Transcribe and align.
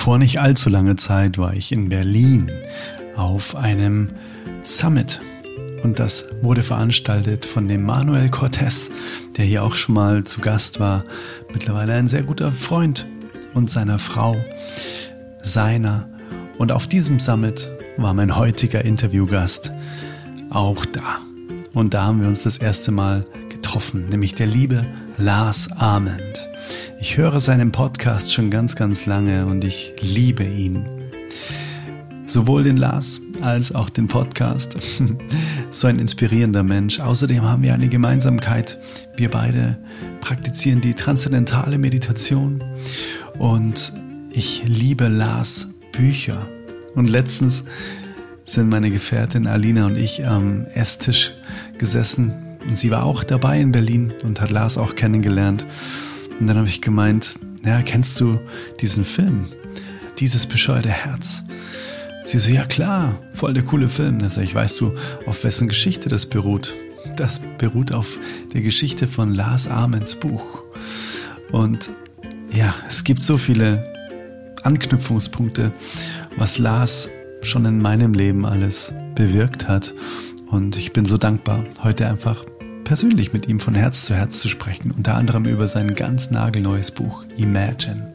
Vor 0.00 0.16
nicht 0.16 0.40
allzu 0.40 0.70
langer 0.70 0.96
Zeit 0.96 1.36
war 1.36 1.52
ich 1.52 1.72
in 1.72 1.90
Berlin 1.90 2.50
auf 3.16 3.54
einem 3.54 4.08
Summit. 4.62 5.20
Und 5.82 5.98
das 5.98 6.24
wurde 6.40 6.62
veranstaltet 6.62 7.44
von 7.44 7.68
dem 7.68 7.82
Manuel 7.84 8.30
Cortez, 8.30 8.90
der 9.36 9.44
hier 9.44 9.62
auch 9.62 9.74
schon 9.74 9.94
mal 9.94 10.24
zu 10.24 10.40
Gast 10.40 10.80
war. 10.80 11.04
Mittlerweile 11.52 11.92
ein 11.92 12.08
sehr 12.08 12.22
guter 12.22 12.50
Freund 12.50 13.06
und 13.52 13.68
seiner 13.68 13.98
Frau, 13.98 14.42
seiner. 15.42 16.08
Und 16.56 16.72
auf 16.72 16.86
diesem 16.86 17.20
Summit 17.20 17.70
war 17.98 18.14
mein 18.14 18.36
heutiger 18.36 18.82
Interviewgast 18.82 19.70
auch 20.48 20.86
da. 20.86 21.18
Und 21.74 21.92
da 21.92 22.04
haben 22.04 22.22
wir 22.22 22.28
uns 22.28 22.44
das 22.44 22.56
erste 22.56 22.90
Mal 22.90 23.26
getroffen, 23.50 24.06
nämlich 24.06 24.34
der 24.34 24.46
liebe 24.46 24.86
Lars 25.18 25.70
Arment. 25.72 26.49
Ich 26.98 27.16
höre 27.16 27.40
seinen 27.40 27.72
Podcast 27.72 28.32
schon 28.32 28.50
ganz, 28.50 28.76
ganz 28.76 29.06
lange 29.06 29.46
und 29.46 29.64
ich 29.64 29.94
liebe 30.00 30.44
ihn. 30.44 30.84
Sowohl 32.26 32.62
den 32.62 32.76
Lars 32.76 33.20
als 33.40 33.74
auch 33.74 33.90
den 33.90 34.06
Podcast. 34.06 34.76
so 35.70 35.86
ein 35.86 35.98
inspirierender 35.98 36.62
Mensch. 36.62 37.00
Außerdem 37.00 37.42
haben 37.42 37.62
wir 37.62 37.74
eine 37.74 37.88
Gemeinsamkeit. 37.88 38.78
Wir 39.16 39.30
beide 39.30 39.78
praktizieren 40.20 40.80
die 40.80 40.94
transzendentale 40.94 41.78
Meditation 41.78 42.62
und 43.38 43.92
ich 44.30 44.62
liebe 44.66 45.08
Lars 45.08 45.68
Bücher. 45.92 46.46
Und 46.94 47.10
letztens 47.10 47.64
sind 48.44 48.68
meine 48.68 48.90
Gefährtin 48.90 49.46
Alina 49.46 49.86
und 49.86 49.96
ich 49.96 50.26
am 50.26 50.66
Esstisch 50.74 51.32
gesessen 51.78 52.32
und 52.66 52.76
sie 52.76 52.90
war 52.90 53.04
auch 53.04 53.24
dabei 53.24 53.60
in 53.60 53.72
Berlin 53.72 54.12
und 54.22 54.40
hat 54.40 54.50
Lars 54.50 54.78
auch 54.78 54.94
kennengelernt. 54.94 55.64
Und 56.40 56.46
dann 56.46 56.56
habe 56.56 56.68
ich 56.68 56.80
gemeint, 56.80 57.34
ja, 57.64 57.82
kennst 57.82 58.18
du 58.18 58.40
diesen 58.80 59.04
Film? 59.04 59.46
Dieses 60.18 60.46
bescheuerte 60.46 60.88
Herz. 60.88 61.44
Sie 62.24 62.38
so, 62.38 62.50
ja 62.50 62.64
klar, 62.64 63.18
voll 63.32 63.54
der 63.54 63.62
coole 63.62 63.88
Film. 63.88 64.18
Da 64.18 64.28
sag 64.30 64.44
ich, 64.44 64.54
weißt 64.54 64.80
du, 64.80 64.94
auf 65.26 65.44
wessen 65.44 65.68
Geschichte 65.68 66.08
das 66.08 66.26
beruht? 66.26 66.74
Das 67.16 67.40
beruht 67.58 67.92
auf 67.92 68.18
der 68.52 68.62
Geschichte 68.62 69.06
von 69.06 69.34
Lars 69.34 69.68
Amens 69.68 70.14
Buch. 70.14 70.62
Und 71.52 71.90
ja, 72.52 72.74
es 72.88 73.04
gibt 73.04 73.22
so 73.22 73.36
viele 73.36 73.84
Anknüpfungspunkte, 74.62 75.72
was 76.36 76.58
Lars 76.58 77.08
schon 77.42 77.64
in 77.64 77.80
meinem 77.80 78.14
Leben 78.14 78.46
alles 78.46 78.92
bewirkt 79.14 79.68
hat. 79.68 79.94
Und 80.46 80.78
ich 80.78 80.92
bin 80.92 81.04
so 81.04 81.16
dankbar, 81.16 81.64
heute 81.82 82.06
einfach 82.06 82.44
persönlich 82.84 83.32
mit 83.32 83.48
ihm 83.48 83.60
von 83.60 83.74
Herz 83.74 84.04
zu 84.04 84.14
Herz 84.14 84.40
zu 84.40 84.48
sprechen, 84.48 84.90
unter 84.90 85.14
anderem 85.16 85.44
über 85.44 85.68
sein 85.68 85.94
ganz 85.94 86.30
nagelneues 86.30 86.90
Buch 86.90 87.24
Imagine. 87.36 88.12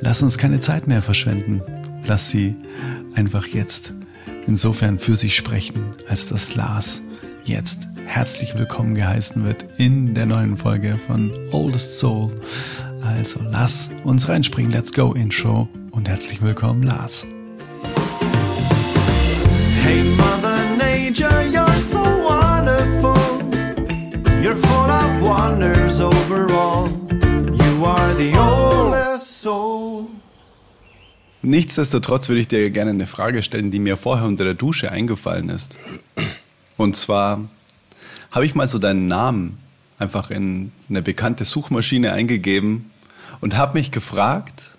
Lass 0.00 0.22
uns 0.22 0.38
keine 0.38 0.60
Zeit 0.60 0.86
mehr 0.88 1.02
verschwenden. 1.02 1.62
Lass 2.06 2.30
sie 2.30 2.56
einfach 3.14 3.46
jetzt 3.46 3.92
insofern 4.46 4.98
für 4.98 5.16
sich 5.16 5.36
sprechen, 5.36 5.94
als 6.08 6.28
dass 6.28 6.54
Lars 6.54 7.02
jetzt 7.44 7.88
herzlich 8.06 8.56
willkommen 8.58 8.94
geheißen 8.94 9.44
wird 9.44 9.64
in 9.78 10.14
der 10.14 10.26
neuen 10.26 10.56
Folge 10.56 10.98
von 11.06 11.30
Oldest 11.52 11.98
Soul. 11.98 12.32
Also 13.02 13.40
lass 13.50 13.90
uns 14.04 14.28
reinspringen. 14.28 14.72
Let's 14.72 14.92
go 14.92 15.12
Intro 15.12 15.68
und 15.90 16.08
herzlich 16.08 16.42
willkommen 16.42 16.82
Lars. 16.82 17.26
Hey 19.82 20.02
Mother 20.16 20.58
Nature, 20.78 21.51
of 25.42 25.58
wonders 25.58 26.00
overall. 26.00 26.88
You 27.10 27.84
are 27.84 28.14
the 28.14 28.36
oldest 28.38 29.40
soul. 29.40 30.06
Nichtsdestotrotz 31.42 32.28
würde 32.28 32.40
ich 32.40 32.48
dir 32.48 32.70
gerne 32.70 32.90
eine 32.90 33.06
Frage 33.06 33.42
stellen, 33.42 33.70
die 33.70 33.80
mir 33.80 33.96
vorher 33.96 34.26
unter 34.26 34.44
der 34.44 34.54
Dusche 34.54 34.92
eingefallen 34.92 35.48
ist. 35.48 35.78
Und 36.76 36.96
zwar 36.96 37.48
habe 38.30 38.46
ich 38.46 38.54
mal 38.54 38.68
so 38.68 38.78
deinen 38.78 39.06
Namen 39.06 39.58
einfach 39.98 40.30
in 40.30 40.72
eine 40.88 41.02
bekannte 41.02 41.44
Suchmaschine 41.44 42.12
eingegeben 42.12 42.90
und 43.40 43.56
habe 43.56 43.78
mich 43.78 43.90
gefragt, 43.90 44.70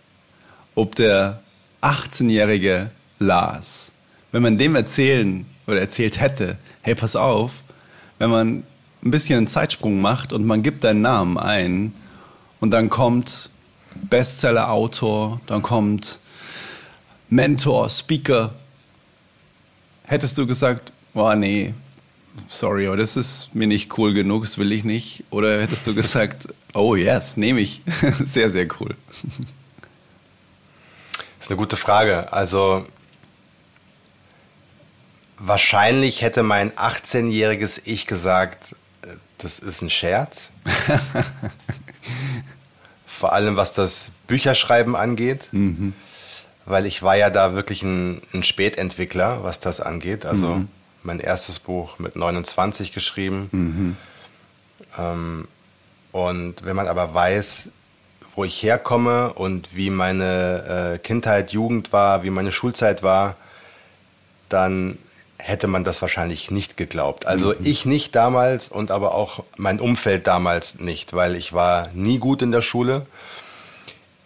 ob 0.75 0.95
der 0.95 1.41
18-jährige 1.81 2.89
Lars, 3.19 3.91
wenn 4.31 4.41
man 4.41 4.57
dem 4.57 4.75
erzählen 4.75 5.45
oder 5.67 5.79
erzählt 5.79 6.19
hätte, 6.19 6.57
hey, 6.81 6.95
pass 6.95 7.15
auf, 7.15 7.63
wenn 8.19 8.29
man 8.29 8.63
ein 9.03 9.11
bisschen 9.11 9.37
einen 9.37 9.47
Zeitsprung 9.47 10.01
macht 10.01 10.31
und 10.33 10.45
man 10.45 10.63
gibt 10.63 10.83
deinen 10.83 11.01
Namen 11.01 11.37
ein 11.37 11.93
und 12.59 12.71
dann 12.71 12.89
kommt 12.89 13.49
Bestseller-Autor, 13.95 15.41
dann 15.45 15.61
kommt 15.61 16.19
Mentor, 17.29 17.89
Speaker, 17.89 18.53
hättest 20.03 20.37
du 20.37 20.47
gesagt, 20.47 20.91
oh 21.13 21.33
nee, 21.33 21.73
sorry, 22.47 22.87
aber 22.87 22.97
das 22.97 23.17
ist 23.17 23.53
mir 23.53 23.67
nicht 23.67 23.97
cool 23.97 24.13
genug, 24.13 24.43
das 24.43 24.57
will 24.57 24.71
ich 24.71 24.83
nicht? 24.83 25.23
Oder 25.29 25.61
hättest 25.61 25.85
du 25.87 25.93
gesagt, 25.93 26.47
oh 26.73 26.95
yes, 26.95 27.37
nehme 27.37 27.59
ich, 27.59 27.81
sehr, 28.25 28.49
sehr 28.49 28.67
cool. 28.79 28.95
Das 31.39 31.47
ist 31.47 31.51
eine 31.51 31.57
gute 31.57 31.75
Frage. 31.75 32.31
Also 32.31 32.85
wahrscheinlich 35.37 36.21
hätte 36.21 36.41
mein 36.41 36.71
18-jähriges 36.71 37.81
Ich 37.83 38.07
gesagt, 38.07 38.75
das 39.43 39.59
ist 39.59 39.81
ein 39.81 39.89
Scherz. 39.89 40.49
Vor 43.05 43.33
allem 43.33 43.55
was 43.55 43.73
das 43.73 44.09
Bücherschreiben 44.27 44.95
angeht. 44.95 45.49
Mhm. 45.51 45.93
Weil 46.65 46.85
ich 46.85 47.03
war 47.03 47.15
ja 47.15 47.29
da 47.29 47.53
wirklich 47.53 47.83
ein, 47.83 48.21
ein 48.33 48.43
Spätentwickler, 48.43 49.43
was 49.43 49.59
das 49.59 49.81
angeht. 49.81 50.25
Also 50.25 50.55
mhm. 50.55 50.69
mein 51.03 51.19
erstes 51.19 51.59
Buch 51.59 51.99
mit 51.99 52.15
29 52.15 52.93
geschrieben. 52.93 53.49
Mhm. 53.51 53.97
Ähm, 54.97 55.47
und 56.11 56.63
wenn 56.63 56.75
man 56.75 56.87
aber 56.87 57.13
weiß, 57.13 57.69
wo 58.35 58.45
ich 58.45 58.63
herkomme 58.63 59.33
und 59.33 59.75
wie 59.75 59.89
meine 59.89 60.93
äh, 60.95 60.99
Kindheit, 60.99 61.51
Jugend 61.51 61.91
war, 61.91 62.23
wie 62.23 62.29
meine 62.29 62.51
Schulzeit 62.51 63.03
war, 63.03 63.35
dann 64.49 64.97
hätte 65.43 65.67
man 65.67 65.83
das 65.83 66.01
wahrscheinlich 66.01 66.51
nicht 66.51 66.77
geglaubt. 66.77 67.25
Also 67.25 67.49
mhm. 67.49 67.65
ich 67.65 67.85
nicht 67.85 68.15
damals 68.15 68.69
und 68.69 68.91
aber 68.91 69.13
auch 69.13 69.43
mein 69.57 69.81
Umfeld 69.81 70.25
damals 70.25 70.79
nicht, 70.79 71.11
weil 71.11 71.35
ich 71.35 71.51
war 71.51 71.89
nie 71.93 72.17
gut 72.17 72.41
in 72.41 72.53
der 72.53 72.61
Schule. 72.61 73.05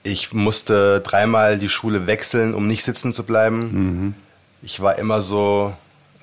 Ich 0.04 0.32
musste 0.32 1.02
dreimal 1.02 1.58
die 1.58 1.70
Schule 1.70 2.06
wechseln, 2.06 2.54
um 2.54 2.68
nicht 2.68 2.84
sitzen 2.84 3.14
zu 3.14 3.24
bleiben. 3.24 3.60
Mhm. 3.72 4.14
Ich 4.62 4.80
war 4.80 5.00
immer 5.00 5.22
so 5.22 5.74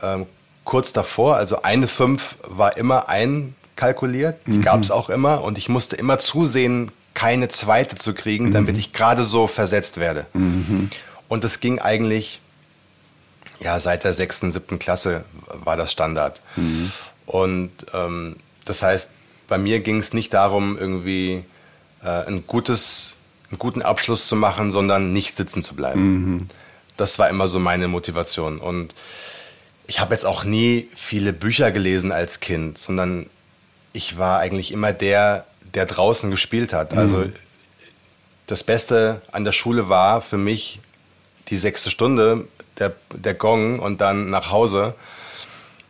ähm, 0.00 0.26
kurz 0.62 0.92
davor, 0.92 1.36
also 1.36 1.62
eine 1.62 1.88
fünf 1.88 2.36
war 2.42 2.76
immer 2.76 3.08
einkalkuliert, 3.08 4.46
die 4.46 4.58
mhm. 4.58 4.62
gab 4.62 4.80
es 4.80 4.92
auch 4.92 5.10
immer 5.10 5.42
und 5.42 5.58
ich 5.58 5.68
musste 5.68 5.96
immer 5.96 6.20
zusehen, 6.20 6.92
keine 7.14 7.48
zweite 7.48 7.96
zu 7.96 8.14
kriegen, 8.14 8.52
damit 8.52 8.74
mhm. 8.74 8.80
ich 8.80 8.92
gerade 8.92 9.24
so 9.24 9.48
versetzt 9.48 9.98
werde. 9.98 10.26
Mhm. 10.34 10.90
Und 11.28 11.42
das 11.42 11.58
ging 11.58 11.80
eigentlich 11.80 12.40
ja, 13.60 13.78
seit 13.80 14.04
der 14.04 14.12
sechsten, 14.12 14.50
siebten 14.50 14.78
Klasse 14.78 15.24
war 15.46 15.76
das 15.76 15.92
Standard. 15.92 16.40
Mhm. 16.56 16.92
Und 17.26 17.70
ähm, 17.92 18.36
das 18.64 18.82
heißt, 18.82 19.10
bei 19.48 19.58
mir 19.58 19.80
ging 19.80 19.98
es 20.00 20.12
nicht 20.12 20.32
darum, 20.34 20.78
irgendwie 20.78 21.44
äh, 22.02 22.08
ein 22.08 22.46
gutes, 22.46 23.14
einen 23.50 23.58
guten 23.58 23.82
Abschluss 23.82 24.26
zu 24.26 24.36
machen, 24.36 24.72
sondern 24.72 25.12
nicht 25.12 25.36
sitzen 25.36 25.62
zu 25.62 25.74
bleiben. 25.74 26.02
Mhm. 26.02 26.48
Das 26.96 27.18
war 27.18 27.28
immer 27.28 27.48
so 27.48 27.58
meine 27.58 27.88
Motivation. 27.88 28.58
Und 28.58 28.94
ich 29.86 30.00
habe 30.00 30.14
jetzt 30.14 30.24
auch 30.24 30.44
nie 30.44 30.88
viele 30.94 31.32
Bücher 31.32 31.70
gelesen 31.72 32.12
als 32.12 32.40
Kind, 32.40 32.78
sondern 32.78 33.28
ich 33.92 34.18
war 34.18 34.38
eigentlich 34.38 34.72
immer 34.72 34.92
der, 34.92 35.46
der 35.74 35.86
draußen 35.86 36.30
gespielt 36.30 36.72
hat. 36.72 36.92
Mhm. 36.92 36.98
Also 36.98 37.24
das 38.46 38.62
Beste 38.62 39.22
an 39.32 39.44
der 39.44 39.52
Schule 39.52 39.88
war 39.88 40.22
für 40.22 40.38
mich 40.38 40.80
die 41.48 41.56
sechste 41.56 41.90
Stunde 41.90 42.48
der, 42.78 42.92
der 43.14 43.34
Gong 43.34 43.78
und 43.78 44.00
dann 44.00 44.30
nach 44.30 44.50
Hause 44.50 44.94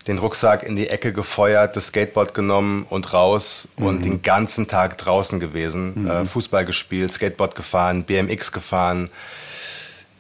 den 0.07 0.19
Rucksack 0.19 0.63
in 0.63 0.77
die 0.77 0.89
Ecke 0.89 1.13
gefeuert, 1.13 1.77
das 1.77 1.87
Skateboard 1.87 2.35
genommen 2.35 2.87
und 2.91 3.13
raus 3.13 3.69
mhm. 3.77 3.87
und 3.87 4.05
den 4.05 4.23
ganzen 4.23 4.69
Tag 4.69 4.99
draußen 4.99 5.41
gewesen. 5.41 6.03
Mhm. 6.03 6.11
Äh, 6.11 6.25
Fußball 6.27 6.65
gespielt, 6.65 7.13
Skateboard 7.13 7.55
gefahren, 7.55 8.05
BMX 8.05 8.53
gefahren, 8.53 9.11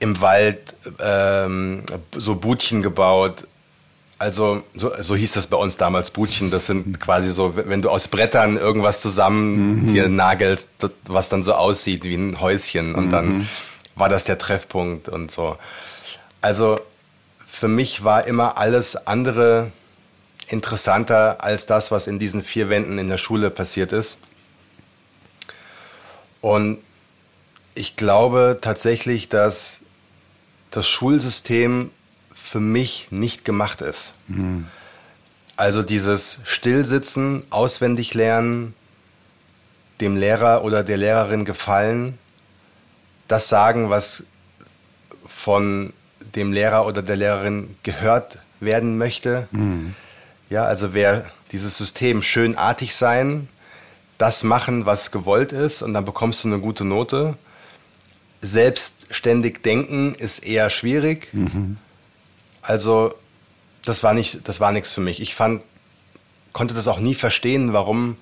im 0.00 0.20
Wald 0.20 0.74
ähm, 1.00 1.82
so 2.16 2.34
Budchen 2.34 2.82
gebaut. 2.82 3.46
Also 4.18 4.62
so, 4.74 4.92
so 5.00 5.16
hieß 5.16 5.32
das 5.32 5.48
bei 5.48 5.56
uns 5.56 5.76
damals 5.76 6.10
Budchen. 6.10 6.50
Das 6.50 6.66
sind 6.66 6.98
quasi 6.98 7.28
so, 7.28 7.54
wenn 7.56 7.82
du 7.82 7.90
aus 7.90 8.08
Brettern 8.08 8.56
irgendwas 8.56 9.00
zusammen 9.00 9.82
mhm. 9.82 9.86
dir 9.88 10.08
nagelst, 10.08 10.68
was 11.06 11.28
dann 11.28 11.42
so 11.42 11.54
aussieht 11.54 12.04
wie 12.04 12.14
ein 12.14 12.40
Häuschen. 12.40 12.94
Und 12.94 13.10
dann 13.10 13.38
mhm. 13.38 13.48
war 13.96 14.08
das 14.08 14.24
der 14.24 14.38
Treffpunkt 14.38 15.10
und 15.10 15.30
so. 15.30 15.58
Also 16.44 16.78
für 17.46 17.68
mich 17.68 18.04
war 18.04 18.26
immer 18.26 18.58
alles 18.58 18.96
andere 19.06 19.72
interessanter 20.46 21.42
als 21.42 21.64
das, 21.64 21.90
was 21.90 22.06
in 22.06 22.18
diesen 22.18 22.44
vier 22.44 22.68
Wänden 22.68 22.98
in 22.98 23.08
der 23.08 23.16
Schule 23.16 23.48
passiert 23.48 23.92
ist. 23.92 24.18
Und 26.42 26.80
ich 27.74 27.96
glaube 27.96 28.58
tatsächlich, 28.60 29.30
dass 29.30 29.80
das 30.70 30.86
Schulsystem 30.86 31.90
für 32.34 32.60
mich 32.60 33.06
nicht 33.08 33.46
gemacht 33.46 33.80
ist. 33.80 34.12
Mhm. 34.28 34.66
Also 35.56 35.82
dieses 35.82 36.40
Stillsitzen, 36.44 37.42
auswendig 37.48 38.12
lernen, 38.12 38.74
dem 40.02 40.14
Lehrer 40.18 40.62
oder 40.62 40.84
der 40.84 40.98
Lehrerin 40.98 41.46
gefallen, 41.46 42.18
das 43.28 43.48
sagen, 43.48 43.88
was 43.88 44.24
von 45.26 45.94
dem 46.34 46.52
Lehrer 46.52 46.86
oder 46.86 47.02
der 47.02 47.16
Lehrerin 47.16 47.76
gehört 47.82 48.38
werden 48.60 48.98
möchte. 48.98 49.48
Mhm. 49.50 49.94
Ja, 50.50 50.64
also 50.64 50.94
wer 50.94 51.30
dieses 51.52 51.78
System 51.78 52.22
schönartig 52.22 52.94
sein, 52.94 53.48
das 54.18 54.44
machen, 54.44 54.86
was 54.86 55.10
gewollt 55.10 55.52
ist, 55.52 55.82
und 55.82 55.94
dann 55.94 56.04
bekommst 56.04 56.44
du 56.44 56.48
eine 56.48 56.60
gute 56.60 56.84
Note. 56.84 57.36
Selbstständig 58.40 59.62
denken 59.62 60.14
ist 60.14 60.40
eher 60.40 60.70
schwierig. 60.70 61.28
Mhm. 61.32 61.78
Also 62.62 63.14
das 63.84 64.02
war 64.02 64.14
nicht, 64.14 64.46
das 64.48 64.60
war 64.60 64.72
nichts 64.72 64.92
für 64.92 65.00
mich. 65.00 65.20
Ich 65.20 65.34
fand, 65.34 65.62
konnte 66.52 66.74
das 66.74 66.88
auch 66.88 67.00
nie 67.00 67.14
verstehen, 67.14 67.72
warum 67.72 68.16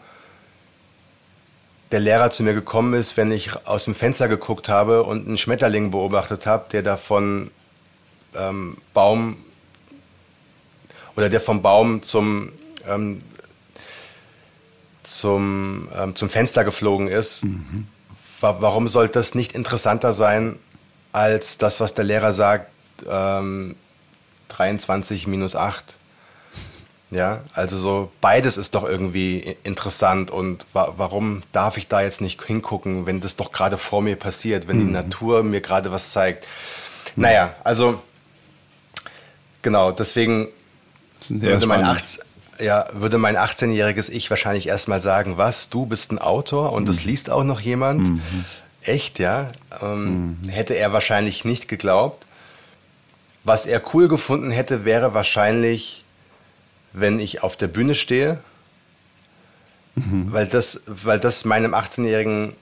der 1.90 2.00
Lehrer 2.00 2.30
zu 2.30 2.42
mir 2.42 2.54
gekommen 2.54 2.94
ist, 2.94 3.16
wenn 3.16 3.30
ich 3.30 3.66
aus 3.66 3.84
dem 3.84 3.94
Fenster 3.94 4.26
geguckt 4.26 4.68
habe 4.68 5.02
und 5.02 5.26
einen 5.26 5.38
Schmetterling 5.38 5.90
beobachtet 5.90 6.46
habe, 6.46 6.64
der 6.72 6.82
da 6.82 6.96
von 6.96 7.50
ähm, 8.36 8.76
Baum 8.94 9.36
oder 11.16 11.28
der 11.28 11.40
vom 11.40 11.62
Baum 11.62 12.02
zum 12.02 12.52
ähm, 12.88 13.22
zum, 15.02 15.88
ähm, 15.96 16.14
zum 16.14 16.30
Fenster 16.30 16.64
geflogen 16.64 17.08
ist. 17.08 17.44
Mhm. 17.44 17.86
Wa 18.40 18.56
warum 18.60 18.88
sollte 18.88 19.14
das 19.14 19.34
nicht 19.34 19.52
interessanter 19.54 20.14
sein 20.14 20.58
als 21.12 21.58
das, 21.58 21.80
was 21.80 21.94
der 21.94 22.04
Lehrer 22.04 22.32
sagt, 22.32 22.70
ähm, 23.08 23.76
23 24.48 25.26
minus 25.26 25.56
8? 25.56 25.96
Ja, 27.10 27.42
also 27.52 27.76
so 27.76 28.10
beides 28.22 28.56
ist 28.56 28.74
doch 28.74 28.84
irgendwie 28.84 29.56
interessant 29.64 30.30
und 30.30 30.64
wa 30.72 30.94
warum 30.96 31.42
darf 31.52 31.76
ich 31.76 31.86
da 31.86 32.00
jetzt 32.00 32.22
nicht 32.22 32.42
hingucken, 32.42 33.04
wenn 33.04 33.20
das 33.20 33.36
doch 33.36 33.52
gerade 33.52 33.76
vor 33.76 34.00
mir 34.00 34.16
passiert, 34.16 34.66
wenn 34.66 34.78
mhm. 34.78 34.86
die 34.86 34.92
Natur 34.92 35.42
mir 35.42 35.60
gerade 35.60 35.92
was 35.92 36.12
zeigt? 36.12 36.46
Naja, 37.14 37.54
also 37.64 38.00
genau, 39.62 39.92
deswegen 39.92 40.48
würde 41.28 41.66
mein, 41.66 41.84
18, 41.84 42.24
ja, 42.60 42.86
würde 42.92 43.18
mein 43.18 43.36
18-jähriges 43.36 44.10
Ich 44.10 44.28
wahrscheinlich 44.30 44.66
erstmal 44.66 45.00
sagen, 45.00 45.36
was, 45.36 45.70
du 45.70 45.86
bist 45.86 46.12
ein 46.12 46.18
Autor 46.18 46.72
und 46.72 46.82
mhm. 46.82 46.86
das 46.86 47.04
liest 47.04 47.30
auch 47.30 47.44
noch 47.44 47.60
jemand? 47.60 48.08
Mhm. 48.08 48.44
Echt, 48.82 49.18
ja? 49.18 49.52
Ähm, 49.80 50.38
mhm. 50.42 50.48
Hätte 50.48 50.74
er 50.74 50.92
wahrscheinlich 50.92 51.44
nicht 51.44 51.68
geglaubt. 51.68 52.26
Was 53.44 53.66
er 53.66 53.82
cool 53.94 54.08
gefunden 54.08 54.50
hätte, 54.50 54.84
wäre 54.84 55.14
wahrscheinlich 55.14 56.02
wenn 56.92 57.18
ich 57.18 57.42
auf 57.42 57.56
der 57.56 57.68
Bühne 57.68 57.94
stehe, 57.94 58.38
mhm. 59.94 60.32
weil, 60.32 60.46
das, 60.46 60.82
weil 60.86 61.18
das 61.18 61.44
meinem 61.44 61.74
18-jährigen 61.74 62.54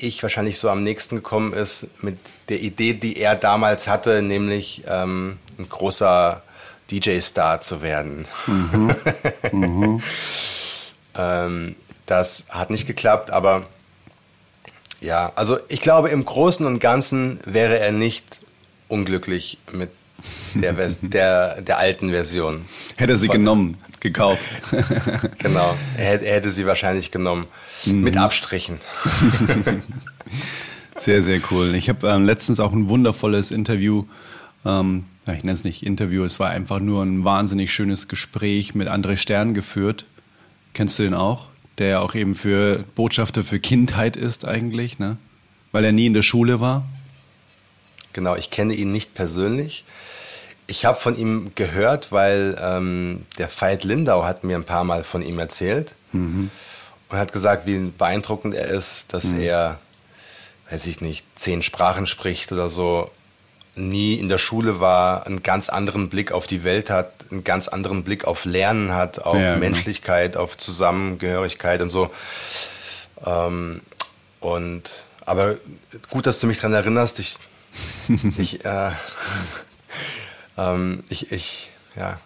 ich 0.00 0.22
wahrscheinlich 0.22 0.60
so 0.60 0.70
am 0.70 0.84
nächsten 0.84 1.16
gekommen 1.16 1.52
ist 1.52 1.88
mit 2.02 2.18
der 2.50 2.60
Idee, 2.60 2.94
die 2.94 3.16
er 3.16 3.34
damals 3.34 3.88
hatte, 3.88 4.22
nämlich 4.22 4.84
ähm, 4.86 5.38
ein 5.58 5.68
großer 5.68 6.42
DJ-Star 6.90 7.60
zu 7.60 7.82
werden. 7.82 8.26
Mhm. 8.46 8.94
Mhm. 9.52 10.02
ähm, 11.14 11.76
das 12.06 12.44
hat 12.50 12.70
nicht 12.70 12.86
geklappt, 12.86 13.30
aber 13.30 13.66
ja, 15.00 15.32
also 15.36 15.58
ich 15.68 15.80
glaube, 15.80 16.08
im 16.08 16.24
Großen 16.24 16.66
und 16.66 16.80
Ganzen 16.80 17.40
wäre 17.44 17.78
er 17.78 17.92
nicht 17.92 18.40
unglücklich 18.88 19.58
mit 19.72 19.90
der, 20.54 20.72
der, 21.02 21.60
der 21.60 21.78
alten 21.78 22.10
Version. 22.10 22.64
Hätte 22.96 23.12
er 23.12 23.18
sie 23.18 23.28
genommen, 23.28 23.78
gekauft. 24.00 24.48
genau, 25.38 25.76
er 25.96 26.04
hätte, 26.04 26.26
er 26.26 26.36
hätte 26.36 26.50
sie 26.50 26.66
wahrscheinlich 26.66 27.10
genommen. 27.10 27.46
Mhm. 27.84 28.02
Mit 28.02 28.16
Abstrichen. 28.16 28.80
sehr, 30.96 31.22
sehr 31.22 31.40
cool. 31.50 31.74
Ich 31.74 31.88
habe 31.88 32.08
ähm, 32.08 32.24
letztens 32.24 32.58
auch 32.58 32.72
ein 32.72 32.88
wundervolles 32.88 33.50
Interview, 33.52 34.04
ähm, 34.64 35.04
ich 35.34 35.44
nenne 35.44 35.52
es 35.52 35.64
nicht 35.64 35.84
Interview, 35.84 36.24
es 36.24 36.40
war 36.40 36.50
einfach 36.50 36.80
nur 36.80 37.02
ein 37.02 37.24
wahnsinnig 37.24 37.72
schönes 37.72 38.08
Gespräch 38.08 38.74
mit 38.74 38.88
André 38.88 39.16
Stern 39.16 39.54
geführt. 39.54 40.06
Kennst 40.74 40.98
du 40.98 41.02
den 41.02 41.14
auch? 41.14 41.48
Der 41.78 42.02
auch 42.02 42.14
eben 42.14 42.34
für 42.34 42.84
Botschafter 42.94 43.44
für 43.44 43.60
Kindheit 43.60 44.16
ist 44.16 44.44
eigentlich, 44.44 44.98
ne? 44.98 45.16
Weil 45.70 45.84
er 45.84 45.92
nie 45.92 46.06
in 46.06 46.14
der 46.14 46.22
Schule 46.22 46.60
war. 46.60 46.86
Genau, 48.12 48.36
ich 48.36 48.50
kenne 48.50 48.74
ihn 48.74 48.90
nicht 48.90 49.14
persönlich. 49.14 49.84
Ich 50.66 50.84
habe 50.84 51.00
von 51.00 51.16
ihm 51.16 51.52
gehört, 51.54 52.10
weil 52.10 52.58
ähm, 52.60 53.26
der 53.38 53.48
Veit 53.48 53.84
Lindau 53.84 54.24
hat 54.24 54.44
mir 54.44 54.56
ein 54.56 54.64
paar 54.64 54.84
Mal 54.84 55.04
von 55.04 55.22
ihm 55.22 55.38
erzählt 55.38 55.94
mhm. 56.12 56.50
und 57.08 57.18
hat 57.18 57.32
gesagt, 57.32 57.66
wie 57.66 57.78
beeindruckend 57.78 58.54
er 58.54 58.66
ist, 58.66 59.12
dass 59.12 59.26
mhm. 59.26 59.40
er, 59.40 59.78
weiß 60.70 60.86
ich 60.86 61.00
nicht, 61.00 61.24
zehn 61.36 61.62
Sprachen 61.62 62.06
spricht 62.06 62.50
oder 62.50 62.70
so, 62.70 63.10
nie 63.78 64.14
in 64.14 64.28
der 64.28 64.38
Schule 64.38 64.80
war, 64.80 65.26
einen 65.26 65.42
ganz 65.42 65.68
anderen 65.68 66.08
Blick 66.08 66.32
auf 66.32 66.46
die 66.46 66.64
Welt 66.64 66.90
hat, 66.90 67.12
einen 67.30 67.44
ganz 67.44 67.68
anderen 67.68 68.04
Blick 68.04 68.24
auf 68.24 68.44
Lernen 68.44 68.92
hat, 68.92 69.24
auf 69.24 69.36
ja, 69.36 69.54
genau. 69.54 69.60
Menschlichkeit, 69.60 70.32
genau. 70.32 70.44
auf 70.44 70.58
Zusammengehörigkeit 70.58 71.80
und 71.80 71.90
so. 71.90 72.10
Ähm, 73.24 73.82
und 74.40 74.90
aber 75.24 75.56
gut, 76.10 76.26
dass 76.26 76.40
du 76.40 76.46
mich 76.46 76.58
daran 76.58 76.74
erinnerst. 76.74 77.18
Ich, 77.18 77.38
ich 78.38 78.64
äh, 78.64 78.92
ähm, 80.58 81.04
ich, 81.08 81.32
ich, 81.32 81.70
ja, 81.96 82.18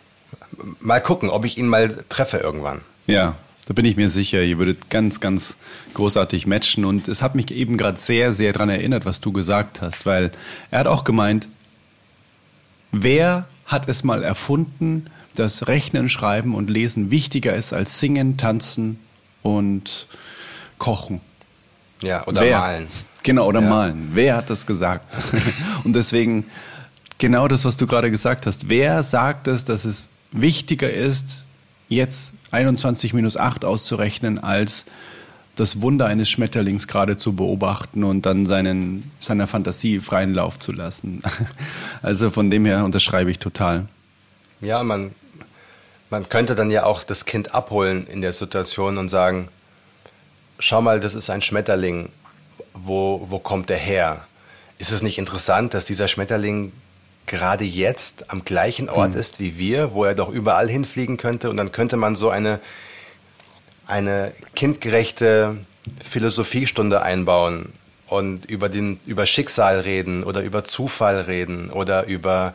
mal 0.81 1.01
gucken, 1.01 1.31
ob 1.31 1.45
ich 1.45 1.59
ihn 1.59 1.69
mal 1.69 2.05
treffe 2.09 2.39
irgendwann. 2.39 2.81
Ja, 3.07 3.37
da 3.67 3.75
bin 3.75 3.85
ich 3.85 3.97
mir 3.97 4.11
sicher, 4.11 4.43
ihr 4.43 4.59
würdet 4.59 4.91
ganz, 4.91 5.21
ganz 5.21 5.57
großartig 5.95 6.47
matchen. 6.47 6.85
Und 6.85 7.09
es 7.09 7.23
hat 7.23 7.35
mich 7.35 7.51
eben 7.51 7.77
gerade 7.77 7.99
sehr, 7.99 8.33
sehr 8.33 8.53
daran 8.53 8.69
erinnert, 8.69 9.05
was 9.05 9.21
du 9.21 9.33
gesagt 9.33 9.81
hast, 9.81 10.05
weil 10.05 10.33
er 10.71 10.81
hat 10.81 10.87
auch 10.87 11.05
gemeint, 11.05 11.49
wer 12.91 13.47
hat 13.67 13.89
es 13.89 14.03
mal 14.03 14.25
erfunden, 14.25 15.07
dass 15.35 15.69
Rechnen, 15.69 16.09
Schreiben 16.09 16.55
und 16.55 16.71
Lesen 16.71 17.11
wichtiger 17.11 17.55
ist 17.55 17.73
als 17.73 18.01
Singen, 18.01 18.37
Tanzen 18.37 18.99
und 19.43 20.09
Kochen? 20.79 21.21
Ja, 22.01 22.27
oder 22.27 22.43
wer? 22.43 22.59
malen. 22.59 22.89
Genau, 23.23 23.47
oder 23.47 23.63
ja. 23.63 23.69
malen. 23.69 24.11
Wer 24.13 24.37
hat 24.37 24.51
das 24.51 24.67
gesagt? 24.67 25.07
und 25.85 25.95
deswegen 25.95 26.47
genau 27.19 27.47
das, 27.47 27.65
was 27.65 27.77
du 27.77 27.87
gerade 27.87 28.11
gesagt 28.11 28.47
hast. 28.47 28.69
Wer 28.69 29.05
sagt 29.05 29.47
es, 29.47 29.65
dass 29.65 29.85
es 29.85 30.11
wichtiger 30.33 30.93
ist, 30.93 31.45
jetzt 31.95 32.35
21 32.51 33.15
minus 33.15 33.37
8 33.37 33.65
auszurechnen, 33.65 34.39
als 34.39 34.87
das 35.57 35.83
Wunder 35.83 36.07
eines 36.07 36.31
Schmetterlings 36.31 36.89
gerade 36.89 37.17
zu 37.17 37.35
beobachten 37.35 38.05
und 38.05 38.25
dann 38.25 38.47
seinen, 38.47 39.11
seiner 39.21 39.47
Fantasie 39.47 40.01
freien 40.01 40.33
Lauf 40.35 40.59
zu 40.59 40.73
lassen. 40.73 41.23
Also 42.03 42.31
von 42.31 42.51
dem 42.51 42.65
her 42.65 42.85
unterschreibe 42.85 43.31
ich 43.31 43.39
total. 43.39 43.87
Ja, 44.61 44.83
man, 44.83 45.15
man 46.11 46.29
könnte 46.29 46.57
dann 46.57 46.71
ja 46.71 46.85
auch 46.85 47.05
das 47.05 47.27
Kind 47.27 47.55
abholen 47.55 48.07
in 48.09 48.23
der 48.23 48.33
Situation 48.33 48.99
und 48.99 49.09
sagen, 49.09 49.49
schau 50.59 50.83
mal, 50.83 50.99
das 50.99 51.15
ist 51.15 51.31
ein 51.31 51.43
Schmetterling, 51.43 52.09
wo, 52.75 53.27
wo 53.29 53.39
kommt 53.39 53.69
der 53.69 53.77
her? 53.77 54.27
Ist 54.79 54.91
es 54.91 55.03
nicht 55.03 55.19
interessant, 55.19 55.75
dass 55.75 55.85
dieser 55.85 56.09
Schmetterling 56.09 56.73
gerade 57.27 57.65
jetzt 57.65 58.31
am 58.31 58.45
gleichen 58.45 58.89
Ort 58.89 59.15
mhm. 59.15 59.21
ist 59.21 59.41
wie 59.41 59.59
wir, 59.59 59.95
wo 59.95 60.05
er 60.05 60.15
doch 60.15 60.29
überall 60.29 60.69
hinfliegen 60.69 61.17
könnte. 61.17 61.51
Und 61.51 61.57
dann 61.57 61.73
könnte 61.73 61.97
man 61.97 62.17
so 62.17 62.31
eine, 62.31 62.61
eine 63.87 64.33
kindgerechte 64.55 65.57
Philosophiestunde 66.09 67.03
einbauen 67.03 67.73
und 68.07 68.45
über, 68.47 68.69
den, 68.69 69.01
über 69.07 69.27
Schicksal 69.27 69.81
reden 69.81 70.23
oder 70.23 70.43
über 70.43 70.65
Zufall 70.65 71.21
reden 71.21 71.71
oder 71.71 72.07
über 72.07 72.55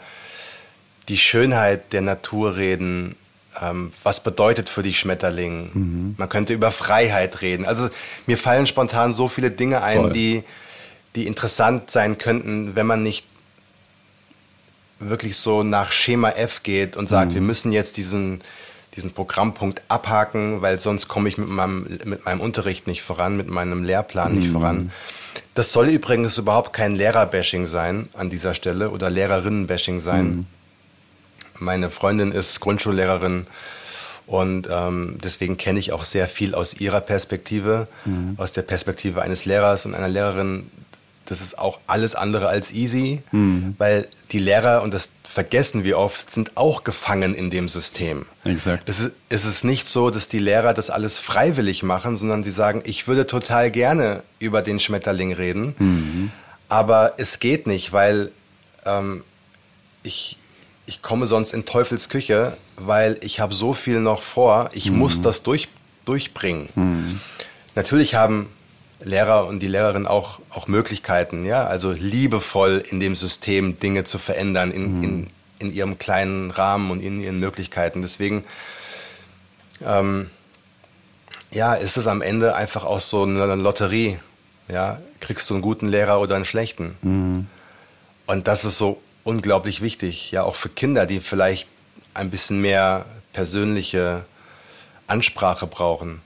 die 1.10 1.18
Schönheit 1.18 1.94
der 1.94 2.02
Natur 2.02 2.58
reden. 2.58 3.16
Ähm, 3.60 3.92
was 4.04 4.22
bedeutet 4.22 4.70
für 4.70 4.84
dich 4.84 5.00
Schmetterling? 5.00 5.72
Mhm. 5.74 6.16
Man 6.18 6.30
könnte 6.30 6.54
über 6.54 6.72
Freiheit 6.72 7.42
reden. 7.42 7.66
Also 7.66 7.90
mir 8.28 8.38
fallen 8.38 8.68
spontan 8.68 9.14
so 9.14 9.28
viele 9.28 9.50
Dinge 9.50 9.82
ein, 9.82 10.12
die, 10.12 10.44
die 11.16 11.26
interessant 11.26 11.90
sein 11.90 12.20
könnten, 12.20 12.76
wenn 12.76 12.86
man 12.86 13.02
nicht 13.02 13.26
wirklich 15.00 15.38
so 15.38 15.64
nach 15.64 15.92
Schema 15.92 16.32
F 16.32 16.64
geht 16.64 16.98
und 16.98 17.08
sagt, 17.08 17.32
mhm. 17.32 17.36
wir 17.36 17.42
müssen 17.42 17.72
jetzt 17.72 17.98
diesen, 17.98 18.42
diesen 18.96 19.12
Programmpunkt 19.12 19.82
abhaken, 19.88 20.62
weil 20.62 20.80
sonst 20.80 21.08
komme 21.08 21.30
ich 21.30 21.38
mit 21.38 21.50
meinem, 21.50 22.00
mit 22.06 22.26
meinem 22.26 22.42
Unterricht 22.42 22.88
nicht 22.88 23.02
voran, 23.02 23.38
mit 23.38 23.48
meinem 23.48 23.84
Lehrplan 23.84 24.34
mhm. 24.34 24.40
nicht 24.40 24.52
voran. 24.52 24.92
Das 25.54 25.72
soll 25.72 25.88
übrigens 25.90 26.38
überhaupt 26.38 26.74
kein 26.74 26.96
Lehrerbashing 26.96 27.68
sein 27.68 28.10
an 28.14 28.30
dieser 28.30 28.54
Stelle 28.54 28.90
oder 28.90 29.10
Lehrerinnenbashing 29.10 30.00
sein. 30.00 30.26
Mhm. 30.26 30.46
Meine 31.60 31.90
Freundin 31.90 32.32
ist 32.32 32.60
Grundschullehrerin 32.60 33.48
Und 34.28 34.68
ähm, 34.70 35.18
deswegen 35.24 35.56
kenne 35.56 35.80
ich 35.80 35.94
auch 35.94 36.04
sehr 36.04 36.28
viel 36.28 36.54
aus 36.54 36.74
ihrer 36.74 37.00
Perspektive, 37.00 37.88
mhm. 38.04 38.36
aus 38.38 38.52
der 38.52 38.62
Perspektive 38.62 39.22
eines 39.22 39.46
Lehrers 39.46 39.86
und 39.86 39.96
einer 39.96 40.10
Lehrerin. 40.10 40.70
Das 41.28 41.42
ist 41.42 41.58
auch 41.60 41.80
alles 41.88 42.16
andere 42.16 42.48
als 42.48 42.72
easy, 42.72 43.22
mhm. 43.32 43.76
weil 43.78 44.08
die 44.32 44.40
Lehrer, 44.40 44.82
und 44.82 44.94
das 44.94 45.12
vergessen 45.24 45.84
wir 45.84 46.00
oft, 46.00 46.32
sind 46.32 46.56
auch 46.56 46.84
gefangen 46.84 47.36
in 47.36 47.52
dem 47.52 47.68
System. 47.68 48.26
Exakt. 48.46 48.88
Es 48.90 49.00
ist, 49.00 49.12
es 49.30 49.46
ist 49.46 49.64
nicht 49.64 49.88
so, 49.88 50.10
dass 50.10 50.30
die 50.30 50.40
Lehrer 50.40 50.74
das 50.74 50.90
alles 50.90 51.20
freiwillig 51.20 51.84
machen, 51.84 52.18
sondern 52.18 52.44
sie 52.44 52.52
sagen, 52.52 52.82
ich 52.86 53.08
würde 53.08 53.28
total 53.28 53.70
gerne 53.70 54.24
über 54.40 54.62
den 54.62 54.80
Schmetterling 54.80 55.34
reden, 55.34 55.76
mhm. 55.78 56.32
aber 56.70 57.14
es 57.18 57.40
geht 57.40 57.68
nicht, 57.68 57.92
weil 57.92 58.32
ähm, 58.86 59.24
ich, 60.02 60.38
ich 60.86 61.02
komme 61.02 61.28
sonst 61.28 61.54
in 61.54 61.66
Teufels 61.66 62.08
Küche, 62.08 62.56
weil 62.78 63.18
ich 63.22 63.42
habe 63.42 63.54
so 63.54 63.74
viel 63.74 64.00
noch 64.00 64.22
vor, 64.22 64.70
ich 64.74 64.90
mhm. 64.90 64.98
muss 64.98 65.22
das 65.22 65.44
durch, 65.44 65.68
durchbringen. 66.06 66.70
Mhm. 66.76 67.22
Natürlich 67.76 68.16
haben 68.16 68.50
Lehrer 69.00 69.46
und 69.46 69.60
die 69.60 69.68
Lehrerin 69.68 70.08
auch, 70.08 70.40
auch 70.50 70.68
Möglichkeiten, 70.68 71.46
ja, 71.46 71.66
also 71.66 71.92
liebevoll 71.92 72.84
in 72.90 73.00
dem 73.00 73.16
System 73.16 73.80
Dinge 73.80 74.04
zu 74.04 74.18
verändern, 74.18 74.72
in, 74.72 74.98
mhm. 74.98 75.04
in, 75.04 75.30
in 75.60 75.74
ihrem 75.74 75.98
kleinen 75.98 76.52
Rahmen 76.52 76.90
und 76.92 77.02
in 77.02 77.22
ihren 77.22 77.40
Möglichkeiten. 77.40 78.02
Deswegen, 78.02 78.44
ähm, 79.86 80.30
ja, 81.52 81.76
ist 81.76 81.98
es 81.98 82.08
am 82.08 82.22
Ende 82.22 82.56
einfach 82.56 82.86
auch 82.86 83.00
so 83.00 83.24
eine 83.24 83.56
Lotterie, 83.56 84.20
ja, 84.68 85.00
kriegst 85.20 85.50
du 85.50 85.54
einen 85.54 85.62
guten 85.62 85.88
Lehrer 85.88 86.20
oder 86.20 86.36
einen 86.36 86.46
schlechten. 86.46 86.98
Mhm. 87.02 87.48
Und 88.26 88.48
das 88.48 88.66
ist 88.66 88.78
so 88.78 89.02
unglaublich 89.24 89.82
wichtig, 89.82 90.32
ja, 90.32 90.44
auch 90.44 90.56
für 90.56 90.70
Kinder, 90.70 91.06
die 91.06 91.20
vielleicht 91.20 91.68
ein 92.14 92.30
bisschen 92.32 92.62
mehr 92.62 93.06
persönliche 93.32 94.26
Ansprache 95.06 95.68
brauchen. 95.68 96.22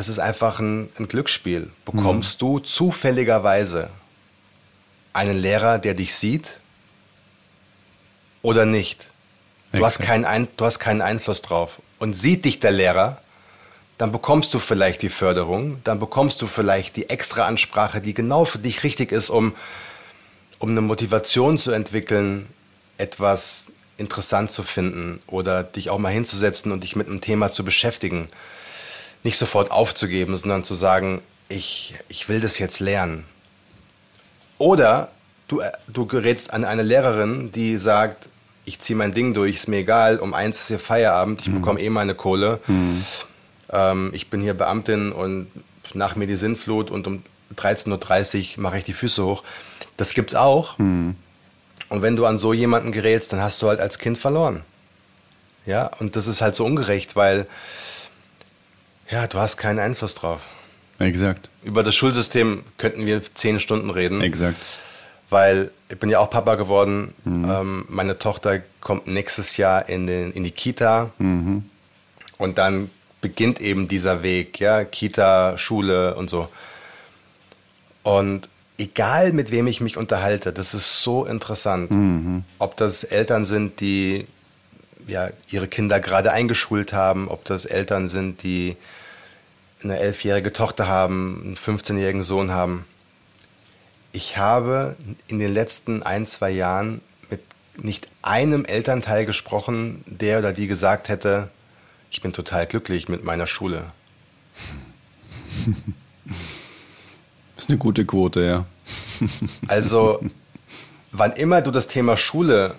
Es 0.00 0.08
ist 0.08 0.18
einfach 0.18 0.60
ein, 0.60 0.88
ein 0.98 1.08
Glücksspiel. 1.08 1.68
Bekommst 1.84 2.36
mhm. 2.36 2.46
du 2.46 2.58
zufälligerweise 2.60 3.90
einen 5.12 5.38
Lehrer, 5.38 5.78
der 5.78 5.92
dich 5.92 6.14
sieht 6.14 6.58
oder 8.40 8.64
nicht? 8.64 9.08
Du 9.72 9.84
hast, 9.84 9.98
keinen 9.98 10.48
du 10.56 10.64
hast 10.64 10.78
keinen 10.78 11.02
Einfluss 11.02 11.42
drauf. 11.42 11.82
Und 11.98 12.14
sieht 12.14 12.46
dich 12.46 12.60
der 12.60 12.70
Lehrer, 12.70 13.20
dann 13.98 14.10
bekommst 14.10 14.54
du 14.54 14.58
vielleicht 14.58 15.02
die 15.02 15.10
Förderung, 15.10 15.82
dann 15.84 16.00
bekommst 16.00 16.40
du 16.40 16.46
vielleicht 16.46 16.96
die 16.96 17.10
extra 17.10 17.46
Ansprache, 17.46 18.00
die 18.00 18.14
genau 18.14 18.46
für 18.46 18.58
dich 18.58 18.84
richtig 18.84 19.12
ist, 19.12 19.28
um 19.28 19.54
um 20.58 20.70
eine 20.70 20.80
Motivation 20.80 21.58
zu 21.58 21.72
entwickeln, 21.72 22.46
etwas 22.96 23.70
interessant 23.98 24.50
zu 24.50 24.62
finden 24.62 25.20
oder 25.26 25.62
dich 25.62 25.90
auch 25.90 25.98
mal 25.98 26.08
hinzusetzen 26.08 26.72
und 26.72 26.84
dich 26.84 26.96
mit 26.96 27.06
einem 27.06 27.20
Thema 27.20 27.52
zu 27.52 27.66
beschäftigen. 27.66 28.28
Nicht 29.22 29.38
sofort 29.38 29.70
aufzugeben, 29.70 30.36
sondern 30.36 30.64
zu 30.64 30.74
sagen, 30.74 31.22
ich, 31.48 31.94
ich 32.08 32.28
will 32.28 32.40
das 32.40 32.58
jetzt 32.58 32.80
lernen. 32.80 33.24
Oder 34.58 35.10
du, 35.48 35.62
du 35.88 36.06
gerätst 36.06 36.52
an 36.52 36.64
eine 36.64 36.82
Lehrerin, 36.82 37.52
die 37.52 37.76
sagt, 37.76 38.28
ich 38.64 38.78
ziehe 38.78 38.96
mein 38.96 39.12
Ding 39.12 39.34
durch, 39.34 39.56
ist 39.56 39.68
mir 39.68 39.78
egal, 39.78 40.18
um 40.18 40.32
eins 40.32 40.60
ist 40.60 40.68
hier 40.68 40.78
Feierabend, 40.78 41.40
ich 41.40 41.48
mhm. 41.48 41.54
bekomme 41.56 41.80
eh 41.80 41.90
meine 41.90 42.14
Kohle. 42.14 42.60
Mhm. 42.66 43.04
Ähm, 43.72 44.10
ich 44.14 44.30
bin 44.30 44.40
hier 44.40 44.54
Beamtin 44.54 45.12
und 45.12 45.48
nach 45.92 46.14
mir 46.16 46.26
die 46.26 46.36
Sinnflut 46.36 46.90
und 46.90 47.06
um 47.06 47.22
13.30 47.56 48.56
Uhr 48.56 48.62
mache 48.62 48.78
ich 48.78 48.84
die 48.84 48.92
Füße 48.92 49.24
hoch. 49.24 49.42
Das 49.96 50.14
gibt's 50.14 50.34
auch. 50.34 50.78
Mhm. 50.78 51.16
Und 51.88 52.02
wenn 52.02 52.16
du 52.16 52.26
an 52.26 52.38
so 52.38 52.52
jemanden 52.52 52.92
gerätst, 52.92 53.32
dann 53.32 53.40
hast 53.40 53.60
du 53.60 53.68
halt 53.68 53.80
als 53.80 53.98
Kind 53.98 54.18
verloren. 54.18 54.62
Ja, 55.66 55.90
und 55.98 56.16
das 56.16 56.26
ist 56.26 56.40
halt 56.40 56.54
so 56.54 56.64
ungerecht, 56.64 57.16
weil 57.16 57.46
ja, 59.10 59.26
du 59.26 59.38
hast 59.38 59.56
keinen 59.56 59.78
Einfluss 59.78 60.14
drauf. 60.14 60.40
Exakt. 60.98 61.48
Über 61.62 61.82
das 61.82 61.94
Schulsystem 61.94 62.62
könnten 62.76 63.06
wir 63.06 63.22
zehn 63.34 63.58
Stunden 63.58 63.90
reden. 63.90 64.20
Exakt. 64.20 64.56
Weil 65.30 65.70
ich 65.88 65.98
bin 65.98 66.10
ja 66.10 66.18
auch 66.18 66.30
Papa 66.30 66.56
geworden. 66.56 67.14
Mhm. 67.24 67.50
Ähm, 67.50 67.84
meine 67.88 68.18
Tochter 68.18 68.60
kommt 68.80 69.06
nächstes 69.06 69.56
Jahr 69.56 69.88
in, 69.88 70.06
den, 70.06 70.32
in 70.32 70.44
die 70.44 70.50
Kita. 70.50 71.10
Mhm. 71.18 71.64
Und 72.38 72.58
dann 72.58 72.90
beginnt 73.20 73.60
eben 73.60 73.88
dieser 73.88 74.22
Weg, 74.22 74.60
ja, 74.60 74.84
Kita, 74.84 75.58
Schule 75.58 76.14
und 76.14 76.30
so. 76.30 76.48
Und 78.02 78.48
egal 78.78 79.32
mit 79.32 79.50
wem 79.50 79.66
ich 79.66 79.80
mich 79.80 79.96
unterhalte, 79.96 80.52
das 80.52 80.74
ist 80.74 81.02
so 81.02 81.24
interessant. 81.24 81.90
Mhm. 81.90 82.44
Ob 82.58 82.76
das 82.76 83.04
Eltern 83.04 83.44
sind, 83.44 83.80
die 83.80 84.26
ja, 85.06 85.28
ihre 85.50 85.68
Kinder 85.68 86.00
gerade 86.00 86.32
eingeschult 86.32 86.92
haben, 86.92 87.28
ob 87.28 87.44
das 87.44 87.64
Eltern 87.64 88.08
sind, 88.08 88.42
die 88.42 88.76
eine 89.82 89.98
elfjährige 89.98 90.52
Tochter 90.52 90.88
haben, 90.88 91.40
einen 91.44 91.56
15-jährigen 91.56 92.22
Sohn 92.22 92.50
haben. 92.50 92.84
Ich 94.12 94.36
habe 94.36 94.96
in 95.28 95.38
den 95.38 95.52
letzten 95.54 96.02
ein, 96.02 96.26
zwei 96.26 96.50
Jahren 96.50 97.00
mit 97.30 97.40
nicht 97.76 98.08
einem 98.22 98.64
Elternteil 98.64 99.24
gesprochen, 99.24 100.04
der 100.06 100.40
oder 100.40 100.52
die 100.52 100.66
gesagt 100.66 101.08
hätte, 101.08 101.48
ich 102.10 102.20
bin 102.20 102.32
total 102.32 102.66
glücklich 102.66 103.08
mit 103.08 103.24
meiner 103.24 103.46
Schule. 103.46 103.92
Das 107.54 107.64
ist 107.64 107.70
eine 107.70 107.78
gute 107.78 108.04
Quote, 108.04 108.40
ja. 108.42 108.66
Also, 109.68 110.20
wann 111.12 111.32
immer 111.32 111.62
du 111.62 111.70
das 111.70 111.86
Thema 111.86 112.16
Schule 112.16 112.74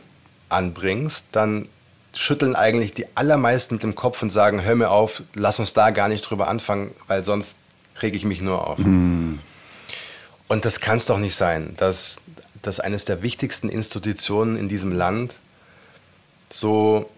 anbringst, 0.50 1.26
dann 1.32 1.70
schütteln 2.14 2.56
eigentlich 2.56 2.94
die 2.94 3.06
allermeisten 3.16 3.76
mit 3.76 3.84
dem 3.84 3.96
Kopf 3.96 4.22
und 4.22 4.30
sagen, 4.30 4.64
hör 4.64 4.76
mir 4.76 4.90
auf, 4.90 5.24
lass 5.34 5.60
uns 5.60 5.74
da 5.74 5.92
gar 5.92 6.08
nicht 6.08 6.22
drüber 6.22 6.48
anfangen, 6.48 6.92
weil 7.08 7.24
sonst 7.24 7.58
rege 8.02 8.18
ich 8.18 8.26
mich 8.26 8.42
nur 8.42 8.68
auf. 8.68 8.78
Hm. 8.78 9.40
Und 10.48 10.66
das 10.66 10.82
kann 10.82 10.98
es 10.98 11.06
doch 11.06 11.18
nicht 11.18 11.36
sein, 11.36 11.74
dass, 11.78 12.18
dass 12.62 12.80
eines 12.80 13.06
der 13.06 13.22
wichtigsten 13.22 13.70
Institutionen 13.70 14.58
in 14.58 14.68
diesem 14.68 14.92
Land 14.92 15.36
so, 16.52 17.10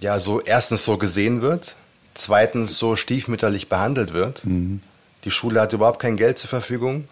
ja, 0.00 0.18
so 0.18 0.40
erstens 0.40 0.84
so 0.84 0.98
gesehen 0.98 1.40
wird, 1.40 1.76
zweitens 2.12 2.78
so 2.78 2.96
stiefmütterlich 2.96 3.68
behandelt 3.68 4.12
wird. 4.12 4.44
Mhm. 4.44 4.80
Die 5.24 5.30
Schule 5.30 5.60
hat 5.60 5.72
überhaupt 5.72 6.00
kein 6.00 6.16
Geld 6.16 6.38
zur 6.38 6.50
Verfügung. 6.50 7.08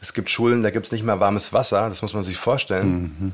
Es 0.00 0.12
gibt 0.12 0.28
Schulen, 0.28 0.62
da 0.62 0.70
gibt 0.70 0.86
es 0.86 0.92
nicht 0.92 1.04
mehr 1.04 1.18
warmes 1.20 1.52
Wasser, 1.52 1.88
das 1.88 2.02
muss 2.02 2.12
man 2.12 2.22
sich 2.22 2.36
vorstellen. 2.36 3.16
Mhm. 3.18 3.32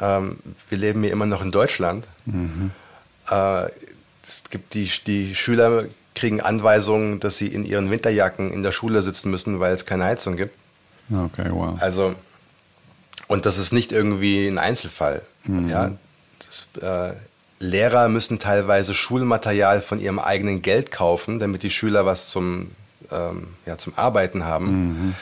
Ähm, 0.00 0.38
wir 0.68 0.78
leben 0.78 1.02
hier 1.02 1.12
immer 1.12 1.26
noch 1.26 1.42
in 1.42 1.52
Deutschland. 1.52 2.06
Mhm. 2.26 2.70
Äh, 3.30 3.66
es 4.24 4.44
gibt 4.50 4.74
die, 4.74 4.90
die 5.06 5.34
Schüler 5.34 5.84
kriegen 6.14 6.40
Anweisungen, 6.40 7.20
dass 7.20 7.36
sie 7.36 7.48
in 7.48 7.64
ihren 7.64 7.90
Winterjacken 7.90 8.52
in 8.52 8.62
der 8.62 8.72
Schule 8.72 9.02
sitzen 9.02 9.30
müssen, 9.30 9.60
weil 9.60 9.74
es 9.74 9.86
keine 9.86 10.04
Heizung 10.04 10.36
gibt. 10.36 10.56
Okay, 11.10 11.48
wow. 11.50 11.80
Also, 11.80 12.14
und 13.28 13.46
das 13.46 13.58
ist 13.58 13.72
nicht 13.72 13.92
irgendwie 13.92 14.46
ein 14.46 14.58
Einzelfall. 14.58 15.22
Mhm. 15.44 15.68
Ja, 15.68 15.92
das, 16.38 16.66
äh, 16.82 17.14
Lehrer 17.58 18.08
müssen 18.08 18.40
teilweise 18.40 18.92
Schulmaterial 18.92 19.80
von 19.80 20.00
ihrem 20.00 20.18
eigenen 20.18 20.62
Geld 20.62 20.90
kaufen, 20.90 21.38
damit 21.38 21.62
die 21.62 21.70
Schüler 21.70 22.04
was 22.04 22.28
zum 22.28 22.72
ähm, 23.12 23.48
ja, 23.66 23.78
zum 23.78 23.92
Arbeiten 23.96 24.44
haben. 24.44 24.66
Mhm. 24.66 25.14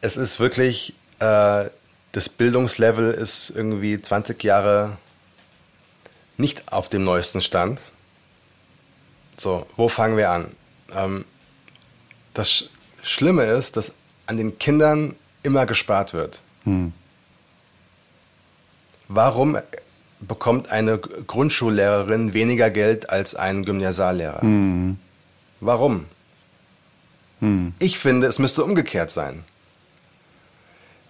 Es 0.00 0.16
ist 0.16 0.40
wirklich, 0.40 0.94
äh, 1.18 1.64
das 2.12 2.28
Bildungslevel 2.28 3.12
ist 3.12 3.50
irgendwie 3.54 4.00
20 4.00 4.42
Jahre 4.42 4.96
nicht 6.36 6.72
auf 6.72 6.88
dem 6.88 7.04
neuesten 7.04 7.40
Stand. 7.40 7.80
So, 9.36 9.66
wo 9.76 9.88
fangen 9.88 10.16
wir 10.16 10.30
an? 10.30 10.46
Ähm, 10.94 11.24
das 12.34 12.50
Sch 12.50 12.64
Schlimme 13.00 13.44
ist, 13.44 13.76
dass 13.76 13.94
an 14.26 14.36
den 14.36 14.58
Kindern 14.58 15.14
immer 15.42 15.66
gespart 15.66 16.12
wird. 16.12 16.40
Mhm. 16.64 16.92
Warum 19.06 19.56
bekommt 20.20 20.68
eine 20.70 20.98
Grundschullehrerin 20.98 22.34
weniger 22.34 22.70
Geld 22.70 23.08
als 23.08 23.34
ein 23.34 23.64
Gymnasiallehrer? 23.64 24.44
Mhm. 24.44 24.98
Warum? 25.60 26.06
Hm. 27.40 27.72
Ich 27.78 27.98
finde, 27.98 28.26
es 28.26 28.38
müsste 28.38 28.64
umgekehrt 28.64 29.10
sein. 29.10 29.44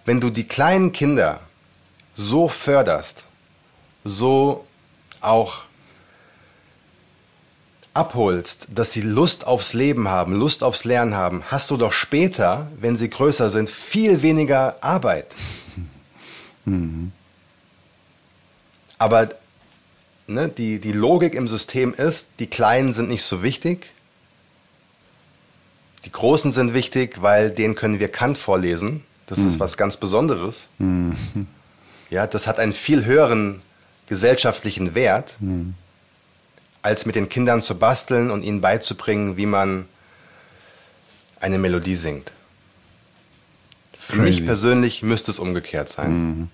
Wenn 0.09 0.19
du 0.19 0.31
die 0.31 0.45
kleinen 0.45 0.91
Kinder 0.91 1.39
so 2.15 2.47
förderst, 2.47 3.25
so 4.03 4.65
auch 5.21 5.65
abholst, 7.93 8.69
dass 8.73 8.91
sie 8.91 9.01
Lust 9.01 9.45
aufs 9.45 9.75
Leben 9.75 10.07
haben, 10.07 10.33
Lust 10.33 10.63
aufs 10.63 10.83
Lernen 10.83 11.13
haben, 11.13 11.43
hast 11.51 11.69
du 11.69 11.77
doch 11.77 11.93
später, 11.93 12.71
wenn 12.79 12.97
sie 12.97 13.11
größer 13.11 13.51
sind, 13.51 13.69
viel 13.69 14.23
weniger 14.23 14.77
Arbeit. 14.81 15.35
Mhm. 16.65 17.11
Aber 18.97 19.29
ne, 20.25 20.49
die, 20.49 20.79
die 20.79 20.91
Logik 20.91 21.35
im 21.35 21.47
System 21.47 21.93
ist, 21.93 22.31
die 22.39 22.47
Kleinen 22.47 22.93
sind 22.93 23.09
nicht 23.09 23.23
so 23.23 23.43
wichtig, 23.43 23.91
die 26.05 26.11
Großen 26.11 26.51
sind 26.51 26.73
wichtig, 26.73 27.21
weil 27.21 27.51
denen 27.51 27.75
können 27.75 27.99
wir 27.99 28.11
Kant 28.11 28.39
vorlesen. 28.39 29.05
Das 29.29 29.37
mhm. 29.37 29.47
ist 29.47 29.53
hm. 29.53 29.59
was 29.59 29.77
ganz 29.77 29.97
Besonderes. 29.97 30.67
Mhm. 30.77 31.15
Ja, 32.11 32.25
das 32.25 32.47
hat 32.47 32.57
einen 32.57 32.73
viel 32.73 33.05
höheren 33.05 33.61
gesellschaftlichen 34.07 34.95
Wert. 34.95 35.35
Mhm. 35.39 35.75
als 36.81 37.05
mit 37.05 37.13
den 37.13 37.29
Kindern 37.29 37.61
zu 37.61 37.77
basteln 37.77 38.31
und 38.31 38.41
ihnen 38.41 38.61
beizubringen, 38.61 39.37
wie 39.37 39.45
man 39.45 39.85
eine 41.39 41.59
Melodie 41.59 41.95
singt. 41.95 42.31
Für 43.99 44.13
Crazy. 44.13 44.23
mich 44.23 44.45
persönlich 44.45 45.03
müsste 45.03 45.29
es 45.29 45.37
umgekehrt 45.37 45.89
sein. 45.89 46.11
Mhm. 46.11 46.47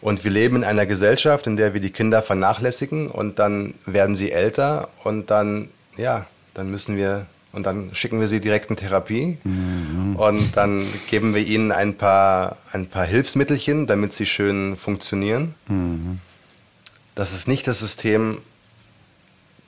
Und 0.00 0.22
wir 0.22 0.30
leben 0.30 0.56
in 0.56 0.64
einer 0.64 0.86
Gesellschaft, 0.86 1.48
in 1.48 1.56
der 1.56 1.74
wir 1.74 1.80
die 1.80 1.90
Kinder 1.90 2.22
vernachlässigen 2.22 3.10
und 3.10 3.40
dann 3.40 3.74
werden 3.84 4.14
sie 4.14 4.30
älter 4.30 4.90
und 5.02 5.30
dann, 5.30 5.70
ja, 5.96 6.26
dann 6.54 6.70
müssen 6.70 6.96
wir 6.96 7.26
und 7.52 7.64
dann 7.64 7.94
schicken 7.94 8.20
wir 8.20 8.28
sie 8.28 8.40
direkt 8.40 8.70
in 8.70 8.76
Therapie 8.76 9.38
mhm. 9.42 10.16
und 10.16 10.56
dann 10.56 10.86
geben 11.08 11.34
wir 11.34 11.44
ihnen 11.44 11.72
ein 11.72 11.96
paar, 11.96 12.56
ein 12.72 12.86
paar 12.86 13.04
Hilfsmittelchen, 13.04 13.86
damit 13.86 14.12
sie 14.12 14.26
schön 14.26 14.76
funktionieren. 14.76 15.54
Mhm. 15.68 16.20
Das 17.14 17.32
ist 17.32 17.48
nicht 17.48 17.66
das 17.66 17.80
System, 17.80 18.40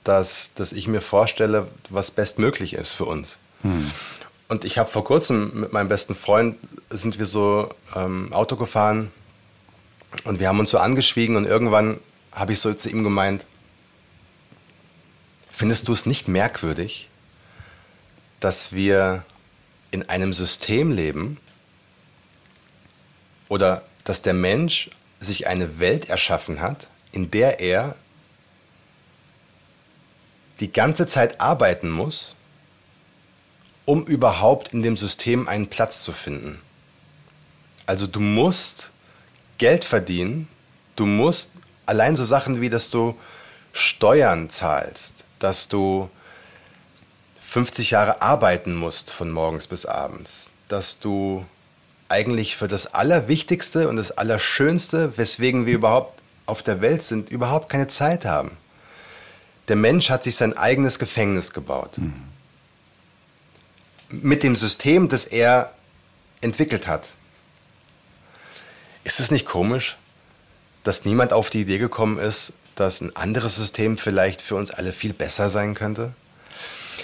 das, 0.03 0.51
das 0.55 0.71
ich 0.71 0.87
mir 0.87 1.01
vorstelle, 1.01 1.67
was 1.89 2.11
bestmöglich 2.11 2.73
ist 2.73 2.93
für 2.93 3.05
uns. 3.05 3.37
Mhm. 3.63 3.91
Und 4.47 4.65
ich 4.65 4.77
habe 4.77 4.89
vor 4.89 5.03
kurzem 5.03 5.51
mit 5.53 5.73
meinem 5.73 5.89
besten 5.89 6.15
Freund, 6.15 6.57
sind 6.89 7.19
wir 7.19 7.25
so 7.25 7.69
ähm, 7.95 8.31
Auto 8.31 8.55
gefahren 8.55 9.11
und 10.25 10.39
wir 10.39 10.47
haben 10.47 10.59
uns 10.59 10.69
so 10.69 10.77
angeschwiegen 10.77 11.35
und 11.35 11.45
irgendwann 11.45 11.99
habe 12.31 12.53
ich 12.53 12.59
so 12.59 12.73
zu 12.73 12.89
ihm 12.89 13.03
gemeint, 13.03 13.45
findest 15.51 15.87
du 15.87 15.93
es 15.93 16.05
nicht 16.05 16.27
merkwürdig, 16.27 17.09
dass 18.43 18.73
wir 18.73 19.23
in 19.91 20.09
einem 20.09 20.33
System 20.33 20.91
leben 20.91 21.39
oder 23.47 23.83
dass 24.03 24.21
der 24.21 24.33
Mensch 24.33 24.89
sich 25.21 25.47
eine 25.47 25.79
Welt 25.79 26.09
erschaffen 26.09 26.59
hat, 26.59 26.87
in 27.13 27.31
der 27.31 27.61
er 27.61 27.95
die 30.59 30.73
ganze 30.73 31.07
Zeit 31.07 31.39
arbeiten 31.39 31.89
muss, 31.89 32.35
um 33.85 34.05
überhaupt 34.05 34.73
in 34.73 34.83
dem 34.83 34.97
System 34.97 35.47
einen 35.47 35.67
Platz 35.67 36.03
zu 36.03 36.11
finden. 36.11 36.59
Also 37.85 38.07
du 38.07 38.19
musst 38.19 38.91
Geld 39.57 39.85
verdienen, 39.85 40.49
du 40.97 41.05
musst 41.05 41.51
allein 41.85 42.17
so 42.17 42.25
Sachen 42.25 42.59
wie, 42.59 42.69
dass 42.69 42.89
du 42.89 43.17
Steuern 43.71 44.49
zahlst, 44.49 45.13
dass 45.39 45.69
du 45.69 46.09
50 47.53 47.91
Jahre 47.91 48.23
arbeiten 48.23 48.73
musst 48.73 49.11
von 49.11 49.29
morgens 49.29 49.67
bis 49.67 49.85
abends, 49.85 50.49
dass 50.69 50.99
du 50.99 51.45
eigentlich 52.09 52.57
für 52.57 52.67
das 52.67 52.95
Allerwichtigste 52.95 53.89
und 53.89 53.97
das 53.97 54.09
Allerschönste, 54.09 55.15
weswegen 55.17 55.67
wir 55.67 55.75
überhaupt 55.75 56.19
auf 56.47 56.63
der 56.63 56.81
Welt 56.81 57.03
sind, 57.03 57.29
überhaupt 57.29 57.69
keine 57.69 57.87
Zeit 57.87 58.25
haben. 58.25 58.57
Der 59.67 59.75
Mensch 59.75 60.09
hat 60.09 60.23
sich 60.23 60.35
sein 60.35 60.57
eigenes 60.57 60.97
Gefängnis 60.97 61.53
gebaut. 61.53 61.99
Mhm. 61.99 62.23
Mit 64.09 64.41
dem 64.41 64.55
System, 64.55 65.07
das 65.07 65.25
er 65.25 65.75
entwickelt 66.41 66.87
hat. 66.87 67.07
Ist 69.03 69.19
es 69.19 69.29
nicht 69.29 69.45
komisch, 69.45 69.95
dass 70.83 71.05
niemand 71.05 71.33
auf 71.33 71.51
die 71.51 71.61
Idee 71.61 71.77
gekommen 71.77 72.17
ist, 72.17 72.53
dass 72.73 72.99
ein 72.99 73.15
anderes 73.15 73.57
System 73.57 73.99
vielleicht 73.99 74.41
für 74.41 74.55
uns 74.55 74.71
alle 74.71 74.91
viel 74.91 75.13
besser 75.13 75.51
sein 75.51 75.75
könnte? 75.75 76.15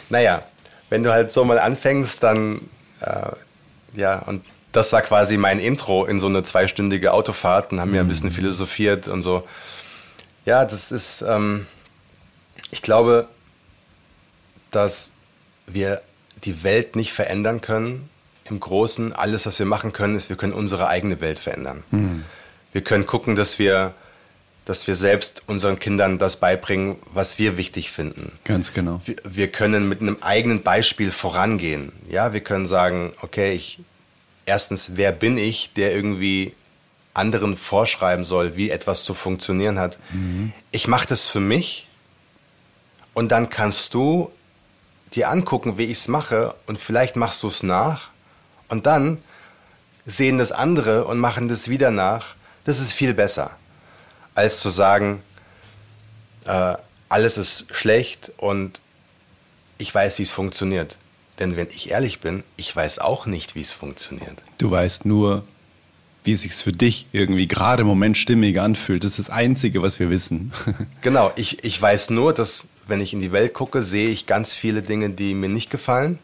Naja, 0.10 0.44
wenn 0.90 1.04
du 1.04 1.12
halt 1.12 1.32
so 1.32 1.44
mal 1.46 1.60
anfängst, 1.60 2.24
dann, 2.24 2.62
äh, 3.02 3.32
ja, 3.94 4.20
und 4.20 4.44
das 4.72 4.94
war 4.94 5.02
quasi 5.02 5.38
mein 5.38 5.60
Intro 5.60 6.06
in 6.06 6.20
so 6.20 6.28
eine 6.28 6.44
zweistündige 6.44 7.14
Autofahrt 7.14 7.72
und 7.72 7.80
haben 7.80 7.94
wir 7.94 8.02
ein 8.02 8.08
bisschen 8.08 8.30
mhm. 8.30 8.34
philosophiert 8.34 9.08
und 9.08 9.22
so. 9.22 9.48
Ja, 10.46 10.66
das 10.66 10.92
ist, 10.92 11.22
ähm, 11.22 11.66
ich 12.72 12.82
glaube, 12.82 13.28
dass 14.72 15.14
wir 15.66 16.02
die 16.44 16.64
Welt 16.64 16.96
nicht 16.96 17.14
verändern 17.14 17.62
können. 17.62 18.10
Im 18.46 18.60
Großen, 18.60 19.14
alles, 19.14 19.46
was 19.46 19.60
wir 19.60 19.66
machen 19.66 19.94
können, 19.94 20.16
ist, 20.16 20.30
wir 20.30 20.38
können 20.38 20.54
unsere 20.54 20.88
eigene 20.88 21.22
Welt 21.22 21.40
verändern. 21.40 21.84
Mhm. 21.92 22.24
Wir 22.72 22.84
können 22.84 23.06
gucken, 23.06 23.36
dass 23.36 23.60
wir 23.60 23.94
dass 24.66 24.86
wir 24.86 24.96
selbst 24.96 25.44
unseren 25.48 25.80
Kindern 25.80 26.20
das 26.20 26.38
beibringen, 26.38 26.98
was 27.14 27.40
wir 27.40 27.58
wichtig 27.58 27.92
finden. 27.92 28.34
Ganz 28.44 28.72
genau. 28.74 29.02
Wir, 29.06 29.16
wir, 29.24 29.52
können 29.52 29.90
mit 29.90 30.02
einem 30.02 30.18
eigenen 30.22 30.62
Beispiel 30.62 31.12
vorangehen. 31.12 31.92
Ja, 32.08 32.34
wir 32.34 32.42
können 32.42 32.68
sagen, 32.68 33.12
okay, 33.22 33.54
ich, 33.54 33.80
erstens, 34.46 34.92
wer 34.96 35.12
bin 35.12 35.38
ich, 35.38 35.74
der 35.74 35.96
irgendwie 35.96 36.54
anderen 37.16 37.58
vorschreiben 37.58 38.24
soll, 38.24 38.56
wie 38.56 38.70
etwas 38.70 39.04
zu 39.04 39.14
funktionieren 39.14 39.80
hat. 39.80 39.98
Mhm. 40.12 40.54
Ich 40.72 40.88
mache 40.88 41.08
das 41.08 41.26
für 41.26 41.40
mich 41.40 41.88
und 43.14 43.32
dann 43.32 43.50
kannst 43.50 43.94
du 43.94 44.32
dir 45.14 45.30
angucken, 45.30 45.78
wie 45.78 45.86
ich 45.86 45.98
es 45.98 46.08
mache 46.08 46.54
und 46.68 46.80
vielleicht 46.80 47.16
machst 47.16 47.42
du 47.42 47.48
es 47.48 47.64
nach 47.64 48.12
und 48.68 48.86
dann 48.86 49.18
sehen 50.06 50.38
das 50.38 50.52
andere 50.52 51.06
und 51.06 51.18
machen 51.20 51.50
das 51.50 51.70
wieder 51.70 51.92
nach. 51.92 52.36
Das 52.66 52.80
ist 52.80 52.92
viel 52.92 53.14
besser 53.14 53.59
als 54.36 54.60
zu 54.60 54.70
sagen, 54.70 55.22
äh, 56.46 56.76
alles 57.10 57.38
ist 57.38 57.68
schlecht 57.72 58.32
und 58.38 58.82
ich 59.78 59.94
weiß, 59.94 60.20
wie 60.20 60.24
es 60.24 60.32
funktioniert. 60.32 60.98
Denn 61.40 61.56
wenn 61.56 61.68
ich 61.70 61.90
ehrlich 61.90 62.20
bin, 62.20 62.44
ich 62.58 62.76
weiß 62.76 63.00
auch 63.00 63.26
nicht, 63.26 63.56
wie 63.56 63.62
es 63.62 63.74
funktioniert. 63.74 64.36
Du 64.58 64.70
weißt 64.70 65.06
nur, 65.06 65.46
wie 66.24 66.34
es 66.34 66.42
sich 66.42 66.54
für 66.54 66.74
dich 66.74 67.08
irgendwie 67.14 67.48
gerade 67.48 67.82
im 67.82 67.88
Moment 67.88 68.18
stimmig 68.18 68.60
anfühlt. 68.60 69.04
Das 69.04 69.12
ist 69.12 69.20
das 69.20 69.30
Einzige, 69.30 69.82
was 69.82 70.00
wir 70.00 70.10
wissen. 70.10 70.52
genau, 71.02 71.32
ich, 71.36 71.64
ich 71.64 71.82
weiß 71.82 72.10
nur, 72.10 72.34
dass 72.34 72.68
wenn 72.88 73.00
ich 73.02 73.14
in 73.14 73.22
die 73.22 73.32
Welt 73.32 73.54
gucke, 73.54 73.84
sehe 73.84 74.10
ich 74.10 74.26
ganz 74.26 74.54
viele 74.54 74.82
Dinge, 74.82 75.12
die 75.12 75.34
mir 75.34 75.50
nicht 75.50 75.70
gefallen, 75.70 76.20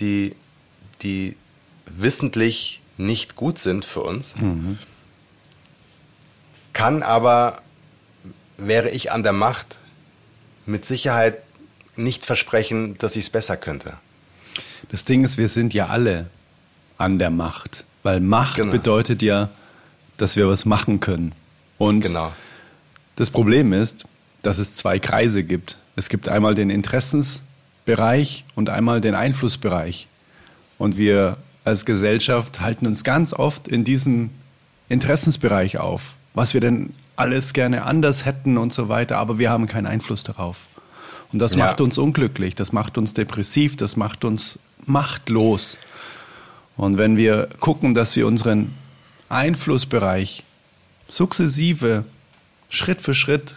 die, 0.00 0.34
die 1.02 1.36
wissentlich 1.86 2.80
nicht 2.98 3.34
gut 3.34 3.58
sind 3.58 3.84
für 3.84 4.02
uns. 4.02 4.36
Mhm 4.36 4.78
kann 6.72 7.02
aber, 7.02 7.60
wäre 8.56 8.90
ich 8.90 9.12
an 9.12 9.22
der 9.22 9.32
Macht, 9.32 9.78
mit 10.66 10.84
Sicherheit 10.84 11.42
nicht 11.96 12.24
versprechen, 12.24 12.96
dass 12.98 13.16
ich 13.16 13.24
es 13.24 13.30
besser 13.30 13.56
könnte. 13.56 13.94
Das 14.90 15.04
Ding 15.04 15.24
ist, 15.24 15.38
wir 15.38 15.48
sind 15.48 15.74
ja 15.74 15.88
alle 15.88 16.28
an 16.98 17.18
der 17.18 17.30
Macht, 17.30 17.84
weil 18.02 18.20
Macht 18.20 18.56
genau. 18.56 18.72
bedeutet 18.72 19.22
ja, 19.22 19.50
dass 20.16 20.36
wir 20.36 20.48
was 20.48 20.64
machen 20.64 21.00
können. 21.00 21.32
Und 21.78 22.02
genau. 22.02 22.32
das 23.16 23.30
Problem 23.30 23.72
ist, 23.72 24.04
dass 24.42 24.58
es 24.58 24.74
zwei 24.74 24.98
Kreise 24.98 25.44
gibt. 25.44 25.78
Es 25.96 26.08
gibt 26.08 26.28
einmal 26.28 26.54
den 26.54 26.70
Interessensbereich 26.70 28.44
und 28.54 28.70
einmal 28.70 29.00
den 29.00 29.14
Einflussbereich. 29.14 30.08
Und 30.78 30.96
wir 30.96 31.36
als 31.64 31.84
Gesellschaft 31.84 32.60
halten 32.60 32.86
uns 32.86 33.04
ganz 33.04 33.32
oft 33.32 33.68
in 33.68 33.84
diesem 33.84 34.30
Interessensbereich 34.88 35.78
auf 35.78 36.16
was 36.34 36.54
wir 36.54 36.60
denn 36.60 36.94
alles 37.16 37.52
gerne 37.52 37.84
anders 37.84 38.24
hätten 38.24 38.56
und 38.56 38.72
so 38.72 38.88
weiter, 38.88 39.18
aber 39.18 39.38
wir 39.38 39.50
haben 39.50 39.66
keinen 39.66 39.86
Einfluss 39.86 40.24
darauf. 40.24 40.58
Und 41.32 41.38
das 41.38 41.54
ja. 41.54 41.66
macht 41.66 41.80
uns 41.80 41.98
unglücklich, 41.98 42.54
das 42.54 42.72
macht 42.72 42.98
uns 42.98 43.14
depressiv, 43.14 43.76
das 43.76 43.96
macht 43.96 44.24
uns 44.24 44.58
machtlos. 44.84 45.78
Und 46.76 46.98
wenn 46.98 47.16
wir 47.16 47.48
gucken, 47.60 47.94
dass 47.94 48.16
wir 48.16 48.26
unseren 48.26 48.74
Einflussbereich 49.28 50.44
sukzessive, 51.08 52.04
Schritt 52.68 53.00
für 53.02 53.14
Schritt 53.14 53.56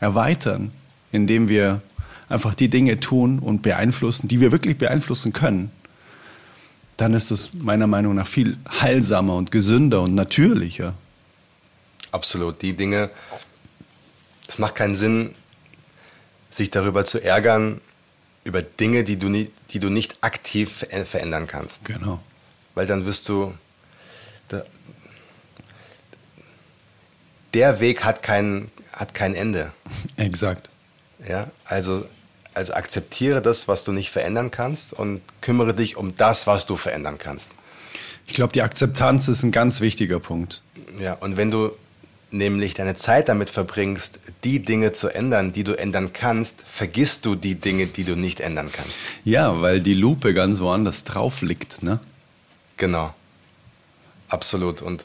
erweitern, 0.00 0.72
indem 1.12 1.48
wir 1.48 1.82
einfach 2.28 2.54
die 2.54 2.68
Dinge 2.68 3.00
tun 3.00 3.38
und 3.38 3.62
beeinflussen, 3.62 4.28
die 4.28 4.40
wir 4.40 4.52
wirklich 4.52 4.78
beeinflussen 4.78 5.32
können, 5.32 5.70
dann 6.96 7.14
ist 7.14 7.30
es 7.30 7.54
meiner 7.54 7.86
Meinung 7.86 8.14
nach 8.14 8.26
viel 8.26 8.58
heilsamer 8.80 9.36
und 9.36 9.50
gesünder 9.50 10.02
und 10.02 10.14
natürlicher. 10.14 10.94
Absolut. 12.12 12.62
Die 12.62 12.74
Dinge, 12.74 13.10
es 14.46 14.58
macht 14.58 14.74
keinen 14.74 14.96
Sinn, 14.96 15.34
sich 16.50 16.70
darüber 16.70 17.04
zu 17.04 17.22
ärgern, 17.22 17.80
über 18.44 18.62
Dinge, 18.62 19.04
die 19.04 19.16
du, 19.16 19.28
nie, 19.28 19.50
die 19.70 19.78
du 19.78 19.90
nicht 19.90 20.16
aktiv 20.22 20.86
verändern 21.04 21.46
kannst. 21.46 21.84
Genau. 21.84 22.20
Weil 22.74 22.86
dann 22.86 23.06
wirst 23.06 23.28
du. 23.28 23.54
Der 27.54 27.80
Weg 27.80 28.04
hat 28.04 28.22
kein, 28.22 28.70
hat 28.92 29.14
kein 29.14 29.34
Ende. 29.34 29.72
Exakt. 30.16 30.68
Ja, 31.26 31.50
also, 31.64 32.06
also 32.54 32.74
akzeptiere 32.74 33.42
das, 33.42 33.68
was 33.68 33.84
du 33.84 33.92
nicht 33.92 34.10
verändern 34.10 34.50
kannst 34.50 34.92
und 34.92 35.22
kümmere 35.40 35.74
dich 35.74 35.96
um 35.96 36.16
das, 36.16 36.46
was 36.46 36.66
du 36.66 36.76
verändern 36.76 37.18
kannst. 37.18 37.48
Ich 38.26 38.34
glaube, 38.34 38.52
die 38.52 38.62
Akzeptanz 38.62 39.28
ist 39.28 39.42
ein 39.42 39.52
ganz 39.52 39.80
wichtiger 39.80 40.20
Punkt. 40.20 40.62
Ja, 41.00 41.14
und 41.14 41.36
wenn 41.36 41.50
du 41.50 41.72
nämlich 42.30 42.74
deine 42.74 42.94
Zeit 42.94 43.28
damit 43.28 43.50
verbringst, 43.50 44.18
die 44.44 44.60
Dinge 44.60 44.92
zu 44.92 45.08
ändern, 45.08 45.52
die 45.52 45.64
du 45.64 45.72
ändern 45.72 46.12
kannst, 46.12 46.62
vergisst 46.70 47.24
du 47.26 47.34
die 47.34 47.54
Dinge, 47.54 47.86
die 47.86 48.04
du 48.04 48.16
nicht 48.16 48.40
ändern 48.40 48.70
kannst. 48.72 48.94
Ja, 49.24 49.60
weil 49.60 49.80
die 49.80 49.94
Lupe 49.94 50.34
ganz 50.34 50.60
woanders 50.60 51.04
drauf 51.04 51.42
liegt, 51.42 51.82
ne? 51.82 52.00
Genau. 52.76 53.14
Absolut. 54.28 54.82
Und 54.82 55.04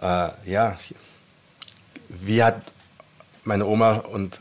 äh, 0.00 0.28
ja, 0.46 0.78
wie 2.08 2.42
hat 2.42 2.60
meine 3.44 3.66
Oma 3.66 3.96
und 3.96 4.38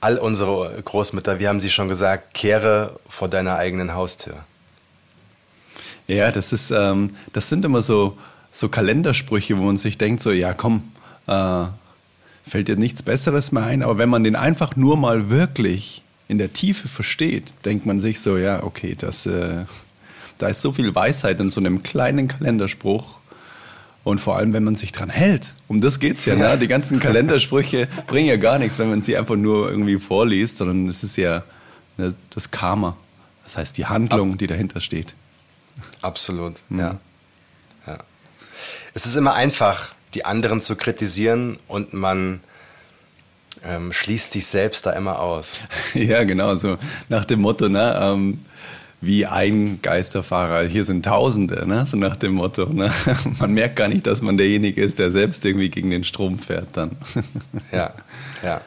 all 0.00 0.16
unsere 0.18 0.80
Großmütter, 0.82 1.38
wie 1.38 1.48
haben 1.48 1.60
sie 1.60 1.70
schon 1.70 1.88
gesagt, 1.88 2.34
kehre 2.34 2.98
vor 3.08 3.28
deiner 3.28 3.56
eigenen 3.56 3.94
Haustür. 3.94 4.44
Ja, 6.06 6.32
das 6.32 6.52
ist, 6.52 6.70
ähm, 6.70 7.14
das 7.32 7.48
sind 7.48 7.64
immer 7.64 7.82
so, 7.82 8.18
so 8.50 8.68
Kalendersprüche, 8.68 9.58
wo 9.58 9.62
man 9.62 9.76
sich 9.76 9.98
denkt, 9.98 10.22
so, 10.22 10.32
ja 10.32 10.54
komm, 10.54 10.90
äh, 11.30 11.66
fällt 12.46 12.68
dir 12.68 12.76
nichts 12.76 13.02
Besseres 13.02 13.52
mehr 13.52 13.64
ein. 13.64 13.82
Aber 13.82 13.96
wenn 13.96 14.08
man 14.08 14.24
den 14.24 14.36
einfach 14.36 14.76
nur 14.76 14.96
mal 14.96 15.30
wirklich 15.30 16.02
in 16.28 16.38
der 16.38 16.52
Tiefe 16.52 16.88
versteht, 16.88 17.54
denkt 17.64 17.86
man 17.86 18.00
sich 18.00 18.20
so, 18.20 18.36
ja, 18.36 18.62
okay, 18.62 18.94
das, 18.98 19.26
äh, 19.26 19.64
da 20.38 20.48
ist 20.48 20.60
so 20.60 20.72
viel 20.72 20.94
Weisheit 20.94 21.40
in 21.40 21.50
so 21.50 21.60
einem 21.60 21.82
kleinen 21.82 22.28
Kalenderspruch. 22.28 23.18
Und 24.02 24.18
vor 24.18 24.36
allem, 24.36 24.54
wenn 24.54 24.64
man 24.64 24.76
sich 24.76 24.92
dran 24.92 25.10
hält. 25.10 25.54
Um 25.68 25.82
das 25.82 26.00
geht's 26.00 26.24
ja. 26.24 26.34
Ne? 26.34 26.56
Die 26.58 26.68
ganzen 26.68 27.00
Kalendersprüche 27.00 27.86
bringen 28.06 28.28
ja 28.28 28.36
gar 28.36 28.58
nichts, 28.58 28.78
wenn 28.78 28.88
man 28.88 29.02
sie 29.02 29.16
einfach 29.16 29.36
nur 29.36 29.70
irgendwie 29.70 29.98
vorliest, 29.98 30.56
sondern 30.56 30.88
es 30.88 31.04
ist 31.04 31.16
ja 31.16 31.44
ne, 31.98 32.14
das 32.30 32.50
Karma. 32.50 32.96
Das 33.44 33.58
heißt, 33.58 33.76
die 33.76 33.86
Handlung, 33.86 34.38
die 34.38 34.46
dahinter 34.46 34.80
steht. 34.80 35.14
Absolut, 36.00 36.54
mhm. 36.70 36.78
ja. 36.78 36.98
ja. 37.86 37.98
Es 38.94 39.04
ist 39.04 39.16
immer 39.16 39.34
einfach, 39.34 39.94
die 40.14 40.24
anderen 40.24 40.60
zu 40.60 40.76
kritisieren 40.76 41.58
und 41.68 41.92
man 41.92 42.40
ähm, 43.64 43.92
schließt 43.92 44.32
sich 44.32 44.46
selbst 44.46 44.86
da 44.86 44.92
immer 44.92 45.20
aus. 45.20 45.60
ja, 45.94 46.24
genau, 46.24 46.54
so 46.56 46.78
nach 47.08 47.24
dem 47.24 47.40
Motto, 47.40 47.68
ne, 47.68 47.98
ähm, 48.00 48.40
wie 49.00 49.24
ein 49.26 49.80
Geisterfahrer, 49.80 50.64
hier 50.64 50.84
sind 50.84 51.04
Tausende, 51.04 51.66
ne? 51.66 51.86
so 51.86 51.96
nach 51.96 52.16
dem 52.16 52.34
Motto. 52.34 52.66
Ne? 52.66 52.92
Man 53.38 53.54
merkt 53.54 53.76
gar 53.76 53.88
nicht, 53.88 54.06
dass 54.06 54.20
man 54.20 54.36
derjenige 54.36 54.82
ist, 54.82 54.98
der 54.98 55.10
selbst 55.10 55.44
irgendwie 55.44 55.70
gegen 55.70 55.90
den 55.90 56.04
Strom 56.04 56.38
fährt 56.38 56.76
dann. 56.76 56.96
ja, 57.72 57.94
ja. 58.42 58.60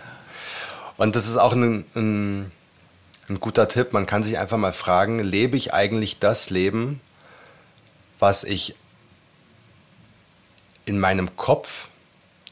Und 0.97 1.15
das 1.15 1.27
ist 1.27 1.37
auch 1.37 1.53
ein, 1.53 1.85
ein, 1.95 2.51
ein 3.29 3.39
guter 3.39 3.67
Tipp. 3.67 3.93
Man 3.93 4.05
kann 4.05 4.23
sich 4.23 4.39
einfach 4.39 4.57
mal 4.57 4.73
fragen, 4.73 5.19
lebe 5.19 5.55
ich 5.55 5.73
eigentlich 5.73 6.19
das 6.19 6.49
Leben, 6.49 6.99
was 8.19 8.43
ich 8.43 8.75
in 10.85 10.99
meinem 10.99 11.35
Kopf 11.35 11.87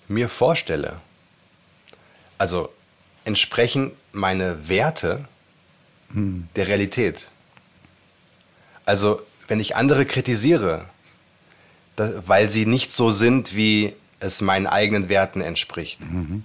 mir 0.07 0.29
vorstelle? 0.29 0.99
Also 2.37 2.69
entsprechen 3.25 3.93
meine 4.11 4.67
Werte 4.67 5.25
hm. 6.13 6.47
der 6.55 6.67
Realität? 6.67 7.27
Also 8.85 9.21
wenn 9.47 9.59
ich 9.59 9.75
andere 9.75 10.05
kritisiere, 10.05 10.85
weil 12.25 12.49
sie 12.49 12.65
nicht 12.65 12.91
so 12.91 13.09
sind, 13.09 13.55
wie 13.55 13.93
es 14.19 14.41
meinen 14.41 14.67
eigenen 14.67 15.09
Werten 15.09 15.41
entspricht, 15.41 15.99
mhm. 15.99 16.43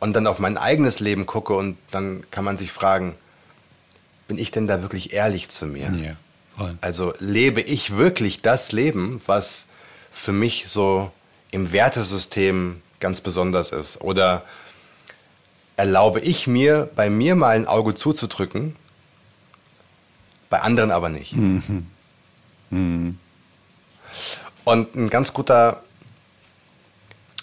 und 0.00 0.14
dann 0.14 0.26
auf 0.26 0.38
mein 0.38 0.56
eigenes 0.56 0.98
Leben 0.98 1.26
gucke 1.26 1.54
und 1.54 1.76
dann 1.90 2.24
kann 2.30 2.44
man 2.44 2.56
sich 2.56 2.72
fragen, 2.72 3.14
bin 4.28 4.38
ich 4.38 4.50
denn 4.50 4.66
da 4.66 4.82
wirklich 4.82 5.12
ehrlich 5.12 5.48
zu 5.50 5.66
mir? 5.66 5.92
Ja. 5.92 6.74
Also 6.80 7.14
lebe 7.18 7.60
ich 7.60 7.96
wirklich 7.96 8.42
das 8.42 8.72
Leben, 8.72 9.20
was 9.26 9.66
für 10.18 10.32
mich 10.32 10.66
so 10.68 11.10
im 11.50 11.72
Wertesystem 11.72 12.82
ganz 13.00 13.20
besonders 13.20 13.72
ist? 13.72 14.00
Oder 14.00 14.42
erlaube 15.76 16.20
ich 16.20 16.46
mir, 16.46 16.90
bei 16.96 17.08
mir 17.08 17.36
mal 17.36 17.56
ein 17.56 17.66
Auge 17.66 17.94
zuzudrücken 17.94 18.76
bei 20.50 20.60
anderen 20.60 20.90
aber 20.90 21.08
nicht. 21.08 21.34
Mhm. 21.36 21.86
Mhm. 22.70 23.18
Und 24.64 24.94
ein 24.94 25.10
ganz 25.10 25.32
guter, 25.32 25.82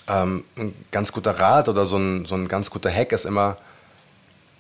ähm, 0.08 0.44
ein 0.58 0.74
ganz 0.92 1.12
guter 1.12 1.40
Rat 1.40 1.70
oder 1.70 1.86
so 1.86 1.98
ein, 1.98 2.26
so 2.26 2.36
ein 2.36 2.48
ganz 2.48 2.70
guter 2.70 2.92
Hack 2.92 3.12
ist 3.12 3.26
immer, 3.26 3.58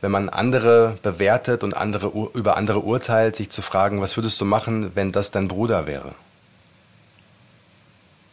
wenn 0.01 0.11
man 0.11 0.29
andere 0.29 0.97
bewertet 1.01 1.63
und 1.63 1.75
andere, 1.75 2.07
über 2.33 2.57
andere 2.57 2.79
urteilt, 2.79 3.35
sich 3.35 3.49
zu 3.49 3.61
fragen, 3.61 4.01
was 4.01 4.17
würdest 4.17 4.39
du 4.41 4.45
machen, 4.45 4.91
wenn 4.95 5.11
das 5.11 5.31
dein 5.31 5.47
Bruder 5.47 5.87
wäre? 5.87 6.13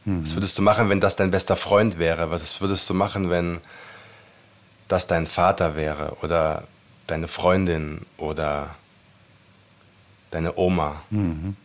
Mhm. 0.04 0.24
Was 0.24 0.34
würdest 0.34 0.58
du 0.58 0.62
machen, 0.62 0.88
wenn 0.88 1.00
das 1.00 1.16
dein 1.16 1.30
bester 1.30 1.56
Freund 1.56 1.98
wäre? 1.98 2.30
Was 2.30 2.60
würdest 2.60 2.88
du 2.88 2.94
machen, 2.94 3.30
wenn 3.30 3.60
das 4.88 5.06
dein 5.06 5.26
Vater 5.26 5.74
wäre 5.74 6.16
oder 6.22 6.64
deine 7.06 7.28
Freundin 7.28 8.02
oder 8.18 8.74
deine 10.30 10.56
Oma. 10.58 11.02
Mhm. 11.10 11.56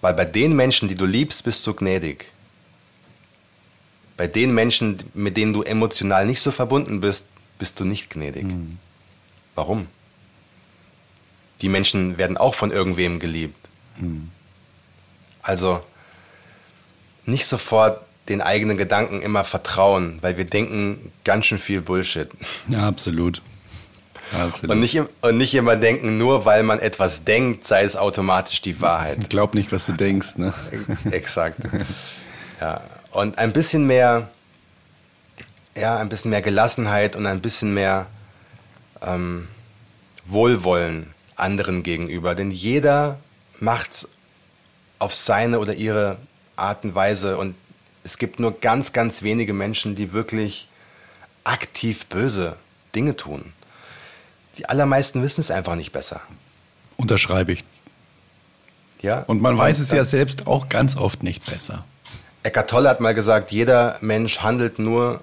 Weil 0.00 0.14
bei 0.14 0.24
den 0.24 0.54
Menschen, 0.54 0.88
die 0.88 0.94
du 0.94 1.06
liebst, 1.06 1.44
bist 1.44 1.66
du 1.66 1.74
gnädig. 1.74 2.32
Bei 4.16 4.26
den 4.26 4.54
Menschen, 4.54 4.98
mit 5.14 5.36
denen 5.36 5.52
du 5.52 5.62
emotional 5.62 6.26
nicht 6.26 6.40
so 6.40 6.50
verbunden 6.50 7.00
bist, 7.00 7.26
bist 7.58 7.80
du 7.80 7.84
nicht 7.84 8.10
gnädig. 8.10 8.44
Mhm. 8.44 8.78
Warum? 9.54 9.86
Die 11.62 11.68
Menschen 11.68 12.18
werden 12.18 12.36
auch 12.36 12.54
von 12.54 12.70
irgendwem 12.70 13.18
geliebt. 13.18 13.68
Mhm. 13.96 14.30
Also 15.42 15.82
nicht 17.26 17.46
sofort 17.46 18.00
den 18.28 18.40
eigenen 18.40 18.76
Gedanken 18.76 19.22
immer 19.22 19.44
vertrauen, 19.44 20.18
weil 20.20 20.36
wir 20.36 20.44
denken 20.44 21.12
ganz 21.24 21.46
schön 21.46 21.58
viel 21.58 21.80
Bullshit. 21.80 22.28
Ja, 22.68 22.88
absolut. 22.88 23.42
Absolut. 24.32 24.74
Und 24.74 24.80
nicht, 24.80 25.00
und 25.20 25.36
nicht 25.36 25.54
immer 25.54 25.76
denken, 25.76 26.18
nur 26.18 26.44
weil 26.44 26.64
man 26.64 26.80
etwas 26.80 27.24
denkt, 27.24 27.66
sei 27.66 27.84
es 27.84 27.96
automatisch 27.96 28.60
die 28.60 28.80
Wahrheit. 28.80 29.30
Glaub 29.30 29.54
nicht, 29.54 29.70
was 29.70 29.86
du 29.86 29.92
denkst, 29.92 30.36
ne? 30.36 30.52
Exakt. 31.10 31.60
Ja. 32.60 32.80
Und 33.12 33.38
ein 33.38 33.52
bisschen 33.52 33.86
mehr, 33.86 34.28
ja, 35.76 35.98
ein 35.98 36.08
bisschen 36.08 36.30
mehr 36.30 36.42
Gelassenheit 36.42 37.14
und 37.14 37.26
ein 37.26 37.40
bisschen 37.40 37.72
mehr 37.72 38.06
ähm, 39.00 39.46
Wohlwollen 40.26 41.14
anderen 41.36 41.82
gegenüber. 41.82 42.34
Denn 42.34 42.50
jeder 42.50 43.18
macht's 43.60 44.08
auf 44.98 45.14
seine 45.14 45.60
oder 45.60 45.74
ihre 45.74 46.16
Art 46.56 46.84
und 46.84 46.94
Weise 46.94 47.36
und 47.36 47.54
es 48.04 48.18
gibt 48.18 48.40
nur 48.40 48.60
ganz, 48.60 48.92
ganz 48.92 49.22
wenige 49.22 49.52
Menschen, 49.52 49.94
die 49.94 50.12
wirklich 50.12 50.68
aktiv 51.44 52.06
böse 52.06 52.56
Dinge 52.94 53.16
tun. 53.16 53.52
Die 54.58 54.68
allermeisten 54.68 55.22
wissen 55.22 55.40
es 55.40 55.50
einfach 55.50 55.74
nicht 55.74 55.92
besser. 55.92 56.20
Unterschreibe 56.96 57.52
ich. 57.52 57.64
Ja. 59.02 59.20
Und 59.20 59.42
man 59.42 59.56
weiß 59.58 59.78
es 59.78 59.90
ja 59.90 60.04
selbst 60.04 60.46
auch 60.46 60.68
ganz 60.68 60.96
oft 60.96 61.22
nicht 61.22 61.44
besser. 61.46 61.84
Eckart 62.42 62.70
Tolle 62.70 62.88
hat 62.88 63.00
mal 63.00 63.14
gesagt, 63.14 63.52
jeder 63.52 63.98
Mensch 64.00 64.38
handelt 64.38 64.78
nur 64.78 65.22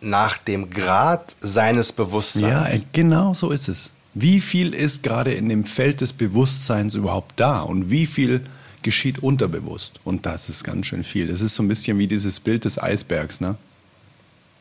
nach 0.00 0.38
dem 0.38 0.70
Grad 0.70 1.36
seines 1.40 1.92
Bewusstseins. 1.92 2.74
Ja, 2.74 2.80
genau 2.92 3.34
so 3.34 3.50
ist 3.50 3.68
es. 3.68 3.92
Wie 4.14 4.40
viel 4.40 4.74
ist 4.74 5.02
gerade 5.02 5.34
in 5.34 5.48
dem 5.48 5.64
Feld 5.64 6.00
des 6.00 6.12
Bewusstseins 6.12 6.94
überhaupt 6.94 7.38
da 7.38 7.60
und 7.60 7.90
wie 7.90 8.06
viel 8.06 8.44
geschieht 8.82 9.22
unterbewusst? 9.22 10.00
Und 10.04 10.26
das 10.26 10.48
ist 10.48 10.64
ganz 10.64 10.86
schön 10.86 11.04
viel. 11.04 11.28
Das 11.28 11.40
ist 11.40 11.54
so 11.54 11.62
ein 11.62 11.68
bisschen 11.68 11.98
wie 11.98 12.06
dieses 12.06 12.40
Bild 12.40 12.64
des 12.64 12.80
Eisbergs, 12.80 13.40
ne? 13.40 13.56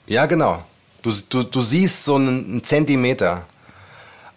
Ja, 0.08 0.26
genau. 0.26 0.64
Du, 1.02 1.12
du, 1.30 1.44
du 1.44 1.62
siehst 1.62 2.04
so 2.04 2.16
einen 2.16 2.64
Zentimeter 2.64 3.46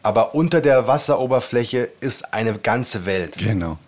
aber 0.03 0.35
unter 0.35 0.61
der 0.61 0.87
Wasseroberfläche 0.87 1.91
ist 2.01 2.35
eine 2.35 2.59
ganze 2.59 3.07
Welt. 3.07 3.39
Genau. 3.39 3.79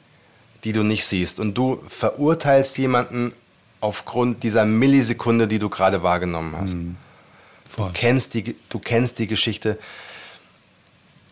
Die 0.62 0.72
du 0.72 0.82
nicht 0.82 1.04
siehst. 1.04 1.40
Und 1.40 1.54
du 1.54 1.82
verurteilst 1.88 2.78
jemanden 2.78 3.32
aufgrund 3.80 4.42
dieser 4.42 4.64
Millisekunde, 4.64 5.48
die 5.48 5.58
du 5.58 5.68
gerade 5.68 6.02
wahrgenommen 6.02 6.54
hast. 6.56 6.74
Mhm. 6.74 6.96
Du, 7.76 7.90
kennst 7.92 8.34
die, 8.34 8.54
du 8.68 8.78
kennst 8.78 9.18
die 9.18 9.26
Geschichte 9.26 9.78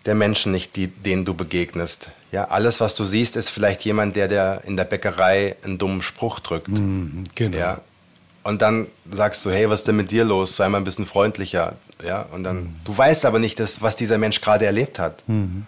der 0.05 0.15
Menschen 0.15 0.53
nicht, 0.53 0.77
die, 0.77 0.89
denen 0.89 1.25
du 1.25 1.35
begegnest. 1.35 2.11
Ja, 2.33 2.45
alles, 2.45 2.81
was 2.81 2.95
du 2.95 3.05
siehst, 3.05 3.37
ist 3.37 3.51
vielleicht 3.51 3.85
jemand, 3.85 4.17
der, 4.17 4.29
der 4.29 4.63
in 4.65 4.77
der 4.77 4.85
Bäckerei 4.85 5.57
einen 5.63 5.79
dummen 5.79 6.03
Spruch 6.03 6.41
drückt. 6.41 6.69
Mhm, 6.69 7.25
genau. 7.35 7.57
Ja, 7.57 7.81
und 8.43 8.63
dann 8.63 8.89
sagst 9.11 9.45
du, 9.45 9.51
hey, 9.51 9.69
was 9.69 9.81
ist 9.81 9.89
denn 9.89 9.97
mit 9.97 10.11
dir 10.11 10.25
los? 10.25 10.57
Sei 10.57 10.69
mal 10.69 10.79
ein 10.79 10.85
bisschen 10.85 11.07
freundlicher. 11.07 11.77
Ja, 12.05 12.23
und 12.33 12.43
dann, 12.43 12.57
mhm. 12.57 12.77
du 12.85 12.97
weißt 12.97 13.25
aber 13.25 13.39
nicht, 13.39 13.61
das, 13.61 13.83
was 13.83 13.95
dieser 13.95 14.19
Mensch 14.19 14.41
gerade 14.41 14.67
erlebt 14.67 14.99
hat. 14.99 15.23
Mhm. 15.29 15.67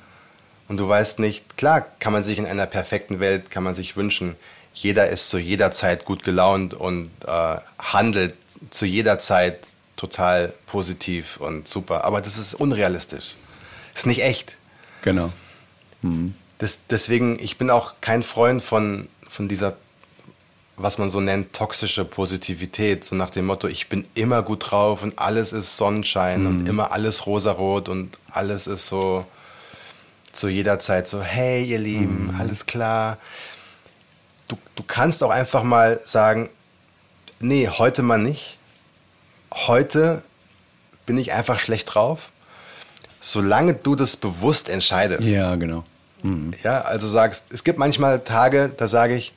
Und 0.67 0.79
du 0.79 0.89
weißt 0.89 1.19
nicht, 1.19 1.57
klar 1.57 1.87
kann 2.01 2.13
man 2.13 2.25
sich 2.25 2.39
in 2.39 2.47
einer 2.47 2.67
perfekten 2.67 3.21
Welt, 3.21 3.51
kann 3.51 3.63
man 3.63 3.75
sich 3.75 3.97
wünschen, 3.97 4.37
jeder 4.73 5.09
ist 5.09 5.29
zu 5.29 5.39
jeder 5.39 5.71
Zeit 5.71 6.05
gut 6.05 6.25
gelaunt 6.25 6.75
und 6.75 7.11
äh, 7.27 7.57
handelt 7.79 8.37
zu 8.71 8.87
jeder 8.87 9.21
Zeit 9.21 9.61
total 9.97 10.53
positiv 10.67 11.37
und 11.37 11.69
super. 11.69 12.05
Aber 12.05 12.21
das 12.21 12.37
ist 12.37 12.55
unrealistisch. 12.55 13.37
Ist 13.95 14.07
nicht 14.07 14.23
echt. 14.23 14.57
Genau. 15.03 15.33
Mhm. 16.03 16.35
Das, 16.59 16.81
deswegen, 16.89 17.39
ich 17.39 17.59
bin 17.59 17.71
auch 17.71 17.95
kein 18.01 18.23
Freund 18.23 18.63
von, 18.63 19.09
von 19.29 19.49
dieser 19.49 19.77
was 20.77 20.99
man 20.99 21.11
so 21.11 21.21
nennt, 21.21 21.53
toxische 21.53 22.05
Positivität, 22.05 23.05
so 23.05 23.15
nach 23.15 23.31
dem 23.31 23.47
Motto, 23.47 23.69
ich 23.69 23.89
bin 23.89 24.07
immer 24.15 24.43
gut 24.43 24.71
drauf 24.71 25.03
und 25.03 25.19
alles 25.19 25.53
ist 25.53 25.77
Sonnenschein 25.77 26.41
mhm. 26.41 26.47
und 26.47 26.69
immer 26.69 26.93
alles 26.93 27.27
rosarot 27.27 27.89
und 27.89 28.19
alles 28.31 28.67
ist 28.67 28.89
so 28.89 29.25
zu 30.33 30.49
jeder 30.49 30.81
Zeit 30.81 31.09
so, 31.09 31.23
hey 31.23 31.65
ihr 31.65 31.79
Lieben, 31.79 32.27
mhm. 32.27 32.41
alles 32.41 32.67
klar. 32.67 33.19
Du, 34.49 34.59
du 34.75 34.83
kannst 34.83 35.23
auch 35.23 35.31
einfach 35.31 35.63
mal 35.63 36.01
sagen, 36.05 36.51
nee, 37.39 37.69
heute 37.69 38.03
mal 38.03 38.19
nicht. 38.19 38.59
Heute 39.53 40.23
bin 41.07 41.17
ich 41.19 41.33
einfach 41.33 41.61
schlecht 41.61 41.95
drauf 41.95 42.31
solange 43.25 43.73
du 43.73 43.95
das 43.97 44.17
bewusst 44.17 44.69
entscheidest. 44.69 45.23
Ja, 45.23 45.55
genau. 45.57 45.85
Mhm. 46.23 46.53
Ja, 46.63 46.83
also 46.83 47.09
sagst, 47.09 47.47
es 47.51 47.65
gibt 47.65 47.79
manchmal 47.79 48.21
Tage, 48.21 48.71
da 48.77 48.87
sage 48.87 49.15
ich, 49.15 49.33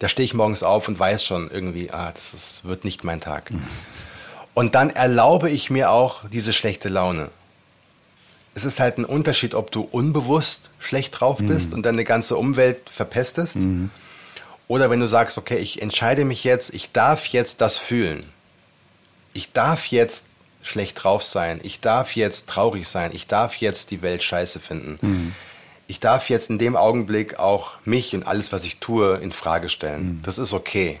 da 0.00 0.08
stehe 0.08 0.24
ich 0.24 0.34
morgens 0.34 0.64
auf 0.64 0.88
und 0.88 0.98
weiß 0.98 1.24
schon 1.24 1.48
irgendwie, 1.50 1.90
ah, 1.92 2.10
das 2.12 2.34
ist, 2.34 2.64
wird 2.64 2.84
nicht 2.84 3.04
mein 3.04 3.20
Tag. 3.20 3.52
Mhm. 3.52 3.62
Und 4.52 4.74
dann 4.74 4.90
erlaube 4.90 5.48
ich 5.48 5.70
mir 5.70 5.92
auch 5.92 6.22
diese 6.32 6.52
schlechte 6.52 6.88
Laune. 6.88 7.30
Es 8.54 8.64
ist 8.64 8.80
halt 8.80 8.98
ein 8.98 9.04
Unterschied, 9.04 9.54
ob 9.54 9.70
du 9.70 9.82
unbewusst 9.82 10.70
schlecht 10.80 11.20
drauf 11.20 11.38
bist 11.38 11.70
mhm. 11.70 11.76
und 11.76 11.82
deine 11.86 12.02
ganze 12.02 12.36
Umwelt 12.36 12.90
verpestest. 12.90 13.56
Mhm. 13.56 13.90
Oder 14.66 14.90
wenn 14.90 14.98
du 14.98 15.06
sagst, 15.06 15.38
okay, 15.38 15.58
ich 15.58 15.80
entscheide 15.80 16.24
mich 16.24 16.42
jetzt, 16.42 16.74
ich 16.74 16.90
darf 16.90 17.26
jetzt 17.26 17.60
das 17.60 17.78
fühlen. 17.78 18.26
Ich 19.34 19.52
darf 19.52 19.86
jetzt 19.86 20.24
schlecht 20.62 21.02
drauf 21.02 21.22
sein. 21.22 21.60
Ich 21.62 21.80
darf 21.80 22.16
jetzt 22.16 22.48
traurig 22.48 22.88
sein. 22.88 23.10
Ich 23.14 23.26
darf 23.26 23.56
jetzt 23.56 23.90
die 23.90 24.02
Welt 24.02 24.22
scheiße 24.22 24.60
finden. 24.60 24.98
Mhm. 25.00 25.34
Ich 25.86 26.00
darf 26.00 26.28
jetzt 26.28 26.50
in 26.50 26.58
dem 26.58 26.76
Augenblick 26.76 27.38
auch 27.38 27.72
mich 27.84 28.14
und 28.14 28.26
alles, 28.26 28.52
was 28.52 28.64
ich 28.64 28.78
tue, 28.78 29.16
in 29.16 29.32
Frage 29.32 29.68
stellen. 29.68 30.18
Mhm. 30.18 30.22
Das 30.22 30.38
ist 30.38 30.52
okay. 30.52 31.00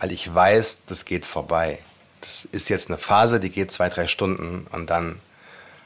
Weil 0.00 0.12
ich 0.12 0.32
weiß, 0.32 0.82
das 0.86 1.04
geht 1.04 1.26
vorbei. 1.26 1.78
Das 2.20 2.46
ist 2.50 2.68
jetzt 2.68 2.88
eine 2.88 2.98
Phase, 2.98 3.40
die 3.40 3.50
geht 3.50 3.70
zwei, 3.70 3.88
drei 3.88 4.06
Stunden 4.06 4.66
und 4.72 4.90
dann 4.90 5.20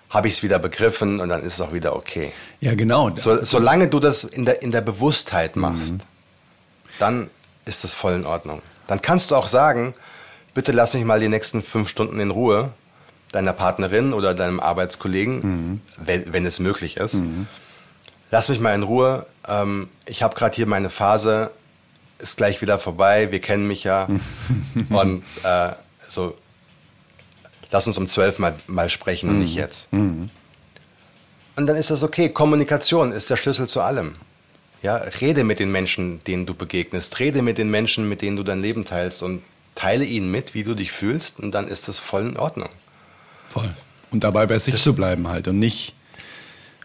habe 0.09 0.29
ich 0.29 0.35
es 0.35 0.43
wieder 0.43 0.59
begriffen 0.59 1.21
und 1.21 1.29
dann 1.31 1.43
ist 1.43 1.55
es 1.55 1.61
auch 1.61 1.73
wieder 1.73 1.97
okay. 1.97 2.33
Ja, 2.61 2.75
genau. 2.75 3.17
So, 3.17 3.43
solange 3.45 3.89
du 3.89 3.99
das 3.99 4.25
in 4.25 4.45
der, 4.45 4.63
in 4.63 4.71
der 4.71 4.83
Bewusstheit 4.83 5.57
machst, 5.57 5.93
mhm. 5.95 6.01
dann 6.99 7.31
ist 7.65 7.85
das 7.85 7.95
voll 7.95 8.15
in 8.15 8.27
Ordnung. 8.27 8.63
Dann 8.87 9.01
kannst 9.01 9.31
du 9.31 9.37
auch 9.37 9.49
sagen, 9.49 9.95
bitte 10.55 10.73
lass 10.73 10.95
mich 10.95 11.05
mal 11.05 11.21
die 11.21 11.29
nächsten 11.29 11.63
fünf 11.63 11.89
Stunden 11.89 12.21
in 12.21 12.31
Ruhe, 12.31 12.73
deiner 13.33 13.53
Partnerin 13.53 14.13
oder 14.13 14.35
deinem 14.35 14.61
Arbeitskollegen, 14.61 15.41
mhm. 15.41 15.81
wenn, 15.97 16.33
wenn, 16.33 16.47
es 16.47 16.61
möglich 16.61 16.97
ist. 16.97 17.15
Mhm. 17.15 17.47
Lass 18.31 18.49
mich 18.49 18.61
mal 18.61 18.75
in 18.75 18.83
Ruhe. 18.83 19.27
Ähm, 19.49 19.89
ich 20.07 20.23
habe 20.23 20.35
gerade 20.35 20.55
hier 20.55 20.67
meine 20.67 20.91
Phase, 20.91 21.51
ist 22.19 22.37
gleich 22.37 22.63
wieder 22.63 22.79
vorbei. 22.79 23.33
Wir 23.33 23.41
kennen 23.41 23.67
mich 23.67 23.85
ja. 23.85 24.09
und 24.91 25.25
äh, 25.43 25.71
so, 26.09 26.37
lass 27.71 27.87
uns 27.87 27.99
um 27.99 28.07
zwölf 28.07 28.39
mal, 28.39 28.55
mal 28.67 28.91
sprechen 28.91 29.29
und 29.29 29.41
nicht 29.41 29.55
mhm. 29.55 29.61
jetzt. 29.61 29.93
Mhm. 29.93 30.31
Und 31.57 31.67
dann 31.67 31.77
ist 31.77 31.91
das 31.91 32.03
okay. 32.03 32.29
Kommunikation 32.29 33.13
ist 33.13 33.29
der 33.29 33.37
Schlüssel 33.37 33.69
zu 33.69 33.81
allem. 33.81 34.15
Ja, 34.83 34.97
rede 34.97 35.45
mit 35.45 35.59
den 35.61 35.71
Menschen, 35.71 36.23
denen 36.25 36.47
du 36.47 36.55
begegnest. 36.55 37.19
Rede 37.21 37.43
mit 37.43 37.59
den 37.59 37.71
Menschen, 37.71 38.09
mit 38.09 38.23
denen 38.23 38.37
du 38.37 38.43
dein 38.43 38.63
Leben 38.63 38.85
teilst. 38.85 39.23
Und 39.23 39.43
teile 39.75 40.05
ihnen 40.05 40.31
mit, 40.31 40.55
wie 40.55 40.65
du 40.65 40.75
dich 40.75 40.93
fühlst 40.93 41.39
und 41.39 41.53
dann 41.53 41.67
ist 41.67 41.89
das 41.89 41.99
voll 41.99 42.27
in 42.27 42.37
Ordnung. 42.37 42.69
Voll. 43.49 43.75
Und 44.11 44.25
dabei 44.25 44.47
bei 44.47 44.59
sich 44.59 44.75
das 44.75 44.83
zu 44.83 44.95
bleiben 44.95 45.29
halt 45.29 45.49
und 45.49 45.59
nicht, 45.59 45.95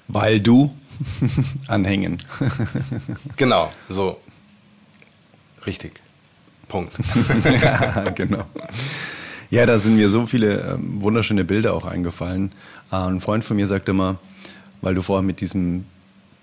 weil 0.08 0.39
du 0.39 0.73
anhängen. 1.67 2.17
genau, 3.38 3.71
so. 3.89 4.19
Richtig. 5.65 6.00
Punkt. 6.67 6.93
ja, 7.62 8.10
genau. 8.12 8.45
Ja, 9.50 9.65
da 9.65 9.80
sind 9.80 9.95
mir 9.95 10.10
so 10.10 10.26
viele 10.26 10.73
ähm, 10.73 11.02
wunderschöne 11.02 11.45
Bilder 11.45 11.73
auch 11.73 11.86
eingefallen. 11.86 12.52
Äh, 12.91 12.95
ein 12.95 13.21
Freund 13.21 13.43
von 13.43 13.56
mir 13.56 13.67
sagte 13.67 13.91
immer, 13.91 14.17
weil 14.82 14.95
du 14.95 15.02
vorher 15.02 15.23
mit 15.23 15.39
diesem 15.39 15.86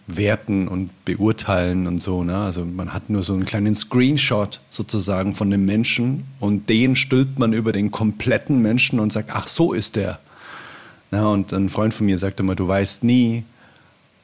werten 0.07 0.69
und 0.69 0.91
beurteilen 1.05 1.87
und 1.87 2.03
so. 2.03 2.25
Ne? 2.25 2.37
Also 2.37 2.65
man 2.65 2.93
hat 2.93 3.09
nur 3.09 3.23
so 3.23 3.33
einen 3.33 3.47
kleinen 3.47 3.75
Screenshot 3.75 4.61
sozusagen 4.71 5.35
von 5.35 5.51
dem 5.51 5.65
Menschen 5.65 6.25
und 6.41 6.69
den 6.69 6.95
stülpt 6.95 7.39
man 7.39 7.53
über 7.53 7.73
den 7.73 7.91
kompletten 7.91 8.61
Menschen 8.61 9.01
und 9.01 9.13
sagt, 9.13 9.31
ach 9.33 9.49
so 9.49 9.73
ist 9.73 9.97
der. 9.97 10.19
Na, 11.11 11.29
und 11.29 11.53
ein 11.53 11.69
Freund 11.69 11.95
von 11.95 12.07
mir 12.07 12.19
sagte 12.19 12.43
immer, 12.43 12.55
du 12.55 12.67
weißt 12.67 13.05
nie, 13.05 13.45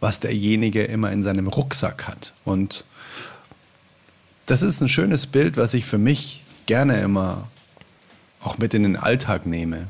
was 0.01 0.21
derjenige 0.21 0.83
immer 0.83 1.13
in 1.13 1.23
seinem 1.23 1.47
Rucksack 1.47 2.09
hat. 2.09 2.35
Und 2.45 2.85
das 4.47 4.63
ist 4.63 4.81
ein 4.81 4.89
schönes 4.89 5.27
Bild, 5.27 5.57
was 5.57 5.75
ich 5.75 5.85
für 5.85 5.99
mich 5.99 6.43
gerne 6.67 7.01
immer 7.01 7.49
auch 8.41 8.59
mit 8.59 8.75
in 8.75 8.83
den 8.83 8.97
Alltag 8.97 9.47
nehme. 9.47 9.89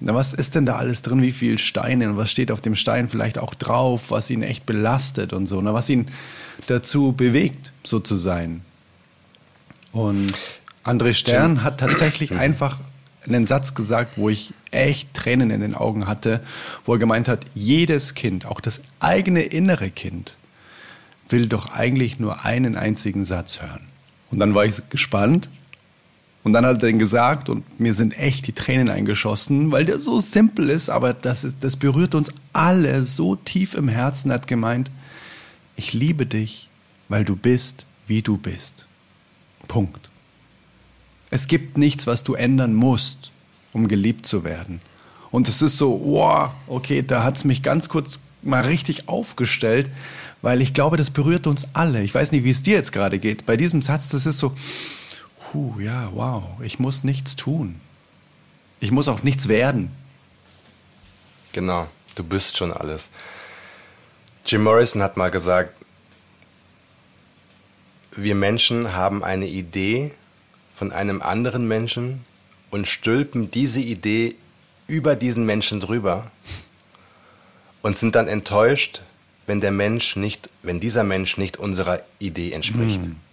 Na, 0.00 0.14
was 0.14 0.34
ist 0.34 0.54
denn 0.54 0.66
da 0.66 0.76
alles 0.76 1.02
drin? 1.02 1.22
Wie 1.22 1.32
viele 1.32 1.58
Steine? 1.58 2.10
Und 2.10 2.16
was 2.16 2.30
steht 2.30 2.50
auf 2.50 2.60
dem 2.60 2.76
Stein 2.76 3.08
vielleicht 3.08 3.38
auch 3.38 3.54
drauf, 3.54 4.10
was 4.10 4.30
ihn 4.30 4.42
echt 4.42 4.66
belastet 4.66 5.32
und 5.32 5.46
so? 5.46 5.60
Na, 5.60 5.72
was 5.72 5.88
ihn 5.88 6.06
dazu 6.66 7.12
bewegt, 7.12 7.72
so 7.84 8.00
zu 8.00 8.16
sein? 8.16 8.62
Und 9.92 10.34
André 10.84 11.14
Stern 11.14 11.62
hat 11.62 11.78
tatsächlich 11.78 12.32
einfach 12.32 12.78
einen 13.26 13.46
Satz 13.46 13.74
gesagt, 13.74 14.18
wo 14.18 14.28
ich 14.28 14.52
echt 14.70 15.14
Tränen 15.14 15.50
in 15.50 15.60
den 15.60 15.74
Augen 15.74 16.06
hatte, 16.06 16.40
wo 16.84 16.94
er 16.94 16.98
gemeint 16.98 17.28
hat, 17.28 17.46
jedes 17.54 18.14
Kind, 18.14 18.46
auch 18.46 18.60
das 18.60 18.80
eigene 19.00 19.42
innere 19.42 19.90
Kind, 19.90 20.36
will 21.28 21.46
doch 21.46 21.72
eigentlich 21.72 22.18
nur 22.18 22.44
einen 22.44 22.76
einzigen 22.76 23.24
Satz 23.24 23.62
hören. 23.62 23.86
Und 24.30 24.40
dann 24.40 24.54
war 24.54 24.66
ich 24.66 24.76
gespannt, 24.90 25.48
und 26.44 26.52
dann 26.52 26.66
hat 26.66 26.76
er 26.76 26.88
den 26.88 26.98
gesagt 26.98 27.48
und 27.48 27.80
mir 27.80 27.94
sind 27.94 28.16
echt 28.18 28.46
die 28.46 28.52
Tränen 28.52 28.90
eingeschossen, 28.90 29.72
weil 29.72 29.86
der 29.86 29.98
so 29.98 30.20
simpel 30.20 30.68
ist, 30.68 30.90
aber 30.90 31.14
das, 31.14 31.42
ist, 31.42 31.64
das 31.64 31.76
berührt 31.76 32.14
uns 32.14 32.30
alle 32.52 33.02
so 33.02 33.34
tief 33.34 33.74
im 33.74 33.88
Herzen, 33.88 34.30
hat 34.30 34.46
gemeint, 34.46 34.90
ich 35.74 35.94
liebe 35.94 36.26
dich, 36.26 36.68
weil 37.08 37.24
du 37.24 37.34
bist, 37.34 37.86
wie 38.06 38.20
du 38.20 38.36
bist. 38.36 38.86
Punkt. 39.66 40.10
Es 41.30 41.48
gibt 41.48 41.78
nichts, 41.78 42.06
was 42.06 42.22
du 42.22 42.34
ändern 42.34 42.74
musst, 42.74 43.32
um 43.72 43.88
geliebt 43.88 44.26
zu 44.26 44.44
werden. 44.44 44.80
Und 45.30 45.48
es 45.48 45.62
ist 45.62 45.78
so, 45.78 46.00
wow, 46.04 46.50
okay, 46.68 47.02
da 47.02 47.24
hat 47.24 47.36
es 47.36 47.44
mich 47.44 47.62
ganz 47.62 47.88
kurz 47.88 48.20
mal 48.42 48.60
richtig 48.60 49.08
aufgestellt, 49.08 49.90
weil 50.42 50.60
ich 50.60 50.74
glaube, 50.74 50.98
das 50.98 51.10
berührt 51.10 51.46
uns 51.46 51.66
alle. 51.72 52.02
Ich 52.02 52.14
weiß 52.14 52.32
nicht, 52.32 52.44
wie 52.44 52.50
es 52.50 52.62
dir 52.62 52.74
jetzt 52.74 52.92
gerade 52.92 53.18
geht. 53.18 53.46
Bei 53.46 53.56
diesem 53.56 53.80
Satz, 53.80 54.10
das 54.10 54.26
ist 54.26 54.38
so, 54.38 54.52
puh, 55.54 55.78
ja, 55.78 56.10
wow, 56.12 56.42
ich 56.62 56.80
muss 56.80 57.04
nichts 57.04 57.36
tun. 57.36 57.80
Ich 58.80 58.90
muss 58.90 59.06
auch 59.06 59.22
nichts 59.22 59.46
werden. 59.46 59.92
Genau, 61.52 61.86
du 62.16 62.24
bist 62.24 62.56
schon 62.56 62.72
alles. 62.72 63.08
Jim 64.44 64.64
Morrison 64.64 65.00
hat 65.00 65.16
mal 65.16 65.30
gesagt, 65.30 65.72
wir 68.16 68.34
Menschen 68.34 68.94
haben 68.94 69.22
eine 69.22 69.46
Idee 69.46 70.12
von 70.74 70.90
einem 70.90 71.22
anderen 71.22 71.68
Menschen 71.68 72.24
und 72.72 72.88
stülpen 72.88 73.48
diese 73.48 73.80
Idee 73.80 74.34
über 74.88 75.14
diesen 75.14 75.46
Menschen 75.46 75.78
drüber 75.78 76.32
und 77.80 77.96
sind 77.96 78.16
dann 78.16 78.26
enttäuscht, 78.26 79.02
wenn 79.46 79.60
der 79.60 79.70
Mensch 79.70 80.16
nicht, 80.16 80.50
wenn 80.64 80.80
dieser 80.80 81.04
Mensch 81.04 81.38
nicht 81.38 81.58
unserer 81.58 82.02
Idee 82.18 82.50
entspricht. 82.50 83.00
Mm. 83.00 83.23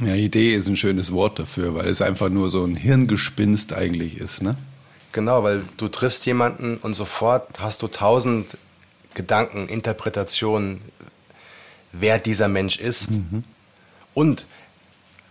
Ja, 0.00 0.14
Idee 0.14 0.54
ist 0.54 0.68
ein 0.68 0.76
schönes 0.76 1.12
Wort 1.12 1.38
dafür, 1.38 1.74
weil 1.74 1.88
es 1.88 2.02
einfach 2.02 2.28
nur 2.28 2.50
so 2.50 2.64
ein 2.64 2.76
Hirngespinst 2.76 3.72
eigentlich 3.72 4.18
ist, 4.18 4.42
ne? 4.42 4.56
Genau, 5.12 5.42
weil 5.42 5.62
du 5.76 5.88
triffst 5.88 6.26
jemanden 6.26 6.76
und 6.76 6.94
sofort 6.94 7.58
hast 7.58 7.82
du 7.82 7.88
tausend 7.88 8.56
Gedanken, 9.14 9.68
Interpretationen, 9.68 10.80
wer 11.92 12.18
dieser 12.18 12.46
Mensch 12.46 12.78
ist 12.78 13.10
mhm. 13.10 13.42
und 14.14 14.46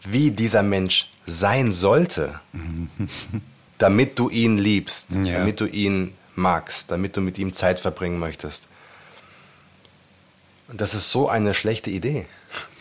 wie 0.03 0.31
dieser 0.31 0.63
Mensch 0.63 1.09
sein 1.25 1.71
sollte, 1.71 2.39
mhm. 2.53 2.89
damit 3.77 4.19
du 4.19 4.29
ihn 4.29 4.57
liebst, 4.57 5.07
ja. 5.23 5.37
damit 5.37 5.61
du 5.61 5.65
ihn 5.65 6.13
magst, 6.35 6.91
damit 6.91 7.15
du 7.15 7.21
mit 7.21 7.37
ihm 7.37 7.53
Zeit 7.53 7.79
verbringen 7.79 8.19
möchtest. 8.19 8.63
Und 10.67 10.81
das 10.81 10.93
ist 10.93 11.11
so 11.11 11.29
eine 11.29 11.53
schlechte 11.53 11.89
Idee. 11.89 12.25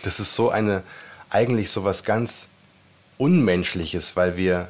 Das 0.02 0.18
ist 0.18 0.34
so 0.34 0.50
eine 0.50 0.82
eigentlich 1.30 1.70
so 1.70 1.84
was 1.84 2.04
ganz 2.04 2.48
Unmenschliches, 3.18 4.16
weil 4.16 4.36
wir 4.36 4.68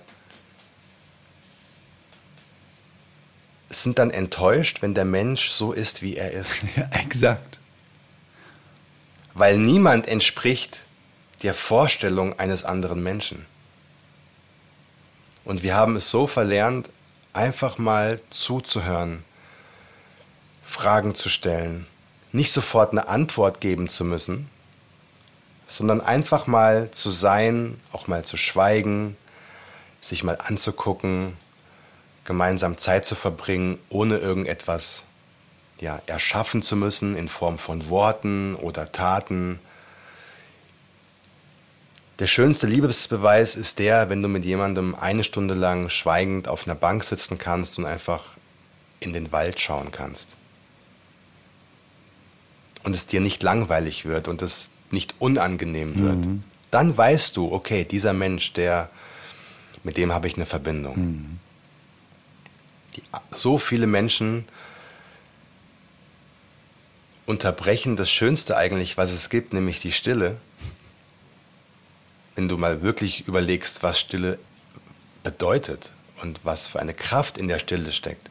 sind 3.70 3.98
dann 3.98 4.10
enttäuscht, 4.10 4.82
wenn 4.82 4.94
der 4.94 5.04
Mensch 5.04 5.50
so 5.50 5.72
ist, 5.72 6.02
wie 6.02 6.16
er 6.16 6.30
ist. 6.30 6.56
Ja, 6.76 6.88
exakt. 6.92 7.58
Weil 9.34 9.58
niemand 9.58 10.08
entspricht 10.08 10.82
der 11.42 11.54
Vorstellung 11.54 12.38
eines 12.38 12.64
anderen 12.64 13.02
Menschen. 13.02 13.46
Und 15.44 15.62
wir 15.62 15.74
haben 15.74 15.96
es 15.96 16.10
so 16.10 16.26
verlernt, 16.26 16.88
einfach 17.32 17.78
mal 17.78 18.20
zuzuhören, 18.30 19.24
Fragen 20.64 21.14
zu 21.14 21.28
stellen, 21.28 21.86
nicht 22.32 22.50
sofort 22.50 22.92
eine 22.92 23.08
Antwort 23.08 23.60
geben 23.60 23.88
zu 23.88 24.04
müssen, 24.04 24.48
sondern 25.66 26.00
einfach 26.00 26.46
mal 26.46 26.90
zu 26.92 27.10
sein, 27.10 27.80
auch 27.92 28.06
mal 28.06 28.24
zu 28.24 28.36
schweigen, 28.36 29.16
sich 30.00 30.22
mal 30.22 30.38
anzugucken, 30.40 31.36
gemeinsam 32.24 32.78
Zeit 32.78 33.04
zu 33.04 33.14
verbringen, 33.14 33.78
ohne 33.88 34.18
irgendetwas 34.18 35.04
ja, 35.78 36.00
erschaffen 36.06 36.62
zu 36.62 36.76
müssen 36.76 37.16
in 37.16 37.28
Form 37.28 37.58
von 37.58 37.88
Worten 37.88 38.54
oder 38.54 38.90
Taten. 38.92 39.58
Der 42.18 42.26
schönste 42.26 42.66
Liebesbeweis 42.66 43.56
ist 43.56 43.78
der, 43.78 44.08
wenn 44.08 44.22
du 44.22 44.28
mit 44.28 44.44
jemandem 44.44 44.94
eine 44.94 45.22
Stunde 45.22 45.54
lang 45.54 45.90
schweigend 45.90 46.48
auf 46.48 46.66
einer 46.66 46.74
Bank 46.74 47.04
sitzen 47.04 47.38
kannst 47.38 47.78
und 47.78 47.84
einfach 47.84 48.24
in 49.00 49.12
den 49.12 49.32
Wald 49.32 49.60
schauen 49.60 49.92
kannst. 49.92 50.28
Und 52.84 52.94
es 52.94 53.06
dir 53.06 53.20
nicht 53.20 53.42
langweilig 53.42 54.06
wird 54.06 54.28
und 54.28 54.40
es 54.40 54.70
nicht 54.92 55.14
unangenehm 55.18 55.96
wird. 55.96 56.16
Mhm. 56.16 56.42
Dann 56.70 56.96
weißt 56.96 57.36
du, 57.36 57.52
okay, 57.52 57.84
dieser 57.84 58.12
Mensch, 58.12 58.52
der, 58.52 58.90
mit 59.84 59.96
dem 59.96 60.12
habe 60.12 60.26
ich 60.26 60.36
eine 60.36 60.46
Verbindung. 60.46 60.98
Mhm. 60.98 61.38
Die, 62.96 63.02
so 63.32 63.58
viele 63.58 63.86
Menschen 63.86 64.44
unterbrechen 67.26 67.96
das 67.96 68.10
Schönste 68.10 68.56
eigentlich, 68.56 68.96
was 68.96 69.12
es 69.12 69.30
gibt, 69.30 69.52
nämlich 69.52 69.80
die 69.80 69.92
Stille 69.92 70.36
wenn 72.36 72.48
du 72.48 72.58
mal 72.58 72.82
wirklich 72.82 73.26
überlegst, 73.26 73.82
was 73.82 73.98
Stille 73.98 74.38
bedeutet 75.24 75.90
und 76.22 76.40
was 76.44 76.68
für 76.68 76.78
eine 76.78 76.94
Kraft 76.94 77.38
in 77.38 77.48
der 77.48 77.58
Stille 77.58 77.92
steckt. 77.92 78.30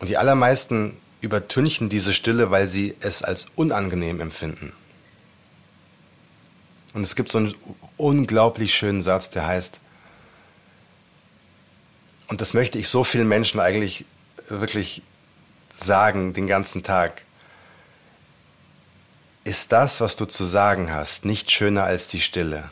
Und 0.00 0.08
die 0.08 0.16
allermeisten 0.16 0.96
übertünchen 1.20 1.88
diese 1.88 2.14
Stille, 2.14 2.50
weil 2.50 2.66
sie 2.66 2.96
es 2.98 3.22
als 3.22 3.46
unangenehm 3.54 4.20
empfinden. 4.20 4.72
Und 6.92 7.02
es 7.02 7.16
gibt 7.16 7.30
so 7.30 7.38
einen 7.38 7.54
unglaublich 7.96 8.74
schönen 8.74 9.02
Satz, 9.02 9.30
der 9.30 9.46
heißt, 9.46 9.80
und 12.28 12.40
das 12.40 12.54
möchte 12.54 12.78
ich 12.78 12.88
so 12.88 13.04
vielen 13.04 13.28
Menschen 13.28 13.60
eigentlich 13.60 14.04
wirklich 14.48 15.02
sagen 15.76 16.32
den 16.32 16.46
ganzen 16.46 16.82
Tag. 16.82 17.22
Ist 19.44 19.72
das, 19.72 20.00
was 20.00 20.16
du 20.16 20.26
zu 20.26 20.44
sagen 20.44 20.92
hast, 20.92 21.24
nicht 21.24 21.50
schöner 21.50 21.84
als 21.84 22.08
die 22.08 22.20
Stille? 22.20 22.70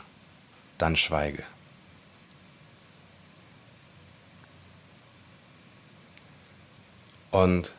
Dann 0.77 0.95
schweige. 0.95 1.43
Und 7.29 7.71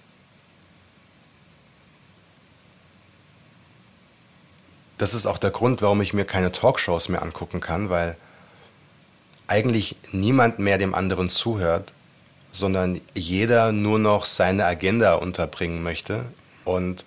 das 5.02 5.14
ist 5.14 5.26
auch 5.26 5.38
der 5.38 5.50
Grund, 5.50 5.82
warum 5.82 6.00
ich 6.00 6.14
mir 6.14 6.24
keine 6.24 6.52
Talkshows 6.52 7.08
mehr 7.08 7.22
angucken 7.22 7.58
kann, 7.58 7.90
weil 7.90 8.16
eigentlich 9.48 9.96
niemand 10.12 10.60
mehr 10.60 10.78
dem 10.78 10.94
anderen 10.94 11.28
zuhört, 11.28 11.92
sondern 12.52 13.00
jeder 13.12 13.72
nur 13.72 13.98
noch 13.98 14.26
seine 14.26 14.64
Agenda 14.64 15.14
unterbringen 15.14 15.82
möchte 15.82 16.26
und 16.64 17.04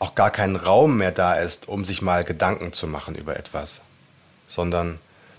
auch 0.00 0.14
gar 0.14 0.30
kein 0.30 0.56
Raum 0.56 0.98
mehr 0.98 1.12
da 1.12 1.36
ist, 1.36 1.66
um 1.66 1.86
sich 1.86 2.02
mal 2.02 2.24
Gedanken 2.24 2.74
zu 2.74 2.86
machen 2.86 3.14
über 3.14 3.38
etwas, 3.38 3.80
sondern 4.46 4.98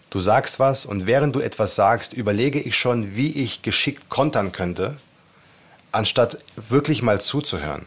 du 0.09 0.21
sagst 0.21 0.57
was 0.57 0.87
und 0.87 1.05
während 1.05 1.35
du 1.35 1.39
etwas 1.39 1.75
sagst, 1.75 2.13
überlege 2.13 2.59
ich 2.59 2.75
schon, 2.75 3.15
wie 3.15 3.29
ich 3.29 3.61
geschickt 3.61 4.09
kontern 4.09 4.51
könnte, 4.51 4.97
anstatt 5.91 6.39
wirklich 6.67 7.03
mal 7.03 7.21
zuzuhören. 7.21 7.85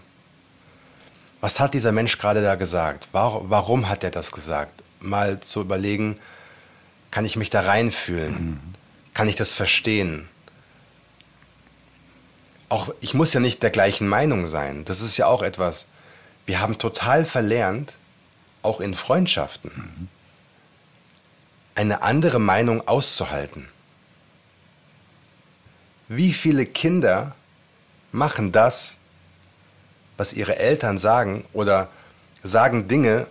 Was 1.40 1.60
hat 1.60 1.74
dieser 1.74 1.92
Mensch 1.92 2.18
gerade 2.18 2.42
da 2.42 2.56
gesagt? 2.56 3.08
Warum, 3.12 3.88
hat 3.88 4.02
er 4.02 4.10
das 4.10 4.32
gesagt? 4.32 4.82
Mal 5.00 5.40
zu 5.40 5.60
überlegen, 5.60 6.18
kann 7.10 7.24
ich 7.24 7.36
mich 7.36 7.50
da 7.50 7.60
reinfühlen? 7.60 8.32
Mhm. 8.32 8.60
Kann 9.14 9.28
ich 9.28 9.36
das 9.36 9.54
verstehen? 9.54 10.28
Auch 12.68 12.92
ich 13.00 13.14
muss 13.14 13.32
ja 13.32 13.40
nicht 13.40 13.62
der 13.62 13.70
gleichen 13.70 14.08
Meinung 14.08 14.48
sein. 14.48 14.84
Das 14.84 15.00
ist 15.00 15.16
ja 15.16 15.26
auch 15.26 15.42
etwas 15.42 15.86
wir 16.48 16.60
haben 16.60 16.78
total 16.78 17.26
verlernt, 17.26 17.92
auch 18.62 18.80
in 18.80 18.94
Freundschaften, 18.94 20.08
eine 21.74 22.00
andere 22.00 22.38
Meinung 22.38 22.88
auszuhalten. 22.88 23.68
Wie 26.08 26.32
viele 26.32 26.64
Kinder 26.64 27.34
machen 28.12 28.50
das, 28.50 28.96
was 30.18 30.34
ihre 30.34 30.58
Eltern 30.58 30.98
sagen 30.98 31.46
oder 31.54 31.88
sagen 32.42 32.88
Dinge, 32.88 33.26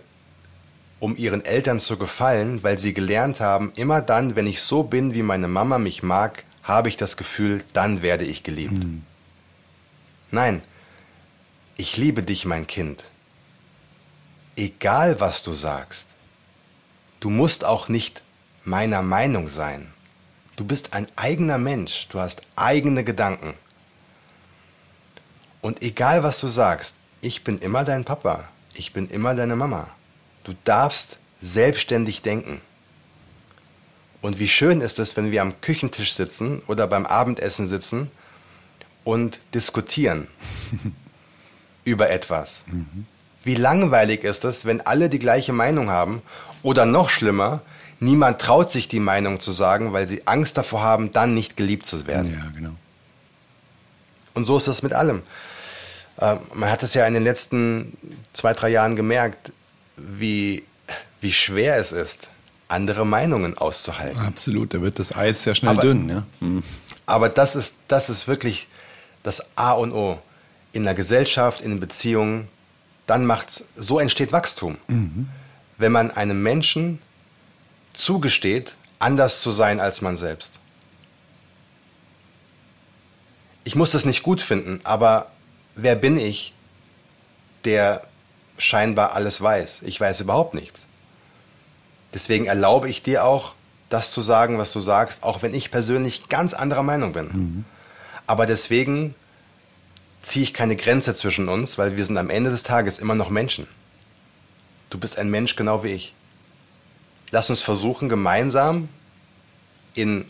um 0.98 1.16
ihren 1.16 1.44
Eltern 1.44 1.78
zu 1.78 1.96
gefallen, 1.96 2.62
weil 2.64 2.78
sie 2.78 2.92
gelernt 2.92 3.40
haben, 3.40 3.72
immer 3.76 4.00
dann, 4.00 4.34
wenn 4.34 4.46
ich 4.46 4.62
so 4.62 4.82
bin, 4.82 5.14
wie 5.14 5.22
meine 5.22 5.46
Mama 5.46 5.78
mich 5.78 6.02
mag, 6.02 6.42
habe 6.64 6.88
ich 6.88 6.96
das 6.96 7.16
Gefühl, 7.16 7.62
dann 7.72 8.02
werde 8.02 8.24
ich 8.24 8.42
geliebt. 8.42 8.72
Mhm. 8.72 9.04
Nein, 10.30 10.62
ich 11.76 11.96
liebe 11.96 12.22
dich, 12.22 12.44
mein 12.44 12.66
Kind. 12.66 13.04
Egal 14.56 15.20
was 15.20 15.42
du 15.42 15.52
sagst, 15.52 16.08
du 17.20 17.30
musst 17.30 17.64
auch 17.64 17.88
nicht 17.88 18.22
meiner 18.64 19.02
Meinung 19.02 19.48
sein. 19.48 19.92
Du 20.56 20.64
bist 20.64 20.92
ein 20.92 21.06
eigener 21.14 21.58
Mensch, 21.58 22.08
du 22.10 22.18
hast 22.18 22.42
eigene 22.56 23.04
Gedanken. 23.04 23.54
Und 25.60 25.82
egal 25.82 26.22
was 26.22 26.40
du 26.40 26.48
sagst, 26.48 26.94
ich 27.20 27.44
bin 27.44 27.58
immer 27.58 27.84
dein 27.84 28.04
Papa, 28.04 28.48
ich 28.74 28.92
bin 28.92 29.08
immer 29.08 29.34
deine 29.34 29.56
Mama. 29.56 29.88
Du 30.44 30.54
darfst 30.64 31.18
selbstständig 31.42 32.22
denken. 32.22 32.60
Und 34.20 34.38
wie 34.38 34.48
schön 34.48 34.80
ist 34.80 34.98
es, 34.98 35.16
wenn 35.16 35.30
wir 35.30 35.42
am 35.42 35.60
Küchentisch 35.60 36.12
sitzen 36.12 36.62
oder 36.66 36.86
beim 36.86 37.06
Abendessen 37.06 37.68
sitzen 37.68 38.10
und 39.04 39.40
diskutieren 39.54 40.26
über 41.84 42.10
etwas. 42.10 42.64
Mhm. 42.66 43.06
Wie 43.44 43.54
langweilig 43.54 44.24
ist 44.24 44.44
es, 44.44 44.66
wenn 44.66 44.80
alle 44.80 45.08
die 45.08 45.18
gleiche 45.18 45.52
Meinung 45.52 45.90
haben? 45.90 46.22
Oder 46.62 46.84
noch 46.84 47.08
schlimmer, 47.08 47.62
niemand 48.00 48.40
traut 48.40 48.70
sich 48.70 48.88
die 48.88 49.00
Meinung 49.00 49.40
zu 49.40 49.52
sagen, 49.52 49.92
weil 49.92 50.08
sie 50.08 50.26
Angst 50.26 50.56
davor 50.56 50.82
haben, 50.82 51.12
dann 51.12 51.34
nicht 51.34 51.56
geliebt 51.56 51.86
zu 51.86 52.06
werden. 52.06 52.32
Ja, 52.32 52.50
genau. 52.54 52.74
Und 54.34 54.44
so 54.44 54.56
ist 54.56 54.66
es 54.66 54.82
mit 54.82 54.92
allem. 54.92 55.22
Äh, 56.18 56.36
man 56.54 56.70
hat 56.70 56.82
es 56.82 56.94
ja 56.94 57.06
in 57.06 57.14
den 57.14 57.24
letzten 57.24 57.96
zwei, 58.32 58.52
drei 58.52 58.70
Jahren 58.70 58.96
gemerkt, 58.96 59.52
wie, 59.96 60.64
wie 61.20 61.32
schwer 61.32 61.78
es 61.78 61.92
ist, 61.92 62.28
andere 62.68 63.06
Meinungen 63.06 63.56
auszuhalten. 63.56 64.18
Absolut, 64.18 64.74
da 64.74 64.82
wird 64.82 64.98
das 64.98 65.14
Eis 65.14 65.42
sehr 65.42 65.54
schnell 65.54 65.72
aber, 65.72 65.82
dünn. 65.82 66.08
Ja? 66.08 66.26
Mhm. 66.40 66.62
Aber 67.06 67.28
das 67.28 67.56
ist, 67.56 67.76
das 67.88 68.10
ist 68.10 68.28
wirklich 68.28 68.68
das 69.22 69.56
A 69.56 69.72
und 69.72 69.92
O 69.92 70.18
in 70.72 70.84
der 70.84 70.94
Gesellschaft, 70.94 71.60
in 71.60 71.80
Beziehungen, 71.80 72.48
dann 73.06 73.24
macht's, 73.24 73.64
so 73.76 73.98
entsteht 73.98 74.32
Wachstum. 74.32 74.76
Mhm. 74.88 75.28
Wenn 75.78 75.92
man 75.92 76.10
einem 76.10 76.42
Menschen 76.42 77.00
zugesteht, 77.94 78.74
anders 78.98 79.40
zu 79.40 79.50
sein 79.50 79.80
als 79.80 80.02
man 80.02 80.16
selbst. 80.16 80.58
Ich 83.64 83.74
muss 83.74 83.92
das 83.92 84.04
nicht 84.04 84.22
gut 84.22 84.42
finden, 84.42 84.80
aber 84.84 85.30
wer 85.78 85.94
bin 85.94 86.18
ich, 86.18 86.52
der 87.64 88.02
scheinbar 88.58 89.12
alles 89.12 89.40
weiß? 89.40 89.82
Ich 89.82 90.00
weiß 90.00 90.20
überhaupt 90.20 90.54
nichts. 90.54 90.86
Deswegen 92.12 92.46
erlaube 92.46 92.88
ich 92.88 93.02
dir 93.02 93.24
auch, 93.24 93.54
das 93.88 94.10
zu 94.10 94.20
sagen, 94.20 94.58
was 94.58 94.72
du 94.72 94.80
sagst, 94.80 95.22
auch 95.22 95.40
wenn 95.40 95.54
ich 95.54 95.70
persönlich 95.70 96.28
ganz 96.28 96.52
anderer 96.52 96.82
Meinung 96.82 97.12
bin. 97.14 97.26
Mhm. 97.26 97.64
Aber 98.26 98.44
deswegen 98.44 99.14
ziehe 100.20 100.42
ich 100.42 100.52
keine 100.52 100.76
Grenze 100.76 101.14
zwischen 101.14 101.48
uns, 101.48 101.78
weil 101.78 101.96
wir 101.96 102.04
sind 102.04 102.18
am 102.18 102.28
Ende 102.28 102.50
des 102.50 102.64
Tages 102.64 102.98
immer 102.98 103.14
noch 103.14 103.30
Menschen. 103.30 103.66
Du 104.90 104.98
bist 104.98 105.18
ein 105.18 105.30
Mensch 105.30 105.56
genau 105.56 105.84
wie 105.84 105.88
ich. 105.88 106.14
Lass 107.30 107.48
uns 107.48 107.62
versuchen, 107.62 108.08
gemeinsam 108.08 108.88
in 109.94 110.26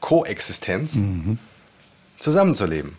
Koexistenz 0.00 0.94
mhm. 0.94 1.38
zusammenzuleben. 2.18 2.96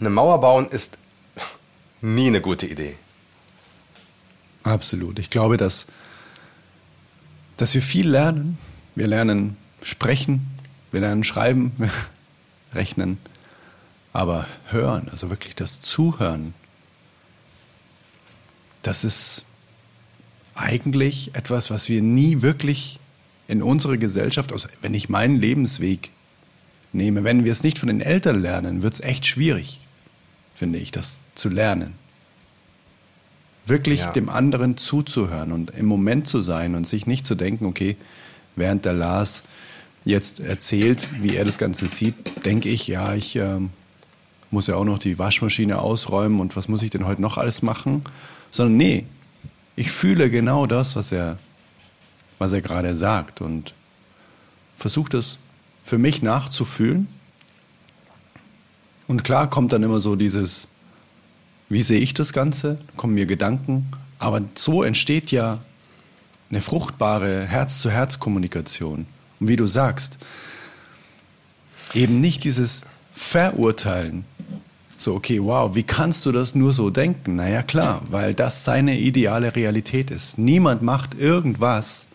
Eine 0.00 0.10
Mauer 0.10 0.40
bauen 0.40 0.68
ist 0.68 0.98
nie 2.00 2.28
eine 2.28 2.40
gute 2.40 2.66
Idee. 2.66 2.96
Absolut. 4.62 5.18
Ich 5.18 5.30
glaube, 5.30 5.56
dass, 5.56 5.86
dass 7.56 7.74
wir 7.74 7.82
viel 7.82 8.08
lernen. 8.08 8.58
Wir 8.94 9.06
lernen 9.06 9.56
sprechen, 9.82 10.46
wir 10.90 11.00
lernen 11.00 11.24
schreiben, 11.24 11.72
rechnen. 12.74 13.18
Aber 14.12 14.46
hören, 14.66 15.08
also 15.10 15.30
wirklich 15.30 15.54
das 15.54 15.80
Zuhören, 15.80 16.54
das 18.82 19.04
ist 19.04 19.44
eigentlich 20.54 21.34
etwas, 21.34 21.70
was 21.70 21.88
wir 21.88 22.02
nie 22.02 22.42
wirklich 22.42 22.98
in 23.46 23.62
unserer 23.62 23.96
Gesellschaft, 23.96 24.52
also 24.52 24.68
wenn 24.80 24.94
ich 24.94 25.08
meinen 25.08 25.36
Lebensweg 25.36 26.10
nehme, 26.92 27.24
wenn 27.24 27.44
wir 27.44 27.52
es 27.52 27.62
nicht 27.62 27.78
von 27.78 27.88
den 27.88 28.00
Eltern 28.00 28.40
lernen, 28.40 28.82
wird 28.82 28.94
es 28.94 29.00
echt 29.00 29.26
schwierig, 29.26 29.80
finde 30.58 30.78
ich, 30.78 30.90
das 30.90 31.20
zu 31.34 31.48
lernen. 31.48 31.94
Wirklich 33.64 34.00
ja. 34.00 34.12
dem 34.12 34.28
anderen 34.28 34.76
zuzuhören 34.76 35.52
und 35.52 35.70
im 35.70 35.86
Moment 35.86 36.26
zu 36.26 36.40
sein 36.40 36.74
und 36.74 36.88
sich 36.88 37.06
nicht 37.06 37.26
zu 37.26 37.34
denken, 37.34 37.66
okay, 37.66 37.96
während 38.56 38.84
der 38.84 38.94
Lars 38.94 39.44
jetzt 40.04 40.40
erzählt, 40.40 41.08
wie 41.20 41.36
er 41.36 41.44
das 41.44 41.58
Ganze 41.58 41.86
sieht, 41.86 42.44
denke 42.44 42.70
ich, 42.70 42.88
ja, 42.88 43.14
ich 43.14 43.36
ähm, 43.36 43.70
muss 44.50 44.66
ja 44.66 44.74
auch 44.74 44.84
noch 44.84 44.98
die 44.98 45.18
Waschmaschine 45.18 45.78
ausräumen 45.78 46.40
und 46.40 46.56
was 46.56 46.66
muss 46.68 46.82
ich 46.82 46.90
denn 46.90 47.06
heute 47.06 47.22
noch 47.22 47.38
alles 47.38 47.62
machen, 47.62 48.02
sondern 48.50 48.76
nee, 48.76 49.06
ich 49.76 49.92
fühle 49.92 50.30
genau 50.30 50.66
das, 50.66 50.96
was 50.96 51.12
er, 51.12 51.38
was 52.38 52.52
er 52.52 52.62
gerade 52.62 52.96
sagt 52.96 53.40
und 53.40 53.74
versuche 54.76 55.10
das 55.10 55.38
für 55.84 55.98
mich 55.98 56.22
nachzufühlen. 56.22 57.06
Und 59.08 59.24
klar 59.24 59.50
kommt 59.50 59.72
dann 59.72 59.82
immer 59.82 59.98
so 59.98 60.14
dieses, 60.14 60.68
wie 61.68 61.82
sehe 61.82 61.98
ich 61.98 62.14
das 62.14 62.32
Ganze? 62.32 62.78
Kommen 62.96 63.14
mir 63.14 63.26
Gedanken. 63.26 63.88
Aber 64.18 64.42
so 64.54 64.82
entsteht 64.82 65.32
ja 65.32 65.58
eine 66.50 66.60
fruchtbare 66.60 67.46
Herz-zu-Herz-Kommunikation. 67.46 69.06
Und 69.40 69.48
wie 69.48 69.56
du 69.56 69.66
sagst, 69.66 70.18
eben 71.94 72.20
nicht 72.20 72.44
dieses 72.44 72.82
Verurteilen. 73.14 74.24
So, 74.96 75.14
okay, 75.14 75.40
wow, 75.42 75.74
wie 75.74 75.84
kannst 75.84 76.26
du 76.26 76.32
das 76.32 76.54
nur 76.54 76.72
so 76.72 76.90
denken? 76.90 77.36
Naja, 77.36 77.62
klar, 77.62 78.02
weil 78.10 78.34
das 78.34 78.64
seine 78.64 78.98
ideale 78.98 79.54
Realität 79.54 80.10
ist. 80.10 80.38
Niemand 80.38 80.82
macht 80.82 81.14
irgendwas, 81.14 82.06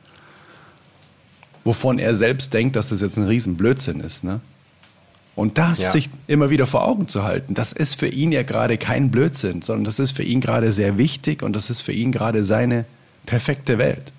wovon 1.64 1.98
er 1.98 2.14
selbst 2.14 2.54
denkt, 2.54 2.76
dass 2.76 2.90
das 2.90 3.02
jetzt 3.02 3.18
ein 3.18 3.26
Riesenblödsinn 3.26 4.02
ist. 4.02 4.24
Ne? 4.24 4.42
Und 5.36 5.58
das 5.58 5.80
ja. 5.80 5.92
sich 5.92 6.10
immer 6.28 6.52
wieder 6.52 6.68
vor 6.68 6.88
Augen 6.88 7.08
zu 7.08 7.24
halten, 7.24 7.56
das 7.56 7.72
ist 7.72 7.96
für 7.96 8.08
ihn 8.08 8.32
ja 8.32 8.44
gerade 8.44 8.78
kein 8.78 9.10
Blödsinn, 9.10 9.64
sondern 9.64 9.86
das 9.86 9.98
ist 9.98 10.12
für 10.12 10.24
ihn 10.24 10.42
gerade 10.42 10.72
sehr 10.72 10.98
wichtig 10.98 11.42
und 11.42 11.54
das 11.56 11.70
ist 11.70 11.82
für 11.82 11.92
ihn 11.92 12.12
gerade 12.12 12.44
seine 12.44 12.86
perfekte 13.26 13.80
Welt. 13.80 14.14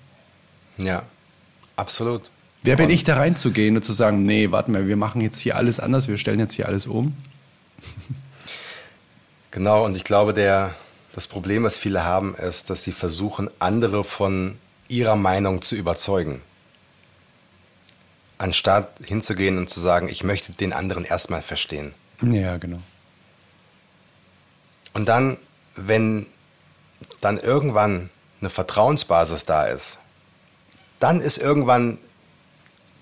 Ja, 0.77 1.03
absolut. 1.77 2.29
Wer 2.63 2.75
bin 2.75 2.89
ich 2.89 3.03
da 3.03 3.17
reinzugehen 3.17 3.77
und 3.77 3.83
zu 3.83 3.93
sagen, 3.93 4.25
nee, 4.25 4.51
warte 4.51 4.71
mal, 4.71 4.87
wir 4.87 4.97
machen 4.97 5.21
jetzt 5.21 5.39
hier 5.39 5.55
alles 5.55 5.79
anders, 5.79 6.07
wir 6.07 6.17
stellen 6.17 6.39
jetzt 6.39 6.53
hier 6.53 6.67
alles 6.67 6.85
um? 6.85 7.15
Genau, 9.51 9.85
und 9.85 9.95
ich 9.95 10.03
glaube, 10.03 10.33
der, 10.33 10.75
das 11.13 11.27
Problem, 11.27 11.63
was 11.63 11.77
viele 11.77 12.03
haben, 12.03 12.35
ist, 12.35 12.69
dass 12.69 12.83
sie 12.83 12.91
versuchen, 12.91 13.49
andere 13.57 14.03
von 14.03 14.57
ihrer 14.89 15.15
Meinung 15.15 15.61
zu 15.61 15.77
überzeugen 15.77 16.41
anstatt 18.37 18.89
hinzugehen 19.05 19.57
und 19.57 19.69
zu 19.69 19.79
sagen, 19.79 20.09
ich 20.09 20.23
möchte 20.23 20.51
den 20.51 20.73
anderen 20.73 21.05
erstmal 21.05 21.41
verstehen. 21.41 21.93
Ja, 22.21 22.57
genau. 22.57 22.79
Und 24.93 25.07
dann, 25.07 25.37
wenn 25.75 26.27
dann 27.21 27.37
irgendwann 27.37 28.09
eine 28.39 28.49
Vertrauensbasis 28.49 29.45
da 29.45 29.65
ist, 29.65 29.97
dann 30.99 31.21
ist 31.21 31.37
irgendwann 31.37 31.97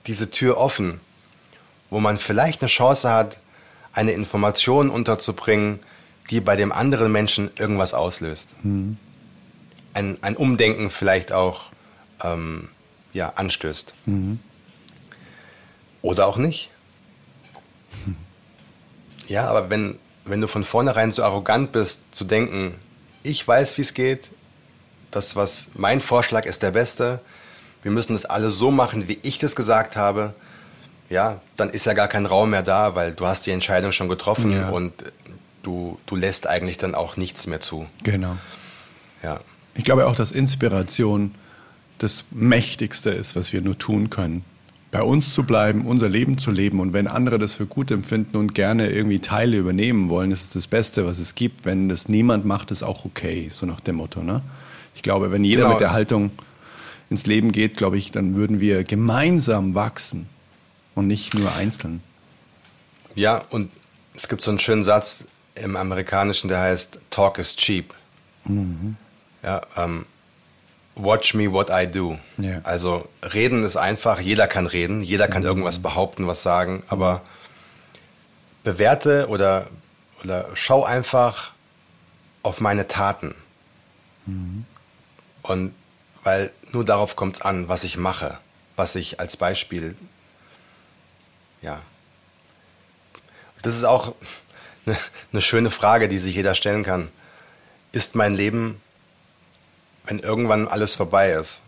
diese 0.07 0.29
Tür 0.31 0.57
offen, 0.57 0.99
wo 1.89 1.99
man 1.99 2.17
vielleicht 2.17 2.61
eine 2.61 2.69
Chance 2.69 3.11
hat, 3.11 3.39
eine 3.93 4.11
Information 4.11 4.89
unterzubringen, 4.89 5.79
die 6.29 6.39
bei 6.39 6.55
dem 6.55 6.71
anderen 6.71 7.11
Menschen 7.11 7.51
irgendwas 7.57 7.93
auslöst. 7.93 8.49
Mhm. 8.63 8.97
Ein, 9.93 10.17
ein 10.21 10.35
Umdenken 10.35 10.89
vielleicht 10.89 11.31
auch 11.31 11.65
ähm, 12.23 12.69
ja, 13.13 13.33
anstößt. 13.35 13.93
Mhm. 14.05 14.39
Oder 16.03 16.27
auch 16.27 16.37
nicht. 16.37 16.69
Ja, 19.27 19.47
aber 19.47 19.69
wenn, 19.69 19.97
wenn 20.25 20.41
du 20.41 20.47
von 20.47 20.65
vornherein 20.65 21.11
so 21.11 21.23
arrogant 21.23 21.71
bist, 21.71 22.01
zu 22.11 22.25
denken, 22.25 22.75
ich 23.23 23.47
weiß, 23.47 23.77
wie 23.77 23.83
es 23.83 23.93
geht, 23.93 24.29
das, 25.11 25.35
was 25.35 25.69
mein 25.75 26.01
Vorschlag 26.01 26.45
ist, 26.45 26.61
der 26.61 26.71
beste, 26.71 27.21
wir 27.83 27.91
müssen 27.91 28.13
das 28.13 28.25
alles 28.25 28.57
so 28.57 28.69
machen, 28.69 29.07
wie 29.07 29.17
ich 29.23 29.39
das 29.39 29.55
gesagt 29.55 29.95
habe, 29.95 30.33
ja, 31.09 31.39
dann 31.55 31.69
ist 31.69 31.85
ja 31.85 31.93
gar 31.93 32.09
kein 32.09 32.25
Raum 32.25 32.49
mehr 32.49 32.63
da, 32.63 32.95
weil 32.95 33.13
du 33.13 33.25
hast 33.25 33.45
die 33.45 33.51
Entscheidung 33.51 33.93
schon 33.93 34.09
getroffen 34.09 34.51
ja. 34.51 34.69
und 34.69 34.91
du, 35.61 35.99
du 36.05 36.17
lässt 36.17 36.47
eigentlich 36.47 36.77
dann 36.77 36.95
auch 36.95 37.15
nichts 37.15 37.47
mehr 37.47 37.61
zu. 37.61 37.87
Genau. 38.03 38.35
Ja. 39.21 39.39
Ich 39.73 39.85
glaube 39.85 40.05
auch, 40.07 40.15
dass 40.17 40.33
Inspiration 40.33 41.33
das 41.97 42.25
Mächtigste 42.31 43.11
ist, 43.11 43.37
was 43.37 43.53
wir 43.53 43.61
nur 43.61 43.77
tun 43.77 44.09
können 44.09 44.43
bei 44.93 45.01
uns 45.01 45.33
zu 45.33 45.41
bleiben, 45.41 45.87
unser 45.87 46.07
Leben 46.07 46.37
zu 46.37 46.51
leben. 46.51 46.79
Und 46.79 46.93
wenn 46.93 47.07
andere 47.07 47.39
das 47.39 47.55
für 47.55 47.65
gut 47.65 47.89
empfinden 47.89 48.37
und 48.37 48.53
gerne 48.53 48.91
irgendwie 48.91 49.17
Teile 49.17 49.57
übernehmen 49.57 50.07
wollen, 50.07 50.29
ist 50.29 50.43
es 50.43 50.53
das 50.53 50.67
Beste, 50.67 51.07
was 51.07 51.17
es 51.17 51.33
gibt. 51.33 51.65
Wenn 51.65 51.89
das 51.89 52.09
niemand 52.09 52.45
macht, 52.45 52.69
ist 52.69 52.83
auch 52.83 53.03
okay, 53.03 53.49
so 53.51 53.65
nach 53.65 53.79
dem 53.79 53.95
Motto. 53.95 54.21
Ne? 54.21 54.43
Ich 54.93 55.01
glaube, 55.01 55.31
wenn 55.31 55.43
jeder 55.43 55.63
genau. 55.63 55.71
mit 55.71 55.79
der 55.79 55.93
Haltung 55.93 56.29
ins 57.09 57.25
Leben 57.25 57.51
geht, 57.51 57.75
glaube 57.75 57.97
ich, 57.97 58.11
dann 58.11 58.35
würden 58.35 58.59
wir 58.59 58.83
gemeinsam 58.83 59.73
wachsen 59.73 60.29
und 60.93 61.07
nicht 61.07 61.33
nur 61.33 61.51
einzeln. 61.55 62.03
Ja, 63.15 63.41
und 63.49 63.71
es 64.13 64.27
gibt 64.27 64.43
so 64.43 64.51
einen 64.51 64.59
schönen 64.59 64.83
Satz 64.83 65.23
im 65.55 65.75
Amerikanischen, 65.75 66.49
der 66.49 66.59
heißt 66.59 66.99
Talk 67.09 67.39
is 67.39 67.55
cheap. 67.55 67.95
Mhm. 68.45 68.95
Ja, 69.41 69.61
ähm, 69.75 70.05
Watch 70.95 71.33
me 71.33 71.51
what 71.51 71.69
I 71.71 71.87
do. 71.87 72.19
Yeah. 72.37 72.61
Also 72.63 73.07
reden 73.23 73.63
ist 73.63 73.75
einfach, 73.75 74.19
jeder 74.19 74.47
kann 74.47 74.67
reden, 74.67 75.01
jeder 75.01 75.27
kann 75.27 75.41
mhm. 75.41 75.47
irgendwas 75.47 75.79
behaupten, 75.79 76.27
was 76.27 76.43
sagen, 76.43 76.83
aber 76.87 77.21
bewerte 78.63 79.27
oder, 79.27 79.67
oder 80.23 80.47
schau 80.53 80.83
einfach 80.83 81.51
auf 82.43 82.61
meine 82.61 82.87
Taten. 82.87 83.33
Mhm. 84.25 84.65
Und 85.41 85.73
weil 86.23 86.51
nur 86.71 86.85
darauf 86.85 87.15
kommt 87.15 87.37
es 87.37 87.41
an, 87.41 87.67
was 87.67 87.83
ich 87.83 87.97
mache, 87.97 88.37
was 88.75 88.95
ich 88.95 89.19
als 89.19 89.35
Beispiel, 89.35 89.95
ja. 91.63 91.81
Das 93.63 93.75
ist 93.75 93.85
auch 93.85 94.13
eine, 94.85 94.97
eine 95.31 95.41
schöne 95.41 95.71
Frage, 95.71 96.07
die 96.07 96.19
sich 96.19 96.35
jeder 96.35 96.53
stellen 96.53 96.83
kann. 96.83 97.09
Ist 97.93 98.15
mein 98.15 98.35
Leben 98.35 98.81
wenn 100.05 100.19
irgendwann 100.19 100.67
alles 100.67 100.95
vorbei 100.95 101.31
ist, 101.31 101.61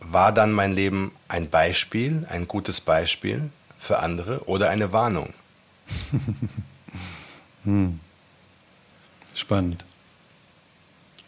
war 0.00 0.32
dann 0.32 0.52
mein 0.52 0.72
Leben 0.72 1.12
ein 1.28 1.50
Beispiel, 1.50 2.26
ein 2.30 2.48
gutes 2.48 2.80
Beispiel 2.80 3.50
für 3.78 3.98
andere 3.98 4.48
oder 4.48 4.70
eine 4.70 4.92
Warnung? 4.92 5.34
hm. 7.64 8.00
Spannend. 9.34 9.84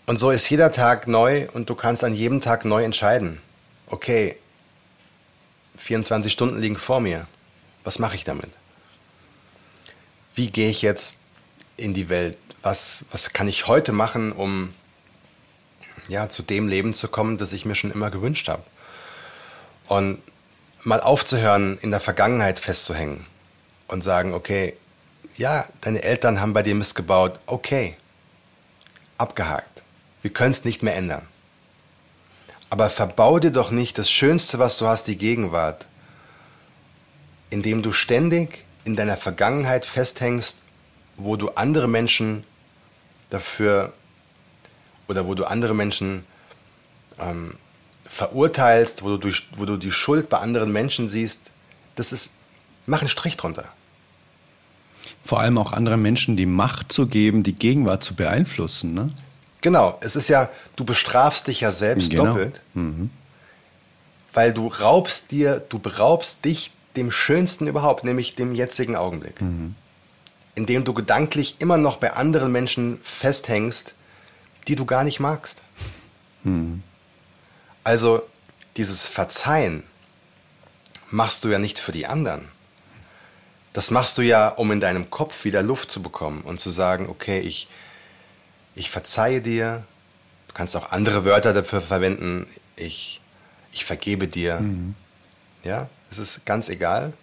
Und 0.07 0.17
so 0.19 0.31
ist 0.31 0.49
jeder 0.51 0.73
Tag 0.73 1.07
neu 1.07 1.49
und 1.53 1.71
du 1.71 1.75
kannst 1.75 2.05
an 2.05 2.15
jedem 2.15 2.41
Tag 2.41 2.65
neu 2.65 2.85
entscheiden. 2.85 3.41
Okay, 3.87 4.37
24 5.79 6.33
Stunden 6.33 6.61
liegen 6.61 6.77
vor 6.77 7.01
mir. 7.01 7.27
Was 7.85 7.99
mache 7.99 8.17
ich 8.17 8.25
damit? 8.25 8.51
Wie 10.35 10.51
gehe 10.51 10.71
ich 10.71 10.83
jetzt 10.83 11.17
in 11.77 11.95
die 11.95 12.09
Welt? 12.09 12.39
Was, 12.63 13.05
was 13.11 13.33
kann 13.33 13.49
ich 13.49 13.67
heute 13.67 13.93
machen, 13.93 14.33
um 14.33 14.73
ja, 16.09 16.29
zu 16.29 16.43
dem 16.43 16.69
Leben 16.69 16.95
zu 16.95 17.09
kommen, 17.09 17.39
das 17.39 17.53
ich 17.53 17.65
mir 17.65 17.75
schon 17.75 17.91
immer 17.91 18.11
gewünscht 18.11 18.49
habe. 18.49 18.63
Und 19.89 20.23
mal 20.83 21.01
aufzuhören, 21.01 21.79
in 21.79 21.91
der 21.91 22.01
Vergangenheit 22.01 22.59
festzuhängen 22.59 23.27
und 23.89 24.03
sagen, 24.03 24.35
okay, 24.35 24.75
ja, 25.37 25.67
deine 25.81 26.03
Eltern 26.03 26.41
haben 26.41 26.53
bei 26.53 26.63
dir 26.63 26.75
missgebaut, 26.75 27.39
okay, 27.47 27.97
abgehakt. 29.19 29.83
Wir 30.23 30.33
können 30.33 30.53
es 30.53 30.65
nicht 30.65 30.83
mehr 30.83 30.97
ändern. 30.97 31.27
Aber 32.71 32.91
verbau 32.91 33.39
dir 33.39 33.51
doch 33.51 33.71
nicht 33.71 33.99
das 33.99 34.11
Schönste, 34.11 34.59
was 34.59 34.79
du 34.79 34.87
hast, 34.87 35.07
die 35.07 35.19
Gegenwart, 35.19 35.87
indem 37.51 37.83
du 37.83 37.93
ständig 37.93 38.65
in 38.85 38.97
deiner 38.97 39.17
Vergangenheit 39.17 39.85
festhängst, 39.85 40.59
wo 41.17 41.37
du 41.37 41.51
andere 41.51 41.89
Menschen 41.89 42.45
dafür 43.31 43.93
oder 45.13 45.27
wo 45.27 45.35
du 45.35 45.45
andere 45.45 45.75
Menschen 45.75 46.25
ähm, 47.19 47.55
verurteilst, 48.09 49.03
wo 49.03 49.09
du, 49.09 49.19
durch, 49.19 49.47
wo 49.57 49.65
du 49.65 49.77
die 49.77 49.93
Schuld 49.93 50.29
bei 50.29 50.39
anderen 50.39 50.73
Menschen 50.73 51.09
siehst, 51.09 51.41
das 51.97 52.13
ist, 52.13 52.31
mach 52.87 53.01
einen 53.01 53.09
Strich 53.09 53.37
drunter. 53.37 53.67
Vor 55.25 55.41
allem 55.41 55.59
auch 55.59 55.73
anderen 55.73 56.03
Menschen 56.03 56.37
die 56.37 56.47
Macht 56.47 56.93
zu 56.93 57.07
geben, 57.07 57.43
die 57.43 57.55
Gegenwart 57.55 58.03
zu 58.03 58.15
beeinflussen. 58.15 58.95
Ne? 58.95 59.11
Genau, 59.61 59.99
es 60.01 60.17
ist 60.17 60.29
ja, 60.29 60.49
du 60.77 60.85
bestrafst 60.85 61.47
dich 61.47 61.61
ja 61.61 61.71
selbst 61.71 62.11
genau. 62.11 62.27
doppelt, 62.27 62.61
mhm. 62.75 63.11
weil 64.33 64.53
du 64.53 64.67
raubst 64.67 65.31
dir, 65.31 65.63
du 65.69 65.79
beraubst 65.79 66.45
dich 66.45 66.73
dem 66.97 67.11
Schönsten 67.11 67.67
überhaupt, 67.67 68.05
nämlich 68.05 68.35
dem 68.35 68.55
jetzigen 68.55 68.97
Augenblick. 68.97 69.41
Mhm. 69.41 69.75
Indem 70.55 70.85
du 70.85 70.93
gedanklich 70.93 71.57
immer 71.61 71.79
noch 71.79 71.97
bei 71.97 72.13
anderen 72.13 72.53
Menschen 72.53 73.01
festhängst, 73.05 73.95
die 74.69 74.77
du 74.77 74.85
gar 74.85 75.05
nicht 75.05 75.21
magst. 75.21 75.59
Hm. 76.45 76.83
Also 77.85 78.23
dieses 78.77 79.07
Verzeihen 79.07 79.85
machst 81.11 81.45
du 81.45 81.49
ja 81.49 81.59
nicht 81.59 81.79
für 81.79 81.93
die 81.93 82.07
anderen. 82.07 82.49
Das 83.73 83.91
machst 83.91 84.19
du 84.19 84.23
ja, 84.23 84.49
um 84.49 84.71
in 84.71 84.81
deinem 84.81 85.11
Kopf 85.11 85.45
wieder 85.45 85.63
Luft 85.63 85.91
zu 85.91 86.03
bekommen 86.03 86.43
und 86.43 86.61
zu 86.61 86.71
sagen, 86.71 87.09
okay, 87.09 87.41
ich, 87.41 87.69
ich 88.75 88.91
verzeihe 88.91 89.41
dir. 89.41 89.85
Du 90.49 90.55
kannst 90.55 90.77
auch 90.77 90.93
andere 90.93 91.25
Wörter 91.25 91.55
dafür 91.55 91.81
verwenden. 91.81 92.47
Ich, 92.77 93.21
ich 93.73 93.85
vergebe 93.85 94.29
dir. 94.29 94.61
Mhm. 94.61 94.95
Ja, 95.65 95.89
es 96.11 96.19
ist 96.19 96.45
ganz 96.45 96.69
egal. 96.69 97.15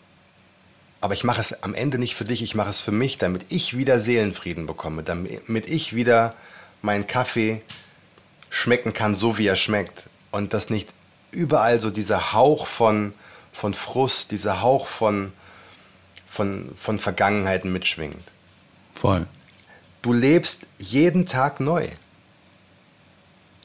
Aber 1.02 1.14
ich 1.14 1.24
mache 1.24 1.40
es 1.40 1.64
am 1.64 1.74
Ende 1.74 1.98
nicht 1.98 2.16
für 2.16 2.26
dich, 2.26 2.42
ich 2.42 2.56
mache 2.56 2.70
es 2.70 2.80
für 2.82 2.92
mich, 2.92 3.18
damit 3.18 3.46
ich 3.50 3.78
wieder 3.78 4.00
Seelenfrieden 4.00 4.66
bekomme, 4.66 5.04
damit 5.04 5.70
ich 5.70 5.96
wieder 5.96 6.34
meinen 6.82 7.08
Kaffee 7.08 7.62
schmecken 8.50 8.94
kann, 8.94 9.16
so 9.16 9.38
wie 9.38 9.48
er 9.48 9.56
schmeckt. 9.56 10.08
Und 10.32 10.54
dass 10.54 10.70
nicht 10.70 10.90
überall 11.32 11.80
so 11.80 11.90
dieser 11.90 12.34
Hauch 12.34 12.68
von, 12.68 13.14
von 13.54 13.74
Frust, 13.74 14.32
dieser 14.32 14.62
Hauch 14.62 14.88
von, 14.88 15.34
von, 16.30 16.72
von 16.82 17.00
Vergangenheiten 17.00 17.72
mitschwingt. 17.72 18.32
Voll. 18.96 19.28
Du 20.02 20.14
lebst 20.14 20.66
jeden 20.78 21.26
Tag 21.26 21.60
neu. 21.60 21.90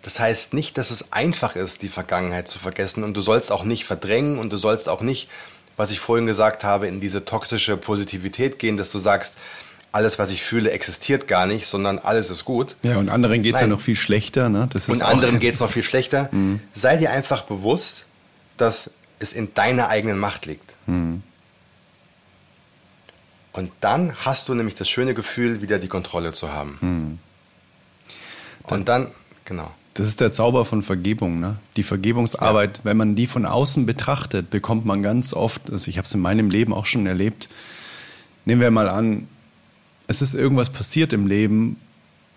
Das 0.03 0.21
heißt 0.21 0.53
nicht, 0.53 0.77
dass 0.77 0.91
es 0.91 1.13
einfach 1.13 1.57
ist, 1.57 1.83
die 1.83 1.89
Vergangenheit 1.89 2.49
zu 2.49 2.59
vergessen 2.59 3.05
und 3.05 3.15
du 3.15 3.23
sollst 3.23 3.51
auch 3.51 3.65
nicht 3.65 3.85
verdrängen 3.85 4.39
und 4.39 4.53
du 4.53 4.59
sollst 4.59 4.89
auch 4.89 5.01
nicht, 5.01 5.31
was 5.77 5.91
ich 5.91 5.99
vorhin 5.99 6.27
gesagt 6.27 6.63
habe, 6.63 6.87
in 6.87 7.01
diese 7.01 7.25
toxische 7.25 7.77
Positivität 7.77 8.59
gehen, 8.59 8.77
dass 8.77 8.91
du 8.91 8.99
sagst, 8.99 9.37
alles, 9.95 10.19
was 10.19 10.31
ich 10.31 10.43
fühle, 10.43 10.73
existiert 10.73 11.29
gar 11.29 11.47
nicht, 11.47 11.67
sondern 11.67 12.01
alles 12.01 12.29
ist 12.29 12.45
gut. 12.45 12.75
Ja, 12.83 12.97
und 12.97 13.09
anderen 13.09 13.43
geht 13.43 13.55
es 13.55 13.61
ja 13.61 13.69
noch 13.69 13.81
viel 13.81 13.95
schlechter. 13.95 14.49
Ne? 14.49 14.69
Das 14.73 14.89
und 14.89 15.03
anderen 15.03 15.39
geht 15.39 15.55
es 15.55 15.61
noch 15.61 15.71
viel 15.71 15.83
schlechter. 15.83 16.29
Mhm. 16.35 16.61
Sei 16.73 16.97
dir 16.97 17.11
einfach 17.13 17.43
bewusst, 17.43 18.07
dass 18.57 18.91
es 19.21 19.33
in 19.33 19.55
deiner 19.55 19.89
eigenen 19.89 20.19
Macht 20.19 20.47
liegt. 20.47 20.75
Mhm. 20.87 21.23
Und 23.53 23.71
dann 23.81 24.17
hast 24.25 24.49
du 24.49 24.55
nämlich 24.55 24.75
das 24.75 24.89
schöne 24.89 25.15
Gefühl, 25.15 25.63
wieder 25.63 25.79
die 25.79 25.87
Kontrolle 25.87 26.33
zu 26.33 26.51
haben. 26.53 26.79
Mhm. 26.81 27.19
Und 28.65 28.89
dann, 28.89 29.09
genau. 29.45 29.71
Das 29.95 30.09
ist 30.09 30.21
der 30.21 30.33
Zauber 30.33 30.65
von 30.65 30.83
Vergebung. 30.83 31.39
Ne? 31.39 31.57
Die 31.77 31.85
Vergebungsarbeit, 31.85 32.79
ja. 32.79 32.85
wenn 32.85 32.97
man 32.97 33.15
die 33.15 33.29
von 33.29 33.47
außen 33.47 33.87
betrachtet, 33.87 34.51
bekommt 34.51 34.87
man 34.87 35.03
ganz 35.03 35.35
oft, 35.35 35.71
also 35.71 35.89
ich 35.89 35.99
habe 35.99 36.07
es 36.07 36.15
in 36.15 36.21
meinem 36.21 36.51
Leben 36.51 36.75
auch 36.75 36.87
schon 36.87 37.07
erlebt, 37.07 37.49
nehmen 38.45 38.61
wir 38.61 38.73
mal 38.73 38.89
an, 38.89 39.29
es 40.07 40.23
ist 40.23 40.35
irgendwas 40.35 40.71
passiert 40.71 41.13
im 41.13 41.27
Leben, 41.27 41.77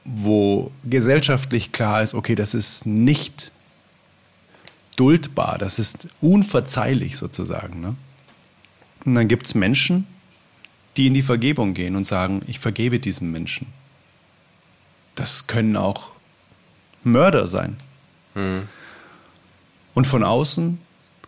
wo 0.03 0.71
gesellschaftlich 0.85 1.71
klar 1.71 2.01
ist, 2.01 2.13
okay, 2.13 2.35
das 2.35 2.53
ist 2.53 2.85
nicht 2.85 3.51
duldbar, 4.95 5.57
das 5.57 5.79
ist 5.79 6.07
unverzeihlich 6.21 7.17
sozusagen. 7.17 7.81
Ne? 7.81 7.95
Und 9.05 9.15
dann 9.15 9.27
gibt 9.27 9.45
es 9.45 9.55
Menschen, 9.55 10.07
die 10.95 11.07
in 11.07 11.13
die 11.13 11.21
Vergebung 11.21 11.73
gehen 11.73 11.95
und 11.95 12.07
sagen, 12.07 12.41
ich 12.47 12.59
vergebe 12.59 12.99
diesem 12.99 13.31
Menschen. 13.31 13.67
Das 15.15 15.47
können 15.47 15.75
auch 15.75 16.11
Mörder 17.03 17.47
sein. 17.47 17.75
Mhm. 18.33 18.67
Und 19.93 20.07
von 20.07 20.23
außen 20.23 20.79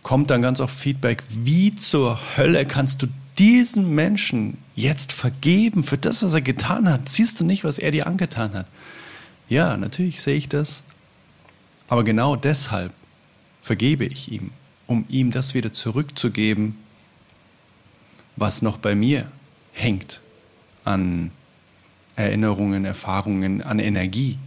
kommt 0.04 0.32
dann 0.32 0.42
ganz 0.42 0.60
oft 0.60 0.78
Feedback, 0.78 1.24
wie 1.30 1.76
zur 1.76 2.20
Hölle 2.38 2.66
kannst 2.66 3.02
du 3.02 3.08
diesen 3.40 3.96
Menschen 3.96 4.58
jetzt 4.76 5.14
vergeben 5.14 5.84
für 5.84 5.98
das, 5.98 6.22
was 6.22 6.34
er 6.34 6.42
getan 6.42 6.90
hat? 6.90 7.10
Siehst 7.10 7.40
du 7.40 7.46
nicht, 7.46 7.64
was 7.64 7.80
er 7.80 7.92
dir 7.92 8.06
angetan 8.06 8.54
hat? 8.54 8.68
Ja, 9.48 9.78
natürlich 9.78 10.22
sehe 10.22 10.36
ich 10.36 10.50
das. 10.50 10.84
Aber 11.88 12.04
genau 12.04 12.36
deshalb 12.36 12.94
vergebe 13.62 14.06
ich 14.06 14.32
ihm, 14.32 14.52
um 14.86 15.06
ihm 15.10 15.32
das 15.32 15.54
wieder 15.54 15.74
zurückzugeben, 15.74 16.78
was 18.36 18.62
noch 18.62 18.78
bei 18.78 18.94
mir 18.94 19.32
hängt 19.74 20.22
an 20.84 21.32
Erinnerungen, 22.16 22.86
Erfahrungen, 22.86 23.62
an 23.62 23.80
Energie. 23.80 24.38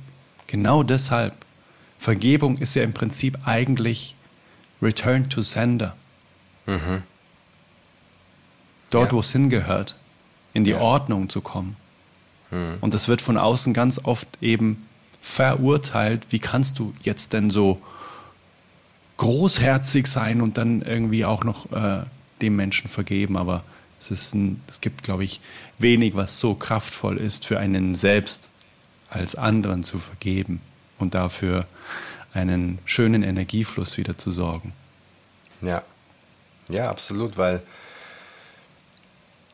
Genau 0.46 0.82
deshalb. 0.82 1.34
Vergebung 1.98 2.58
ist 2.58 2.74
ja 2.74 2.82
im 2.82 2.92
Prinzip 2.92 3.38
eigentlich 3.46 4.16
Return 4.82 5.30
to 5.30 5.40
Sender. 5.40 5.96
Mhm. 6.66 7.02
Dort, 8.92 9.10
ja. 9.10 9.16
wo 9.16 9.20
es 9.20 9.32
hingehört, 9.32 9.96
in 10.54 10.64
die 10.64 10.72
ja. 10.72 10.80
Ordnung 10.80 11.28
zu 11.28 11.40
kommen. 11.40 11.76
Mhm. 12.50 12.76
Und 12.80 12.94
das 12.94 13.08
wird 13.08 13.20
von 13.20 13.36
außen 13.36 13.74
ganz 13.74 14.00
oft 14.04 14.28
eben 14.40 14.86
verurteilt. 15.20 16.26
Wie 16.30 16.38
kannst 16.38 16.78
du 16.78 16.94
jetzt 17.02 17.32
denn 17.32 17.50
so 17.50 17.80
großherzig 19.16 20.06
sein 20.06 20.40
und 20.40 20.58
dann 20.58 20.82
irgendwie 20.82 21.24
auch 21.24 21.42
noch 21.42 21.72
äh, 21.72 22.04
dem 22.40 22.56
Menschen 22.56 22.90
vergeben? 22.90 23.36
Aber 23.36 23.64
es, 23.98 24.10
ist 24.10 24.34
ein, 24.34 24.60
es 24.68 24.80
gibt, 24.80 25.02
glaube 25.02 25.24
ich, 25.24 25.40
wenig, 25.78 26.14
was 26.14 26.38
so 26.38 26.54
kraftvoll 26.54 27.16
ist 27.16 27.46
für 27.46 27.58
einen 27.58 27.94
selbst 27.94 28.50
als 29.08 29.34
anderen 29.34 29.84
zu 29.84 29.98
vergeben 29.98 30.60
und 30.98 31.14
dafür 31.14 31.66
einen 32.34 32.78
schönen 32.84 33.22
Energiefluss 33.22 33.96
wieder 33.96 34.16
zu 34.18 34.30
sorgen. 34.30 34.72
Ja, 35.60 35.82
ja, 36.68 36.90
absolut, 36.90 37.36
weil 37.36 37.62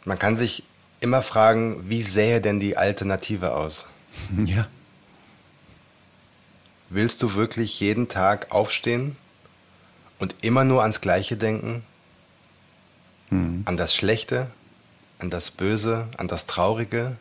man 0.08 0.18
kann 0.18 0.36
sich 0.36 0.64
immer 1.00 1.22
fragen, 1.22 1.88
wie 1.88 2.02
sähe 2.02 2.40
denn 2.40 2.60
die 2.60 2.76
Alternative 2.76 3.54
aus? 3.54 3.86
Ja. 4.44 4.66
Willst 6.90 7.22
du 7.22 7.34
wirklich 7.34 7.80
jeden 7.80 8.08
Tag 8.08 8.50
aufstehen 8.50 9.16
und 10.18 10.34
immer 10.40 10.64
nur 10.64 10.80
ans 10.80 11.02
Gleiche 11.02 11.36
denken? 11.36 11.84
Mhm. 13.28 13.62
An 13.66 13.76
das 13.76 13.94
Schlechte, 13.94 14.50
an 15.18 15.28
das 15.28 15.50
Böse, 15.50 16.08
an 16.16 16.28
das 16.28 16.46
Traurige? 16.46 17.18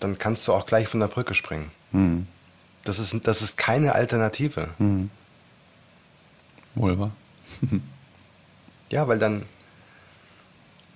dann 0.00 0.18
kannst 0.18 0.48
du 0.48 0.52
auch 0.52 0.66
gleich 0.66 0.88
von 0.88 1.00
der 1.00 1.08
Brücke 1.08 1.34
springen. 1.34 1.70
Mhm. 1.92 2.26
Das, 2.84 2.98
ist, 2.98 3.14
das 3.26 3.42
ist 3.42 3.56
keine 3.56 3.94
Alternative. 3.94 4.70
Mhm. 4.78 5.10
Wohl 6.74 6.98
wahr. 6.98 7.12
ja, 8.90 9.06
weil 9.06 9.18
dann, 9.18 9.44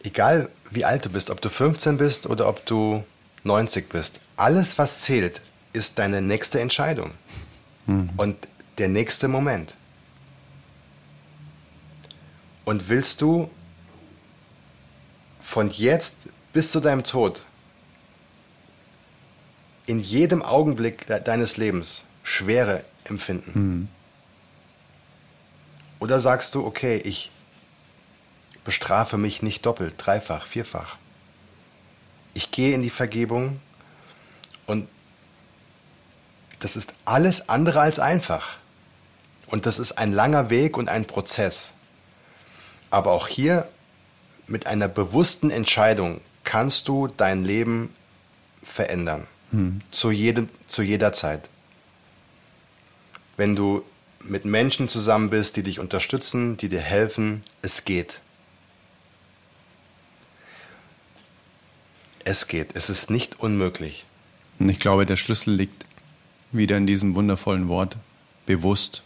egal 0.05 0.49
wie 0.71 0.85
alt 0.85 1.05
du 1.05 1.09
bist, 1.11 1.31
ob 1.31 1.41
du 1.41 1.49
15 1.49 1.97
bist 1.97 2.27
oder 2.27 2.49
ob 2.49 2.65
du 2.67 3.03
90 3.43 3.89
bist, 3.89 4.21
alles, 4.37 4.79
was 4.79 5.01
zählt, 5.01 5.41
ist 5.73 5.99
deine 5.99 6.23
nächste 6.23 6.61
Entscheidung 6.61 7.11
mhm. 7.87 8.11
und 8.17 8.37
der 8.79 8.89
nächste 8.89 9.29
Moment. 9.29 9.75
Und 12.65 12.89
willst 12.89 13.21
du 13.21 13.51
von 15.41 15.71
jetzt 15.71 16.17
bis 16.53 16.71
zu 16.71 16.81
deinem 16.81 17.05
Tod 17.05 17.43
in 19.87 20.01
jedem 20.01 20.43
Augenblick 20.43 21.07
deines 21.07 21.57
Lebens 21.57 22.05
Schwere 22.23 22.85
empfinden? 23.05 23.53
Mhm. 23.55 23.89
Oder 26.01 26.21
sagst 26.21 26.55
du, 26.55 26.65
okay, 26.65 26.97
ich 26.97 27.31
bestrafe 28.65 29.19
mich 29.19 29.43
nicht 29.43 29.65
doppelt, 29.67 29.95
dreifach, 29.99 30.47
vierfach. 30.47 30.97
Ich 32.33 32.51
gehe 32.51 32.75
in 32.75 32.83
die 32.83 32.91
Vergebung 32.91 33.61
und 34.67 34.89
das 36.61 36.77
ist 36.77 36.95
alles 37.05 37.49
andere 37.49 37.81
als 37.81 37.99
einfach. 37.99 38.57
Und 39.47 39.67
das 39.67 39.79
ist 39.79 39.93
ein 39.99 40.13
langer 40.13 40.51
Weg 40.51 40.77
und 40.77 40.89
ein 40.89 41.07
Prozess. 41.07 41.73
Aber 42.91 43.13
auch 43.13 43.29
hier 43.29 43.69
mit 44.47 44.67
einer 44.67 44.89
bewussten 44.89 45.51
Entscheidung 45.51 46.21
kannst 46.43 46.89
du 46.89 47.09
dein 47.09 47.45
Leben 47.45 47.95
verändern. 48.63 49.27
Hm. 49.51 49.83
Zu, 49.91 50.11
jedem, 50.11 50.49
zu 50.67 50.83
jeder 50.83 51.13
Zeit. 51.13 51.49
Wenn 53.37 53.55
du 53.55 53.85
mit 54.21 54.45
Menschen 54.45 54.89
zusammen 54.89 55.31
bist, 55.31 55.57
die 55.57 55.63
dich 55.63 55.81
unterstützen, 55.81 56.57
die 56.57 56.69
dir 56.69 56.81
helfen, 56.81 57.43
es 57.63 57.85
geht. 57.85 58.21
Es 62.25 62.49
geht. 62.49 62.75
Es 62.75 62.89
ist 62.89 63.11
nicht 63.11 63.41
unmöglich. 63.41 64.05
Und 64.59 64.69
ich 64.69 64.81
glaube, 64.81 65.05
der 65.05 65.17
Schlüssel 65.17 65.55
liegt 65.55 65.85
wieder 66.53 66.77
in 66.77 66.87
diesem 66.87 67.15
wundervollen 67.15 67.69
Wort 67.69 67.97
bewusst. 68.47 69.03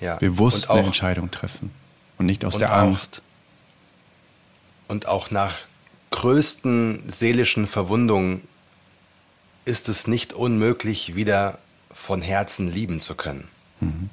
Ja. 0.00 0.16
Bewusst 0.16 0.68
auch, 0.68 0.76
eine 0.76 0.86
Entscheidung 0.86 1.30
treffen 1.30 1.70
und 2.18 2.26
nicht 2.26 2.44
aus 2.44 2.58
der 2.58 2.72
auch, 2.72 2.78
Angst. 2.78 3.22
Und 4.88 5.06
auch 5.06 5.30
nach 5.30 5.56
größten 6.10 7.04
seelischen 7.08 7.66
Verwundungen 7.66 8.42
ist 9.64 9.88
es 9.88 10.06
nicht 10.06 10.32
unmöglich, 10.32 11.14
wieder 11.14 11.58
von 11.92 12.20
Herzen 12.22 12.70
lieben 12.70 13.00
zu 13.00 13.14
können. 13.14 13.48
Mhm. 13.80 14.10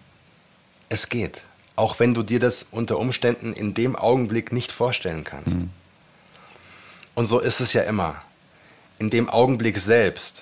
Es 0.89 1.09
geht, 1.09 1.43
auch 1.76 1.99
wenn 1.99 2.13
du 2.13 2.24
dir 2.24 2.39
das 2.39 2.67
unter 2.72 2.99
Umständen 2.99 3.53
in 3.53 3.74
dem 3.74 3.95
Augenblick 3.95 4.51
nicht 4.51 4.72
vorstellen 4.72 5.24
kannst. 5.24 5.57
Mhm. 5.57 5.70
Und 7.20 7.26
so 7.26 7.39
ist 7.39 7.59
es 7.59 7.74
ja 7.74 7.82
immer. 7.82 8.22
In 8.97 9.09
dem 9.09 9.28
Augenblick 9.28 9.78
selbst, 9.78 10.41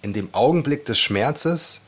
in 0.00 0.14
dem 0.14 0.32
Augenblick 0.32 0.86
des 0.86 0.98
Schmerzes, 0.98 1.82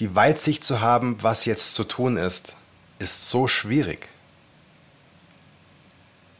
die 0.00 0.16
Weitsicht 0.16 0.64
zu 0.64 0.80
haben, 0.80 1.16
was 1.22 1.44
jetzt 1.44 1.76
zu 1.76 1.84
tun 1.84 2.16
ist, 2.16 2.56
ist 2.98 3.30
so 3.30 3.46
schwierig. 3.46 4.08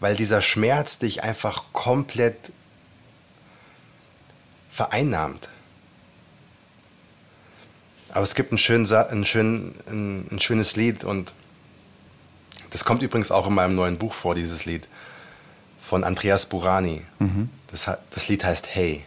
Weil 0.00 0.16
dieser 0.16 0.42
Schmerz 0.42 0.98
dich 0.98 1.22
einfach 1.22 1.66
komplett 1.72 2.50
vereinnahmt. 4.72 5.48
Aber 8.08 8.24
es 8.24 8.34
gibt 8.34 8.50
ein, 8.50 8.58
schön, 8.58 8.92
ein, 8.92 9.24
schön, 9.24 9.74
ein, 9.86 10.26
ein 10.32 10.40
schönes 10.40 10.74
Lied 10.74 11.04
und 11.04 11.32
das 12.70 12.84
kommt 12.84 13.02
übrigens 13.02 13.30
auch 13.30 13.46
in 13.46 13.54
meinem 13.54 13.74
neuen 13.74 13.98
Buch 13.98 14.14
vor, 14.14 14.34
dieses 14.34 14.64
Lied 14.64 14.88
von 15.80 16.04
Andreas 16.04 16.46
Burani. 16.46 17.02
Mhm. 17.18 17.48
Das, 17.68 17.90
das 18.10 18.28
Lied 18.28 18.44
heißt 18.44 18.68
Hey. 18.74 19.04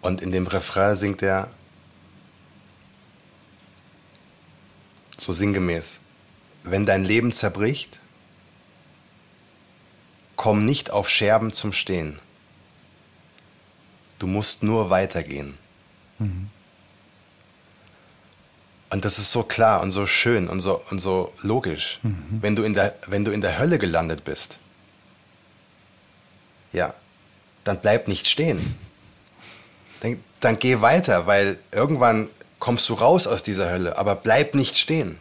Und 0.00 0.20
in 0.20 0.32
dem 0.32 0.46
Refrain 0.46 0.96
singt 0.96 1.22
er 1.22 1.48
so 5.18 5.32
sinngemäß, 5.32 6.00
wenn 6.64 6.86
dein 6.86 7.04
Leben 7.04 7.32
zerbricht, 7.32 8.00
komm 10.36 10.64
nicht 10.64 10.90
auf 10.90 11.08
Scherben 11.08 11.52
zum 11.52 11.72
Stehen. 11.72 12.18
Du 14.18 14.26
musst 14.26 14.62
nur 14.62 14.90
weitergehen. 14.90 15.56
Mhm. 16.18 16.50
Und 18.92 19.06
das 19.06 19.18
ist 19.18 19.32
so 19.32 19.42
klar 19.42 19.80
und 19.80 19.90
so 19.90 20.06
schön 20.06 20.48
und 20.48 20.60
so, 20.60 20.82
und 20.90 21.00
so 21.00 21.32
logisch. 21.40 21.98
Mhm. 22.02 22.16
Wenn, 22.42 22.56
du 22.56 22.62
in 22.62 22.74
der, 22.74 22.94
wenn 23.06 23.24
du 23.24 23.30
in 23.32 23.40
der 23.40 23.58
Hölle 23.58 23.78
gelandet 23.78 24.22
bist, 24.22 24.58
ja, 26.74 26.92
dann 27.64 27.80
bleib 27.80 28.06
nicht 28.06 28.26
stehen. 28.28 28.76
Dann, 30.00 30.18
dann 30.40 30.58
geh 30.58 30.82
weiter, 30.82 31.26
weil 31.26 31.58
irgendwann 31.70 32.28
kommst 32.58 32.86
du 32.90 32.94
raus 32.94 33.26
aus 33.26 33.42
dieser 33.42 33.70
Hölle, 33.70 33.96
aber 33.96 34.14
bleib 34.14 34.54
nicht 34.54 34.76
stehen. 34.76 35.16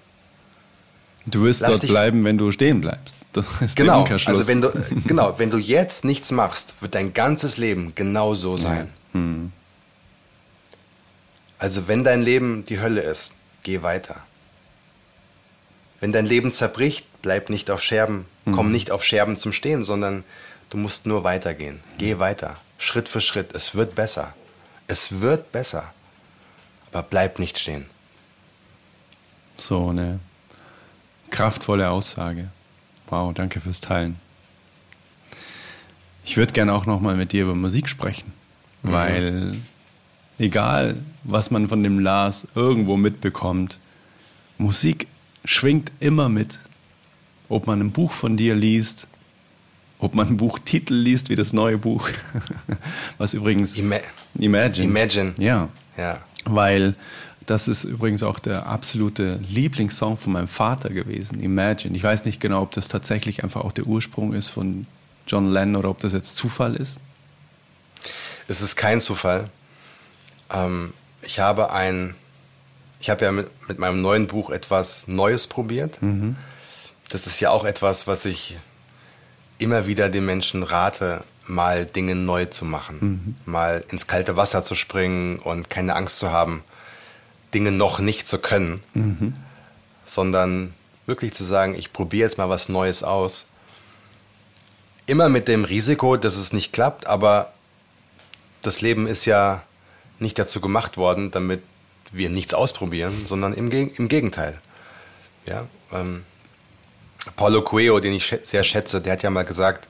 Du 1.25 1.45
wirst 1.45 1.61
Lass 1.61 1.71
dort 1.71 1.87
bleiben, 1.87 2.25
wenn 2.25 2.37
du 2.37 2.51
stehen 2.51 2.81
bleibst. 2.81 3.15
genau, 3.75 4.03
also 4.03 4.49
wenn 4.49 4.61
du, 4.61 4.73
genau, 5.05 5.35
wenn 5.37 5.49
du 5.49 5.57
jetzt 5.57 6.03
nichts 6.03 6.31
machst, 6.31 6.75
wird 6.81 6.93
dein 6.95 7.13
ganzes 7.13 7.55
Leben 7.55 7.93
genau 7.95 8.35
so 8.35 8.57
sein. 8.57 8.89
Ja. 9.13 9.19
Hm. 9.19 9.53
Also 11.57 11.87
wenn 11.87 12.03
dein 12.03 12.21
Leben 12.21 12.65
die 12.65 12.81
Hölle 12.81 12.99
ist, 12.99 13.35
geh 13.63 13.81
weiter. 13.81 14.17
Wenn 15.99 16.11
dein 16.11 16.25
Leben 16.25 16.51
zerbricht, 16.51 17.05
bleib 17.21 17.49
nicht 17.49 17.69
auf 17.69 17.83
Scherben, 17.83 18.25
hm. 18.45 18.53
komm 18.53 18.71
nicht 18.71 18.91
auf 18.91 19.03
Scherben 19.03 19.37
zum 19.37 19.53
Stehen, 19.53 19.83
sondern 19.83 20.23
du 20.69 20.77
musst 20.77 21.05
nur 21.05 21.23
weitergehen. 21.23 21.79
Geh 21.97 22.19
weiter, 22.19 22.55
Schritt 22.77 23.07
für 23.07 23.21
Schritt. 23.21 23.53
Es 23.53 23.75
wird 23.75 23.95
besser. 23.95 24.33
Es 24.87 25.21
wird 25.21 25.51
besser. 25.51 25.93
Aber 26.91 27.03
bleib 27.03 27.39
nicht 27.39 27.59
stehen. 27.59 27.85
So 29.55 29.89
eine 29.89 30.19
kraftvolle 31.29 31.89
Aussage. 31.89 32.49
Wow, 33.07 33.33
danke 33.33 33.59
fürs 33.59 33.79
Teilen. 33.79 34.19
Ich 36.25 36.37
würde 36.37 36.53
gerne 36.53 36.73
auch 36.73 36.85
noch 36.85 36.99
mal 36.99 37.15
mit 37.15 37.31
dir 37.31 37.43
über 37.43 37.55
Musik 37.55 37.87
sprechen, 37.87 38.33
mhm. 38.83 38.91
weil 38.91 39.61
egal, 40.39 40.97
was 41.23 41.51
man 41.51 41.67
von 41.67 41.83
dem 41.83 41.99
Lars 41.99 42.47
irgendwo 42.55 42.97
mitbekommt, 42.97 43.79
Musik 44.57 45.07
schwingt 45.45 45.91
immer 45.99 46.29
mit. 46.29 46.59
Ob 47.49 47.67
man 47.67 47.81
ein 47.81 47.91
Buch 47.91 48.11
von 48.11 48.37
dir 48.37 48.55
liest, 48.55 49.07
ob 49.99 50.15
man 50.15 50.27
ein 50.27 50.37
Buchtitel 50.37 50.95
liest, 50.95 51.29
wie 51.29 51.35
das 51.35 51.53
neue 51.53 51.77
Buch, 51.77 52.09
was 53.17 53.33
übrigens 53.33 53.75
Ima 53.75 53.97
Imagine. 54.37 54.87
Imagine. 54.87 55.33
Ja. 55.37 55.69
ja. 55.97 56.21
Weil 56.45 56.95
das 57.45 57.67
ist 57.67 57.83
übrigens 57.83 58.23
auch 58.23 58.39
der 58.39 58.65
absolute 58.65 59.39
Lieblingssong 59.49 60.17
von 60.17 60.33
meinem 60.33 60.47
Vater 60.47 60.89
gewesen, 60.89 61.39
Imagine. 61.41 61.95
Ich 61.95 62.03
weiß 62.03 62.25
nicht 62.25 62.39
genau, 62.39 62.61
ob 62.63 62.71
das 62.71 62.87
tatsächlich 62.87 63.43
einfach 63.43 63.61
auch 63.61 63.71
der 63.71 63.85
Ursprung 63.85 64.33
ist 64.33 64.49
von 64.49 64.87
John 65.27 65.51
Lennon 65.51 65.75
oder 65.77 65.89
ob 65.89 65.99
das 65.99 66.13
jetzt 66.13 66.35
Zufall 66.35 66.75
ist. 66.75 66.99
Es 68.47 68.61
ist 68.61 68.75
kein 68.75 69.01
Zufall. 69.01 69.49
Ähm, 70.51 70.93
ich 71.21 71.39
habe 71.39 71.71
ein, 71.71 72.15
ich 72.99 73.09
habe 73.09 73.25
ja 73.25 73.31
mit, 73.31 73.49
mit, 73.67 73.79
meinem 73.79 74.01
neuen 74.01 74.27
Buch 74.27 74.49
etwas 74.49 75.07
Neues 75.07 75.47
probiert. 75.47 76.01
Mhm. 76.01 76.35
Das 77.09 77.27
ist 77.27 77.39
ja 77.39 77.49
auch 77.49 77.65
etwas, 77.65 78.07
was 78.07 78.25
ich 78.25 78.57
immer 79.57 79.85
wieder 79.85 80.09
den 80.09 80.25
Menschen 80.25 80.63
rate, 80.63 81.23
mal 81.45 81.85
Dinge 81.85 82.15
neu 82.15 82.45
zu 82.45 82.65
machen, 82.65 82.97
mhm. 82.99 83.51
mal 83.51 83.83
ins 83.89 84.07
kalte 84.07 84.37
Wasser 84.37 84.63
zu 84.63 84.75
springen 84.75 85.37
und 85.39 85.69
keine 85.69 85.95
Angst 85.95 86.19
zu 86.19 86.31
haben, 86.31 86.63
Dinge 87.53 87.71
noch 87.71 87.99
nicht 87.99 88.27
zu 88.27 88.39
können, 88.39 88.81
mhm. 88.93 89.35
sondern 90.05 90.73
wirklich 91.05 91.33
zu 91.33 91.43
sagen, 91.43 91.75
ich 91.75 91.91
probiere 91.93 92.27
jetzt 92.27 92.37
mal 92.37 92.49
was 92.49 92.69
Neues 92.69 93.03
aus. 93.03 93.45
Immer 95.05 95.29
mit 95.29 95.47
dem 95.47 95.65
Risiko, 95.65 96.15
dass 96.15 96.37
es 96.37 96.53
nicht 96.53 96.71
klappt, 96.71 97.07
aber 97.07 97.51
das 98.61 98.81
Leben 98.81 99.07
ist 99.07 99.25
ja 99.25 99.63
nicht 100.21 100.37
dazu 100.39 100.61
gemacht 100.61 100.97
worden, 100.97 101.31
damit 101.31 101.61
wir 102.11 102.29
nichts 102.29 102.53
ausprobieren, 102.53 103.13
sondern 103.25 103.53
im, 103.53 103.71
im 103.71 104.07
Gegenteil. 104.07 104.61
Ja, 105.45 105.67
ähm, 105.91 106.23
Paulo 107.35 107.61
Coelho, 107.61 107.99
den 107.99 108.13
ich 108.13 108.35
sehr 108.43 108.63
schätze, 108.63 109.01
der 109.01 109.13
hat 109.13 109.23
ja 109.23 109.29
mal 109.29 109.45
gesagt, 109.45 109.87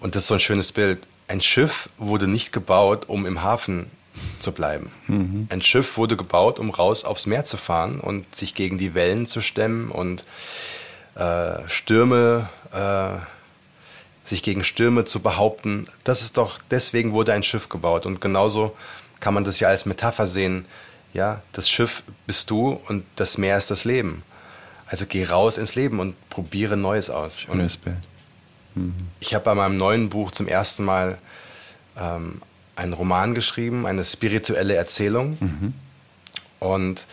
und 0.00 0.14
das 0.14 0.24
ist 0.24 0.28
so 0.28 0.34
ein 0.34 0.40
schönes 0.40 0.72
Bild, 0.72 1.06
ein 1.28 1.40
Schiff 1.40 1.88
wurde 1.98 2.28
nicht 2.28 2.52
gebaut, 2.52 3.08
um 3.08 3.26
im 3.26 3.42
Hafen 3.42 3.90
zu 4.40 4.52
bleiben. 4.52 4.90
Mhm. 5.06 5.48
Ein 5.50 5.62
Schiff 5.62 5.96
wurde 5.96 6.16
gebaut, 6.16 6.58
um 6.58 6.70
raus 6.70 7.04
aufs 7.04 7.26
Meer 7.26 7.44
zu 7.44 7.56
fahren 7.56 8.00
und 8.00 8.34
sich 8.34 8.54
gegen 8.54 8.78
die 8.78 8.94
Wellen 8.94 9.26
zu 9.26 9.40
stemmen 9.40 9.90
und 9.90 10.24
äh, 11.14 11.68
Stürme, 11.68 12.48
äh, 12.72 13.18
sich 14.28 14.42
gegen 14.42 14.64
Stürme 14.64 15.04
zu 15.04 15.20
behaupten. 15.20 15.86
Das 16.04 16.22
ist 16.22 16.36
doch, 16.36 16.58
deswegen 16.70 17.12
wurde 17.12 17.32
ein 17.32 17.42
Schiff 17.42 17.68
gebaut. 17.68 18.06
Und 18.06 18.20
genauso 18.20 18.76
kann 19.20 19.34
man 19.34 19.44
das 19.44 19.60
ja 19.60 19.68
als 19.68 19.86
Metapher 19.86 20.26
sehen. 20.26 20.66
Ja, 21.12 21.42
das 21.52 21.68
Schiff 21.68 22.02
bist 22.26 22.50
du 22.50 22.80
und 22.88 23.04
das 23.16 23.38
Meer 23.38 23.56
ist 23.56 23.70
das 23.70 23.84
Leben. 23.84 24.22
Also 24.86 25.06
geh 25.06 25.24
raus 25.24 25.58
ins 25.58 25.74
Leben 25.74 25.98
und 26.00 26.14
probiere 26.28 26.76
Neues 26.76 27.10
aus. 27.10 27.40
Schönes 27.40 27.76
Bild. 27.76 27.96
Mhm. 28.74 29.08
Ich 29.20 29.34
habe 29.34 29.44
bei 29.44 29.54
meinem 29.54 29.76
neuen 29.76 30.10
Buch 30.10 30.30
zum 30.30 30.46
ersten 30.46 30.84
Mal 30.84 31.18
ähm, 31.96 32.42
einen 32.76 32.92
Roman 32.92 33.34
geschrieben, 33.34 33.86
eine 33.86 34.04
spirituelle 34.04 34.74
Erzählung. 34.74 35.38
Mhm. 35.40 35.74
Und 36.60 37.06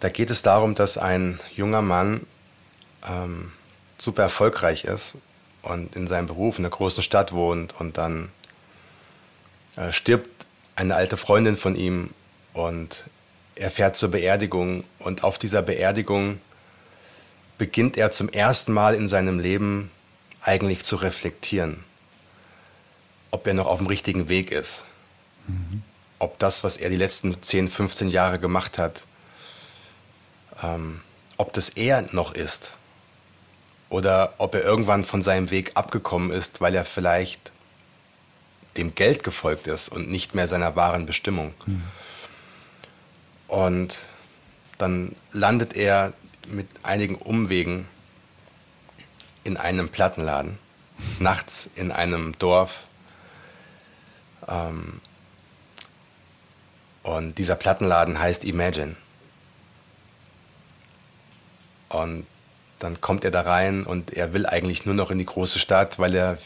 da 0.00 0.08
geht 0.08 0.30
es 0.30 0.42
darum, 0.42 0.74
dass 0.74 0.98
ein 0.98 1.40
junger 1.54 1.82
Mann 1.82 2.26
ähm, 3.08 3.52
super 3.98 4.22
erfolgreich 4.22 4.84
ist 4.84 5.14
und 5.62 5.94
in 5.94 6.08
seinem 6.08 6.26
Beruf 6.26 6.58
in 6.58 6.64
einer 6.64 6.74
großen 6.74 7.02
Stadt 7.02 7.32
wohnt 7.32 7.78
und 7.78 7.98
dann 7.98 8.30
äh, 9.76 9.92
stirbt 9.92 10.39
eine 10.80 10.94
alte 10.94 11.16
Freundin 11.16 11.56
von 11.56 11.76
ihm 11.76 12.10
und 12.52 13.04
er 13.54 13.70
fährt 13.70 13.96
zur 13.96 14.10
Beerdigung 14.10 14.84
und 14.98 15.24
auf 15.24 15.38
dieser 15.38 15.62
Beerdigung 15.62 16.40
beginnt 17.58 17.96
er 17.96 18.10
zum 18.10 18.28
ersten 18.28 18.72
Mal 18.72 18.94
in 18.94 19.08
seinem 19.08 19.38
Leben 19.38 19.90
eigentlich 20.42 20.82
zu 20.82 20.96
reflektieren 20.96 21.84
ob 23.30 23.46
er 23.46 23.54
noch 23.54 23.66
auf 23.66 23.78
dem 23.78 23.86
richtigen 23.86 24.28
Weg 24.28 24.50
ist. 24.50 24.84
Mhm. 25.46 25.82
Ob 26.18 26.38
das, 26.38 26.64
was 26.64 26.76
er 26.76 26.90
die 26.90 26.96
letzten 26.96 27.42
10, 27.42 27.70
15 27.70 28.08
Jahre 28.08 28.38
gemacht 28.38 28.78
hat, 28.78 29.04
ähm, 30.62 31.00
ob 31.36 31.52
das 31.52 31.70
er 31.70 32.06
noch 32.12 32.34
ist. 32.34 32.70
Oder 33.88 34.34
ob 34.38 34.54
er 34.54 34.62
irgendwann 34.62 35.04
von 35.04 35.22
seinem 35.22 35.50
Weg 35.50 35.72
abgekommen 35.74 36.30
ist, 36.30 36.60
weil 36.60 36.74
er 36.74 36.84
vielleicht 36.84 37.52
dem 38.76 38.94
Geld 38.94 39.22
gefolgt 39.22 39.66
ist 39.66 39.88
und 39.88 40.10
nicht 40.10 40.34
mehr 40.34 40.48
seiner 40.48 40.76
wahren 40.76 41.06
Bestimmung. 41.06 41.54
Mhm. 41.66 41.82
Und 43.48 43.98
dann 44.78 45.14
landet 45.32 45.74
er 45.74 46.12
mit 46.46 46.68
einigen 46.82 47.16
Umwegen 47.16 47.88
in 49.44 49.56
einem 49.56 49.88
Plattenladen, 49.88 50.58
nachts 51.18 51.68
in 51.74 51.90
einem 51.90 52.38
Dorf 52.38 52.84
ähm, 54.48 55.00
und 57.02 57.38
dieser 57.38 57.56
Plattenladen 57.56 58.18
heißt 58.18 58.44
Imagine. 58.44 58.96
Und 61.88 62.26
dann 62.78 63.00
kommt 63.00 63.24
er 63.24 63.30
da 63.30 63.42
rein 63.42 63.84
und 63.84 64.12
er 64.12 64.32
will 64.32 64.46
eigentlich 64.46 64.86
nur 64.86 64.94
noch 64.94 65.10
in 65.10 65.18
die 65.18 65.24
große 65.24 65.58
Stadt, 65.58 65.98
weil 65.98 66.14
er 66.14 66.38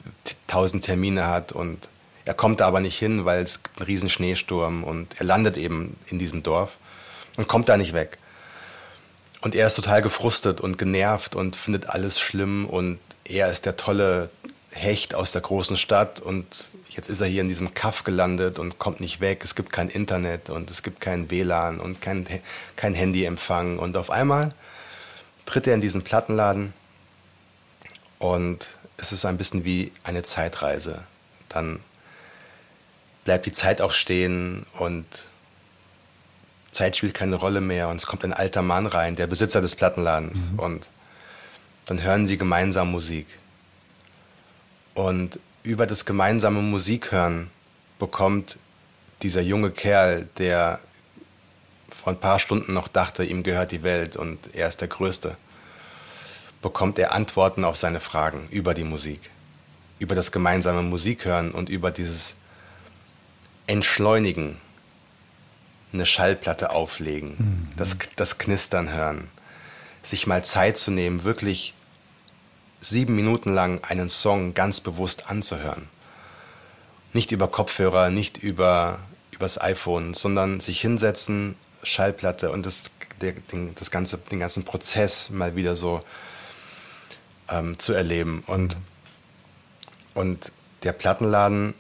tausend 0.47 0.85
Termine 0.85 1.27
hat 1.27 1.53
und 1.53 1.89
er 2.25 2.35
kommt 2.35 2.61
da 2.61 2.67
aber 2.67 2.81
nicht 2.81 2.99
hin, 2.99 3.25
weil 3.25 3.43
es 3.43 3.63
gibt 3.63 3.79
einen 3.79 3.87
riesen 3.87 4.09
Schneesturm 4.09 4.85
und 4.85 5.19
er 5.19 5.27
landet 5.27 5.57
eben 5.57 5.97
in 6.07 6.19
diesem 6.19 6.43
Dorf 6.43 6.79
und 7.37 7.49
kommt 7.49 7.69
da 7.69 7.77
nicht 7.77 7.93
weg. 7.93 8.19
Und 9.43 9.55
er 9.55 9.67
ist 9.67 9.75
total 9.75 10.01
gefrustet 10.01 10.61
und 10.61 10.79
genervt 10.79 11.35
und 11.35 11.55
findet 11.55 11.89
alles 11.91 12.19
schlimm 12.19 12.67
und 12.67 12.99
er 13.25 13.51
ist 13.53 13.67
der 13.67 13.77
tolle 13.77 14.31
Hecht 14.71 15.15
aus 15.15 15.33
der 15.33 15.43
großen 15.43 15.77
Stadt 15.77 16.21
und 16.21 16.69
jetzt 16.89 17.09
ist 17.11 17.21
er 17.21 17.27
hier 17.27 17.43
in 17.43 17.49
diesem 17.49 17.75
Kaff 17.75 18.05
gelandet 18.05 18.59
und 18.59 18.79
kommt 18.79 19.01
nicht 19.01 19.21
weg. 19.21 19.43
Es 19.45 19.55
gibt 19.55 19.73
kein 19.73 19.89
Internet 19.89 20.49
und 20.49 20.71
es 20.71 20.83
gibt 20.83 21.01
kein 21.01 21.31
WLAN 21.31 21.79
und 21.79 22.01
kein, 22.01 22.27
kein 22.77 22.95
Handyempfang. 22.95 23.79
Und 23.79 23.97
auf 23.97 24.11
einmal 24.11 24.55
tritt 25.45 25.67
er 25.67 25.75
in 25.75 25.81
diesen 25.81 26.03
Plattenladen 26.03 26.73
und 28.19 28.67
es 28.97 29.13
ist 29.13 29.25
ein 29.27 29.37
bisschen 29.37 29.65
wie 29.65 29.93
eine 30.05 30.23
Zeitreise. 30.23 31.05
Dann 31.49 31.81
bleibt 33.25 33.47
die 33.47 33.53
Zeit 33.53 33.81
auch 33.81 33.93
stehen 33.93 34.67
und 34.79 35.05
Zeit 36.73 36.97
spielt 36.97 37.15
keine 37.15 37.37
Rolle 37.37 37.61
mehr 37.61 37.89
und 37.89 37.97
es 37.97 38.07
kommt 38.07 38.25
ein 38.25 38.33
alter 38.33 38.63
Mann 38.63 38.87
rein, 38.87 39.17
der 39.17 39.27
Besitzer 39.27 39.61
des 39.61 39.77
Plattenladens 39.77 40.53
mhm. 40.53 40.59
und 40.59 40.89
dann 41.87 42.03
hören 42.03 42.27
sie 42.27 42.37
gemeinsam 42.37 42.91
Musik. 42.91 43.27
Und 44.95 45.39
über 45.63 45.87
das 45.87 46.05
gemeinsame 46.05 46.63
Musikhören 46.63 47.51
bekommt 47.99 48.59
dieser 49.23 49.41
junge 49.41 49.71
Kerl, 49.71 50.29
der 50.39 50.81
vor 52.03 52.13
ein 52.13 52.21
paar 52.21 52.39
Stunden 52.39 52.75
noch 52.75 52.89
dachte, 52.89 53.25
ihm 53.25 53.43
gehört 53.43 53.73
die 53.73 53.83
Welt 53.83 54.17
und 54.17 54.39
er 54.53 54.69
ist 54.69 54.81
der 54.81 54.89
Größte, 54.89 55.37
bekommt 56.61 56.99
er 56.99 57.13
Antworten 57.13 57.65
auf 57.65 57.77
seine 57.77 58.01
Fragen 58.01 58.49
über 58.51 58.75
die 58.75 58.85
Musik, 58.85 59.21
über 59.99 60.15
das 60.15 60.33
gemeinsame 60.33 60.83
Musikhören 60.83 61.53
und 61.53 61.69
über 61.69 61.91
dieses 61.91 62.35
Entschleunigen, 63.67 64.59
eine 65.93 66.07
Schallplatte 66.07 66.71
auflegen, 66.71 67.37
mhm. 67.39 67.69
das, 67.77 67.97
das 68.17 68.39
Knistern 68.39 68.93
hören, 68.93 69.29
sich 70.03 70.27
mal 70.27 70.45
Zeit 70.45 70.77
zu 70.77 70.91
nehmen, 70.91 71.25
wirklich 71.25 71.75
sieben 72.81 73.15
Minuten 73.15 73.55
lang 73.55 73.83
einen 73.85 74.09
Song 74.09 74.55
ganz 74.55 74.81
bewusst 74.81 75.31
anzuhören. 75.31 75.89
Nicht 77.13 77.33
über 77.33 77.49
Kopfhörer, 77.49 78.11
nicht 78.11 78.39
über 78.39 78.99
übers 79.35 79.61
iPhone, 79.61 80.15
sondern 80.15 80.61
sich 80.61 80.81
hinsetzen, 80.81 81.57
Schallplatte 81.83 82.51
und 82.51 82.65
das, 82.65 82.85
der, 83.21 83.33
den, 83.33 83.75
das 83.75 83.91
ganze, 83.91 84.19
den 84.19 84.41
ganzen 84.41 84.65
Prozess 84.65 85.31
mal 85.31 85.57
wieder 85.57 85.77
so 85.77 86.01
ähm, 87.51 87.79
zu 87.79 87.93
erleben. 87.93 88.43
Und, 88.47 88.77
und 90.15 90.51
der 90.83 90.93
Plattenladen 90.93 91.75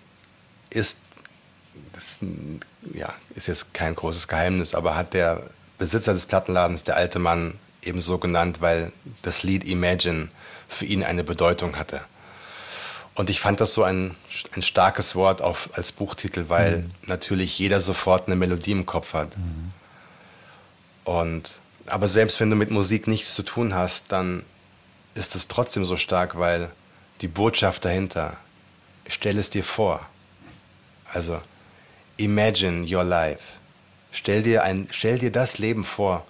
ist, 0.71 0.99
das, 1.93 2.19
ja, 2.93 3.13
ist 3.35 3.49
jetzt 3.49 3.75
kein 3.75 3.95
großes 3.95 4.29
Geheimnis, 4.29 4.75
aber 4.75 4.97
hat 4.97 5.15
der 5.15 5.43
Besitzer 5.79 6.13
des 6.13 6.27
Plattenladens, 6.27 6.85
der 6.85 6.97
alte 6.97 7.19
Mann, 7.19 7.59
eben 7.83 8.01
so 8.01 8.19
genannt, 8.19 8.61
weil 8.61 8.93
das 9.23 9.43
Lied 9.43 9.65
Imagine 9.65 10.29
für 10.69 10.87
ihn 10.87 11.03
eine 11.03 11.25
Bedeutung 11.25 11.77
hatte. 11.77 12.03
Und 13.15 13.31
ich 13.31 13.41
fand 13.41 13.61
das 13.61 13.75
so 13.75 13.85
ein, 13.85 14.17
ein 14.57 14.63
starkes 14.63 15.15
Wort 15.15 15.41
auf, 15.41 15.71
als 15.75 15.93
Buchtitel, 15.93 16.49
weil 16.49 16.79
mhm. 16.79 16.91
natürlich 17.07 17.59
jeder 17.59 17.81
sofort 17.81 18.27
eine 18.27 18.37
Melodie 18.37 18.73
im 18.73 18.87
Kopf 18.87 19.13
hat. 19.13 19.37
Mhm. 19.37 19.73
Und, 21.05 21.53
aber 21.87 22.09
selbst 22.09 22.41
wenn 22.41 22.51
du 22.51 22.57
mit 22.57 22.71
Musik 22.71 23.07
nichts 23.07 23.35
zu 23.35 23.43
tun 23.43 23.75
hast, 23.75 24.07
dann 24.09 24.45
ist 25.15 25.37
es 25.37 25.47
trotzdem 25.47 25.85
so 25.85 25.97
stark, 25.97 26.39
weil 26.39 26.71
die 27.21 27.29
Botschaft 27.29 27.85
dahinter, 27.85 28.37
stell 29.07 29.39
es 29.39 29.51
dir 29.51 29.63
vor. 29.63 30.05
Also, 31.13 31.41
imagine 32.17 32.87
your 32.87 33.05
life. 33.05 33.43
Stell 34.13 34.43
dir, 34.43 34.63
ein, 34.63 34.89
stell 34.91 35.19
dir 35.19 35.33
das 35.33 35.59
Leben 35.59 35.85
vor, 35.85 36.27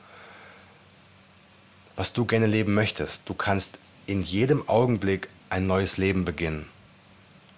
was 1.96 2.12
du 2.12 2.24
gerne 2.24 2.46
leben 2.46 2.74
möchtest. 2.74 3.28
Du 3.28 3.34
kannst 3.34 3.78
in 4.06 4.22
jedem 4.22 4.68
Augenblick 4.68 5.28
ein 5.50 5.66
neues 5.66 5.96
Leben 5.96 6.24
beginnen. 6.24 6.68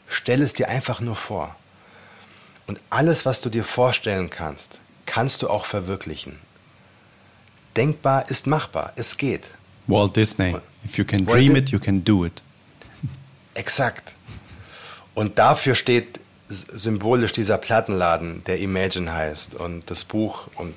Stell 0.09 0.43
es 0.43 0.53
dir 0.53 0.69
einfach 0.69 1.01
nur 1.01 1.17
vor. 1.17 1.57
Und 2.67 2.81
alles, 2.91 3.25
was 3.25 3.41
du 3.41 3.49
dir 3.49 3.65
vorstellen 3.65 4.31
kannst, 4.31 4.81
kannst 5.07 5.43
du 5.43 5.49
auch 5.49 5.67
verwirklichen 5.67 6.39
denkbar 7.77 8.29
ist 8.31 8.47
machbar. 8.47 8.93
Es 8.97 9.17
geht. 9.17 9.51
Walt 9.87 10.17
Disney. 10.17 10.57
If 10.85 10.99
you 10.99 11.05
can 11.05 11.25
dream 11.27 11.57
it, 11.57 11.71
you 11.71 11.79
can 11.79 12.03
do 12.03 12.25
it. 12.25 12.43
Exakt. 13.55 14.15
Und 15.15 15.39
dafür 15.39 15.75
steht 15.75 16.21
symbolisch 16.49 17.33
dieser 17.33 17.59
Plattenladen, 17.59 18.45
der 18.45 18.61
Imagine 18.61 19.13
heißt 19.13 19.55
und 19.55 19.91
das 19.91 20.05
Buch 20.05 20.49
und 20.57 20.75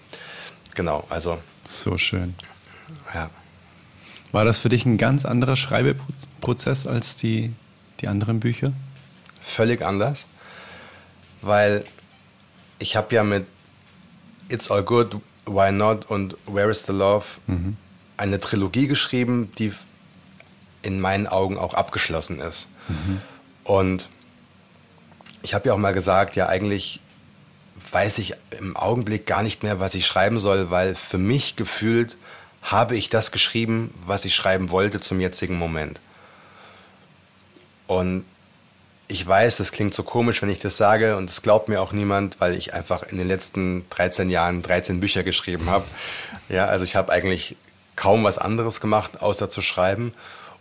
genau, 0.73 1.05
also. 1.09 1.39
So 1.63 1.97
schön. 1.97 2.35
Ja. 3.13 3.29
War 4.31 4.45
das 4.45 4.59
für 4.59 4.69
dich 4.69 4.85
ein 4.85 4.97
ganz 4.97 5.25
anderer 5.25 5.55
Schreibeprozess 5.55 6.87
als 6.87 7.15
die, 7.15 7.53
die 7.99 8.07
anderen 8.07 8.39
Bücher? 8.39 8.73
Völlig 9.41 9.81
anders, 9.81 10.25
weil 11.41 11.83
ich 12.77 12.95
habe 12.95 13.13
ja 13.15 13.23
mit 13.23 13.45
It's 14.49 14.69
All 14.69 14.83
Good 14.83 15.17
Why 15.45 15.71
Not 15.71 16.05
und 16.09 16.37
Where 16.45 16.69
is 16.69 16.85
the 16.85 16.93
Love 16.93 17.25
mhm. 17.47 17.77
eine 18.17 18.39
Trilogie 18.39 18.87
geschrieben, 18.87 19.51
die 19.57 19.73
in 20.81 20.99
meinen 20.99 21.27
Augen 21.27 21.57
auch 21.57 21.73
abgeschlossen 21.73 22.39
ist. 22.39 22.69
Mhm. 22.87 23.21
Und 23.63 24.09
ich 25.41 25.53
habe 25.53 25.67
ja 25.67 25.73
auch 25.73 25.77
mal 25.77 25.93
gesagt, 25.93 26.35
ja 26.35 26.47
eigentlich 26.47 26.99
weiß 27.91 28.19
ich 28.19 28.35
im 28.57 28.75
Augenblick 28.77 29.25
gar 29.25 29.43
nicht 29.43 29.63
mehr, 29.63 29.79
was 29.79 29.95
ich 29.95 30.05
schreiben 30.05 30.39
soll, 30.39 30.69
weil 30.69 30.95
für 30.95 31.17
mich 31.17 31.55
gefühlt 31.55 32.17
habe 32.61 32.95
ich 32.95 33.09
das 33.09 33.31
geschrieben, 33.31 33.93
was 34.05 34.25
ich 34.25 34.35
schreiben 34.35 34.69
wollte 34.69 34.99
zum 34.99 35.19
jetzigen 35.19 35.57
Moment. 35.57 35.99
Und 37.87 38.25
ich 39.07 39.25
weiß, 39.25 39.57
das 39.57 39.71
klingt 39.71 39.95
so 39.95 40.03
komisch, 40.03 40.41
wenn 40.41 40.49
ich 40.49 40.59
das 40.59 40.77
sage 40.77 41.17
und 41.17 41.29
das 41.29 41.41
glaubt 41.41 41.67
mir 41.67 41.81
auch 41.81 41.93
niemand, 41.93 42.39
weil 42.39 42.53
ich 42.53 42.75
einfach 42.75 43.01
in 43.03 43.17
den 43.17 43.27
letzten 43.27 43.89
13 43.89 44.29
Jahren 44.29 44.61
13 44.61 44.99
Bücher 44.99 45.23
geschrieben 45.23 45.69
habe. 45.69 45.85
Ja, 46.51 46.65
also 46.65 46.83
ich 46.83 46.95
habe 46.95 47.11
eigentlich 47.11 47.57
kaum 47.95 48.23
was 48.23 48.39
anderes 48.39 48.81
gemacht, 48.81 49.21
außer 49.21 49.51
zu 49.51 49.61
schreiben. 49.61 50.13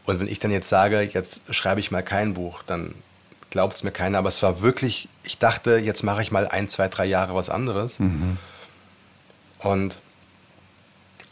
Und 0.04 0.20
wenn 0.20 0.28
ich 0.28 0.38
dann 0.38 0.50
jetzt 0.50 0.68
sage, 0.68 1.00
jetzt 1.00 1.40
schreibe 1.48 1.80
ich 1.80 1.90
mal 1.90 2.02
kein 2.02 2.34
Buch, 2.34 2.62
dann 2.62 2.94
glaubt 3.50 3.74
es 3.74 3.82
mir 3.82 3.92
keiner. 3.92 4.18
Aber 4.18 4.28
es 4.28 4.42
war 4.42 4.62
wirklich, 4.62 5.08
ich 5.22 5.38
dachte, 5.38 5.76
jetzt 5.76 6.02
mache 6.02 6.22
ich 6.22 6.30
mal 6.30 6.48
ein, 6.48 6.68
zwei, 6.68 6.88
drei 6.88 7.06
Jahre 7.06 7.34
was 7.34 7.50
anderes. 7.50 7.98
Mhm. 7.98 8.38
Und 9.58 9.98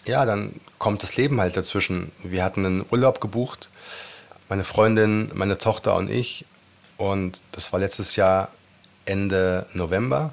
ja, 0.07 0.25
dann 0.25 0.61
kommt 0.79 1.03
das 1.03 1.17
Leben 1.17 1.41
halt 1.41 1.57
dazwischen. 1.57 2.13
Wir 2.23 2.45
hatten 2.45 2.65
einen 2.65 2.85
Urlaub 2.91 3.21
gebucht, 3.21 3.69
meine 4.49 4.65
Freundin, 4.65 5.31
meine 5.35 5.59
Tochter 5.59 5.95
und 5.95 6.11
ich. 6.11 6.45
Und 6.97 7.41
das 7.53 7.73
war 7.73 7.81
letztes 7.81 8.17
Jahr 8.17 8.51
Ende 9.05 9.67
November. 9.75 10.33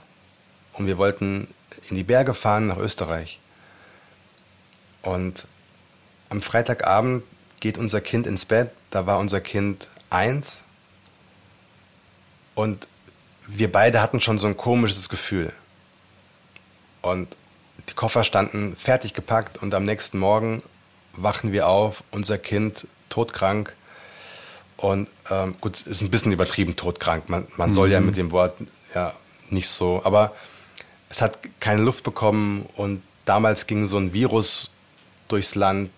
Und 0.74 0.88
wir 0.88 0.98
wollten 0.98 1.48
in 1.90 1.96
die 1.96 2.04
Berge 2.04 2.34
fahren 2.34 2.68
nach 2.68 2.78
Österreich. 2.78 3.40
Und 5.02 5.48
am 6.30 6.42
Freitagabend 6.42 7.24
geht 7.60 7.78
unser 7.78 8.02
Kind 8.02 8.26
ins 8.26 8.46
Bett. 8.46 8.72
Da 8.90 9.06
war 9.06 9.20
unser 9.20 9.42
Kind 9.42 9.90
eins. 10.10 10.64
Und 12.56 12.88
wir 13.48 13.72
beide 13.72 14.02
hatten 14.02 14.22
schon 14.22 14.40
so 14.40 14.48
ein 14.48 14.58
komisches 14.58 15.10
Gefühl. 15.10 15.52
Und 17.02 17.36
die 17.90 17.94
Koffer 17.94 18.24
standen 18.24 18.76
fertig 18.78 19.14
gepackt 19.14 19.58
und 19.58 19.74
am 19.74 19.86
nächsten 19.86 20.18
Morgen 20.18 20.64
wachen 21.14 21.52
wir 21.52 21.68
auf, 21.68 22.04
unser 22.12 22.38
Kind 22.38 22.88
todkrank 23.10 23.76
und 24.78 25.08
ähm, 25.30 25.56
gut, 25.62 25.82
ist 25.82 26.02
ein 26.02 26.10
bisschen 26.10 26.32
übertrieben 26.32 26.76
todkrank. 26.76 27.30
Man, 27.30 27.48
man 27.58 27.70
mhm. 27.70 27.74
soll 27.74 27.92
ja 27.92 28.00
mhm. 28.00 28.08
mit 28.08 28.18
dem 28.18 28.32
Wort 28.32 28.56
ja 28.96 29.14
nicht 29.50 29.68
so, 29.68 30.02
aber 30.04 30.34
es 31.10 31.22
hat 31.22 31.38
keine 31.60 31.82
Luft 31.82 32.04
bekommen 32.04 32.68
und 32.76 33.04
damals 33.26 33.68
ging 33.68 33.86
so 33.86 33.98
ein 33.98 34.14
Virus 34.14 34.72
durchs 35.28 35.56
Land, 35.56 35.92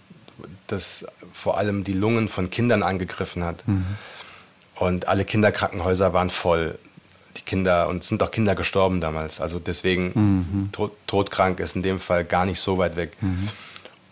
das 0.68 1.06
vor 1.34 1.58
allem 1.58 1.84
die 1.84 1.94
Lungen 1.94 2.28
von 2.30 2.50
Kindern 2.50 2.84
angegriffen 2.84 3.44
hat. 3.44 3.66
Mhm. 3.68 3.86
Und 4.76 5.08
alle 5.08 5.26
Kinderkrankenhäuser 5.26 6.14
waren 6.14 6.30
voll. 6.30 6.78
Die 7.38 7.42
Kinder, 7.42 7.90
und 7.90 8.04
sind 8.04 8.24
auch 8.24 8.32
Kinder 8.32 8.56
gestorben 8.56 9.02
damals. 9.02 9.42
Also 9.42 9.60
deswegen, 9.60 10.12
mhm. 10.16 10.70
Tod, 10.72 10.94
todkrank 11.06 11.60
ist 11.60 11.76
in 11.76 11.84
dem 11.84 12.00
Fall 12.00 12.24
gar 12.24 12.46
nicht 12.46 12.62
so 12.62 12.78
weit 12.78 12.96
weg. 12.96 13.12
Mhm. 13.22 13.50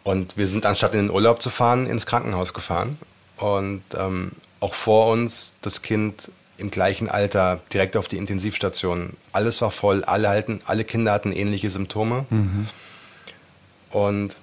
Und 0.04 0.36
wir 0.36 0.48
sind 0.48 0.66
anstatt 0.66 0.94
in 0.94 1.08
den 1.08 1.10
Urlaub 1.10 1.42
zu 1.42 1.50
fahren, 1.50 1.88
ins 1.88 2.06
Krankenhaus 2.06 2.54
gefahren. 2.54 2.98
Und 3.38 3.84
ähm, 3.98 4.34
auch 4.60 4.74
vor 4.74 5.12
uns 5.12 5.54
das 5.62 5.82
Kind 5.82 6.30
im 6.58 6.70
gleichen 6.72 7.10
Alter 7.10 7.62
direkt 7.72 7.98
auf 7.98 8.08
die 8.08 8.18
Intensivstation. 8.18 9.16
Alles 9.32 9.62
war 9.62 9.72
voll, 9.72 10.04
alle, 10.04 10.30
halten, 10.30 10.62
alle 10.66 10.84
Kinder 10.84 11.12
hatten 11.12 11.32
ähnliche 11.32 11.70
Symptome. 11.70 12.26
Mhm. 12.30 12.68
Und 13.92 14.36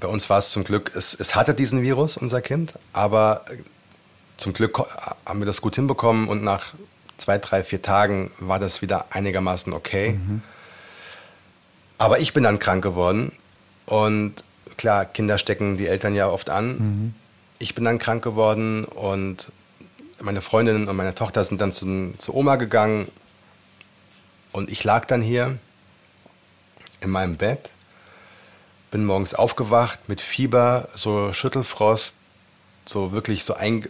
bei 0.00 0.08
uns 0.08 0.28
war 0.30 0.38
es 0.38 0.50
zum 0.50 0.64
Glück, 0.64 0.92
es, 0.94 1.14
es 1.14 1.34
hatte 1.34 1.54
diesen 1.54 1.82
Virus, 1.82 2.16
unser 2.16 2.40
Kind, 2.40 2.74
aber 2.92 3.44
zum 4.38 4.54
Glück 4.54 4.78
haben 5.26 5.40
wir 5.40 5.46
das 5.46 5.60
gut 5.60 5.74
hinbekommen 5.74 6.28
und 6.28 6.42
nach 6.42 6.72
zwei, 7.18 7.38
drei, 7.38 7.62
vier 7.62 7.82
Tagen 7.82 8.30
war 8.38 8.58
das 8.58 8.80
wieder 8.80 9.06
einigermaßen 9.10 9.72
okay. 9.72 10.12
Mhm. 10.12 10.42
Aber 11.98 12.20
ich 12.20 12.32
bin 12.32 12.44
dann 12.44 12.58
krank 12.58 12.82
geworden 12.82 13.32
und 13.84 14.42
klar, 14.76 15.04
Kinder 15.04 15.36
stecken 15.36 15.76
die 15.76 15.86
Eltern 15.86 16.14
ja 16.14 16.28
oft 16.28 16.48
an. 16.48 16.78
Mhm 16.78 17.14
ich 17.58 17.74
bin 17.74 17.84
dann 17.84 17.98
krank 17.98 18.22
geworden 18.22 18.84
und 18.84 19.48
meine 20.20 20.42
Freundin 20.42 20.88
und 20.88 20.96
meine 20.96 21.14
Tochter 21.14 21.44
sind 21.44 21.60
dann 21.60 21.72
zu, 21.72 22.12
zu 22.18 22.34
Oma 22.34 22.56
gegangen 22.56 23.08
und 24.52 24.70
ich 24.70 24.84
lag 24.84 25.04
dann 25.06 25.22
hier 25.22 25.58
in 27.00 27.10
meinem 27.10 27.36
Bett, 27.36 27.70
bin 28.90 29.04
morgens 29.04 29.34
aufgewacht 29.34 30.08
mit 30.08 30.20
Fieber, 30.20 30.88
so 30.94 31.32
Schüttelfrost, 31.32 32.14
so 32.84 33.12
wirklich 33.12 33.44
so 33.44 33.54
ein, 33.54 33.88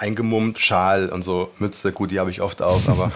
eingemummt, 0.00 0.58
Schal 0.58 1.08
und 1.10 1.22
so 1.22 1.52
Mütze, 1.58 1.92
gut, 1.92 2.10
die 2.10 2.18
habe 2.18 2.30
ich 2.30 2.40
oft 2.40 2.62
auf, 2.62 2.88
aber 2.88 3.12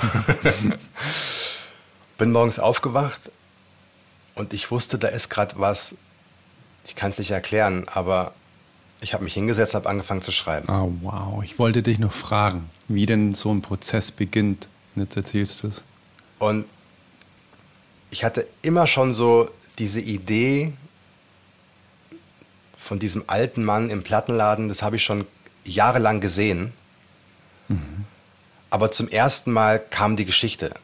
bin 2.18 2.30
morgens 2.30 2.58
aufgewacht 2.58 3.30
und 4.34 4.52
ich 4.52 4.70
wusste, 4.70 4.98
da 4.98 5.08
ist 5.08 5.30
gerade 5.30 5.54
was, 5.58 5.96
ich 6.86 6.94
kann 6.94 7.10
es 7.10 7.18
nicht 7.18 7.30
erklären, 7.30 7.86
aber 7.92 8.34
ich 9.00 9.14
habe 9.14 9.24
mich 9.24 9.34
hingesetzt, 9.34 9.74
habe 9.74 9.88
angefangen 9.88 10.22
zu 10.22 10.32
schreiben. 10.32 10.68
Oh, 10.68 10.92
wow. 11.02 11.44
Ich 11.44 11.58
wollte 11.58 11.82
dich 11.82 11.98
noch 11.98 12.12
fragen, 12.12 12.70
wie 12.88 13.06
denn 13.06 13.34
so 13.34 13.52
ein 13.52 13.60
Prozess 13.60 14.10
beginnt. 14.10 14.68
Und 14.94 15.02
jetzt 15.02 15.16
erzählst 15.16 15.62
du 15.62 15.68
es. 15.68 15.84
Und 16.38 16.64
ich 18.10 18.24
hatte 18.24 18.46
immer 18.62 18.86
schon 18.86 19.12
so 19.12 19.50
diese 19.78 20.00
Idee 20.00 20.72
von 22.78 22.98
diesem 22.98 23.24
alten 23.26 23.64
Mann 23.64 23.90
im 23.90 24.02
Plattenladen, 24.02 24.68
das 24.68 24.82
habe 24.82 24.96
ich 24.96 25.04
schon 25.04 25.26
jahrelang 25.64 26.20
gesehen. 26.20 26.72
Mhm. 27.68 28.04
Aber 28.70 28.90
zum 28.90 29.08
ersten 29.08 29.52
Mal 29.52 29.78
kam 29.78 30.16
die 30.16 30.24
Geschichte. 30.24 30.74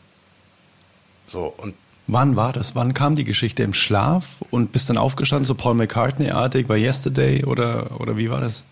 So, 1.26 1.46
und 1.56 1.74
Wann 2.12 2.34
war 2.34 2.52
das? 2.52 2.74
Wann 2.74 2.92
kam 2.92 3.14
die 3.14 3.22
Geschichte? 3.22 3.62
Im 3.62 3.72
Schlaf 3.72 4.26
und 4.50 4.72
bist 4.72 4.90
dann 4.90 4.98
aufgestanden, 4.98 5.44
so 5.44 5.54
Paul 5.54 5.74
McCartney-artig 5.74 6.66
bei 6.66 6.76
Yesterday 6.76 7.44
oder, 7.44 8.00
oder 8.00 8.16
wie 8.16 8.28
war 8.30 8.40
das? 8.40 8.64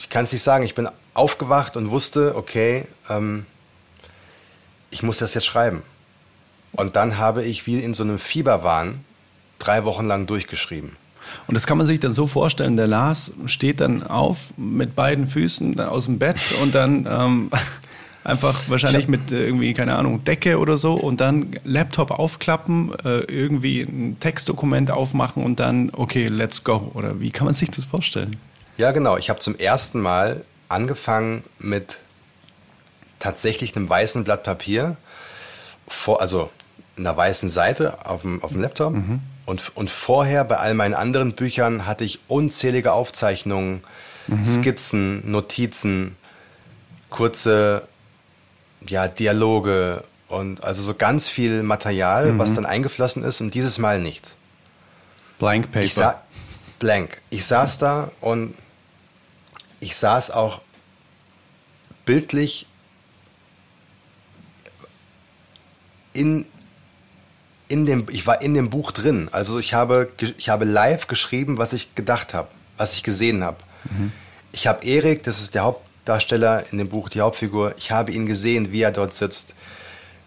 Ich 0.00 0.08
kann 0.08 0.24
es 0.24 0.32
nicht 0.32 0.42
sagen. 0.42 0.64
Ich 0.64 0.74
bin 0.74 0.88
aufgewacht 1.14 1.76
und 1.76 1.90
wusste, 1.90 2.34
okay, 2.34 2.86
ähm, 3.08 3.46
ich 4.90 5.04
muss 5.04 5.18
das 5.18 5.34
jetzt 5.34 5.46
schreiben. 5.46 5.84
Und 6.72 6.96
dann 6.96 7.18
habe 7.18 7.44
ich 7.44 7.66
wie 7.66 7.78
in 7.78 7.94
so 7.94 8.02
einem 8.02 8.18
Fieberwahn 8.18 9.04
drei 9.60 9.84
Wochen 9.84 10.06
lang 10.06 10.26
durchgeschrieben. 10.26 10.96
Und 11.46 11.54
das 11.54 11.66
kann 11.66 11.78
man 11.78 11.86
sich 11.86 12.00
dann 12.00 12.12
so 12.12 12.26
vorstellen, 12.26 12.76
der 12.76 12.86
Lars 12.86 13.32
steht 13.46 13.80
dann 13.80 14.02
auf 14.02 14.52
mit 14.56 14.94
beiden 14.94 15.26
Füßen 15.26 15.80
aus 15.80 16.04
dem 16.04 16.18
Bett 16.18 16.38
und 16.62 16.74
dann 16.74 17.06
ähm, 17.10 17.50
einfach 18.24 18.68
wahrscheinlich 18.68 19.08
mit 19.08 19.32
äh, 19.32 19.44
irgendwie, 19.44 19.74
keine 19.74 19.96
Ahnung, 19.96 20.24
Decke 20.24 20.58
oder 20.58 20.76
so 20.76 20.94
und 20.94 21.20
dann 21.20 21.56
Laptop 21.64 22.10
aufklappen, 22.10 22.92
äh, 23.04 23.20
irgendwie 23.20 23.82
ein 23.82 24.18
Textdokument 24.20 24.90
aufmachen 24.90 25.42
und 25.44 25.60
dann, 25.60 25.90
okay, 25.94 26.28
let's 26.28 26.64
go. 26.64 26.90
Oder 26.94 27.20
wie 27.20 27.30
kann 27.30 27.46
man 27.46 27.54
sich 27.54 27.70
das 27.70 27.84
vorstellen? 27.84 28.36
Ja, 28.76 28.92
genau. 28.92 29.16
Ich 29.16 29.30
habe 29.30 29.40
zum 29.40 29.56
ersten 29.56 30.00
Mal 30.00 30.44
angefangen 30.68 31.44
mit 31.58 31.98
tatsächlich 33.18 33.76
einem 33.76 33.88
weißen 33.88 34.24
Blatt 34.24 34.44
Papier, 34.44 34.96
vor, 35.88 36.20
also 36.20 36.50
einer 36.96 37.16
weißen 37.16 37.48
Seite 37.48 38.06
auf 38.06 38.22
dem, 38.22 38.42
auf 38.42 38.52
dem 38.52 38.60
Laptop. 38.60 38.94
Mhm. 38.94 39.20
Und, 39.50 39.76
und 39.76 39.90
vorher 39.90 40.44
bei 40.44 40.58
all 40.58 40.74
meinen 40.74 40.94
anderen 40.94 41.32
Büchern 41.32 41.84
hatte 41.84 42.04
ich 42.04 42.20
unzählige 42.28 42.92
Aufzeichnungen, 42.92 43.82
mhm. 44.28 44.44
Skizzen, 44.44 45.28
Notizen, 45.28 46.14
kurze 47.08 47.88
ja, 48.86 49.08
Dialoge 49.08 50.04
und 50.28 50.62
also 50.62 50.82
so 50.82 50.94
ganz 50.94 51.26
viel 51.26 51.64
Material, 51.64 52.30
mhm. 52.30 52.38
was 52.38 52.54
dann 52.54 52.64
eingeflossen 52.64 53.24
ist 53.24 53.40
und 53.40 53.52
dieses 53.54 53.78
Mal 53.78 53.98
nichts. 54.00 54.36
Blank 55.40 55.72
Paper. 55.72 55.84
Ich 55.84 55.96
blank. 56.78 57.20
Ich 57.30 57.44
saß 57.44 57.78
da 57.78 58.12
und 58.20 58.54
ich 59.80 59.96
saß 59.96 60.30
auch 60.30 60.60
bildlich 62.04 62.68
in, 66.12 66.46
in 67.70 67.86
dem, 67.86 68.06
ich 68.10 68.26
war 68.26 68.42
in 68.42 68.54
dem 68.54 68.68
Buch 68.68 68.90
drin. 68.90 69.28
Also 69.30 69.60
ich 69.60 69.74
habe, 69.74 70.10
ich 70.36 70.48
habe 70.48 70.64
live 70.64 71.06
geschrieben, 71.06 71.56
was 71.56 71.72
ich 71.72 71.94
gedacht 71.94 72.34
habe, 72.34 72.48
was 72.76 72.94
ich 72.94 73.04
gesehen 73.04 73.44
habe. 73.44 73.58
Mhm. 73.84 74.12
Ich 74.50 74.66
habe 74.66 74.84
Erik, 74.84 75.22
das 75.22 75.40
ist 75.40 75.54
der 75.54 75.62
Hauptdarsteller 75.62 76.64
in 76.72 76.78
dem 76.78 76.88
Buch, 76.88 77.08
die 77.08 77.20
Hauptfigur, 77.20 77.74
ich 77.78 77.92
habe 77.92 78.10
ihn 78.10 78.26
gesehen, 78.26 78.72
wie 78.72 78.82
er 78.82 78.90
dort 78.90 79.14
sitzt, 79.14 79.54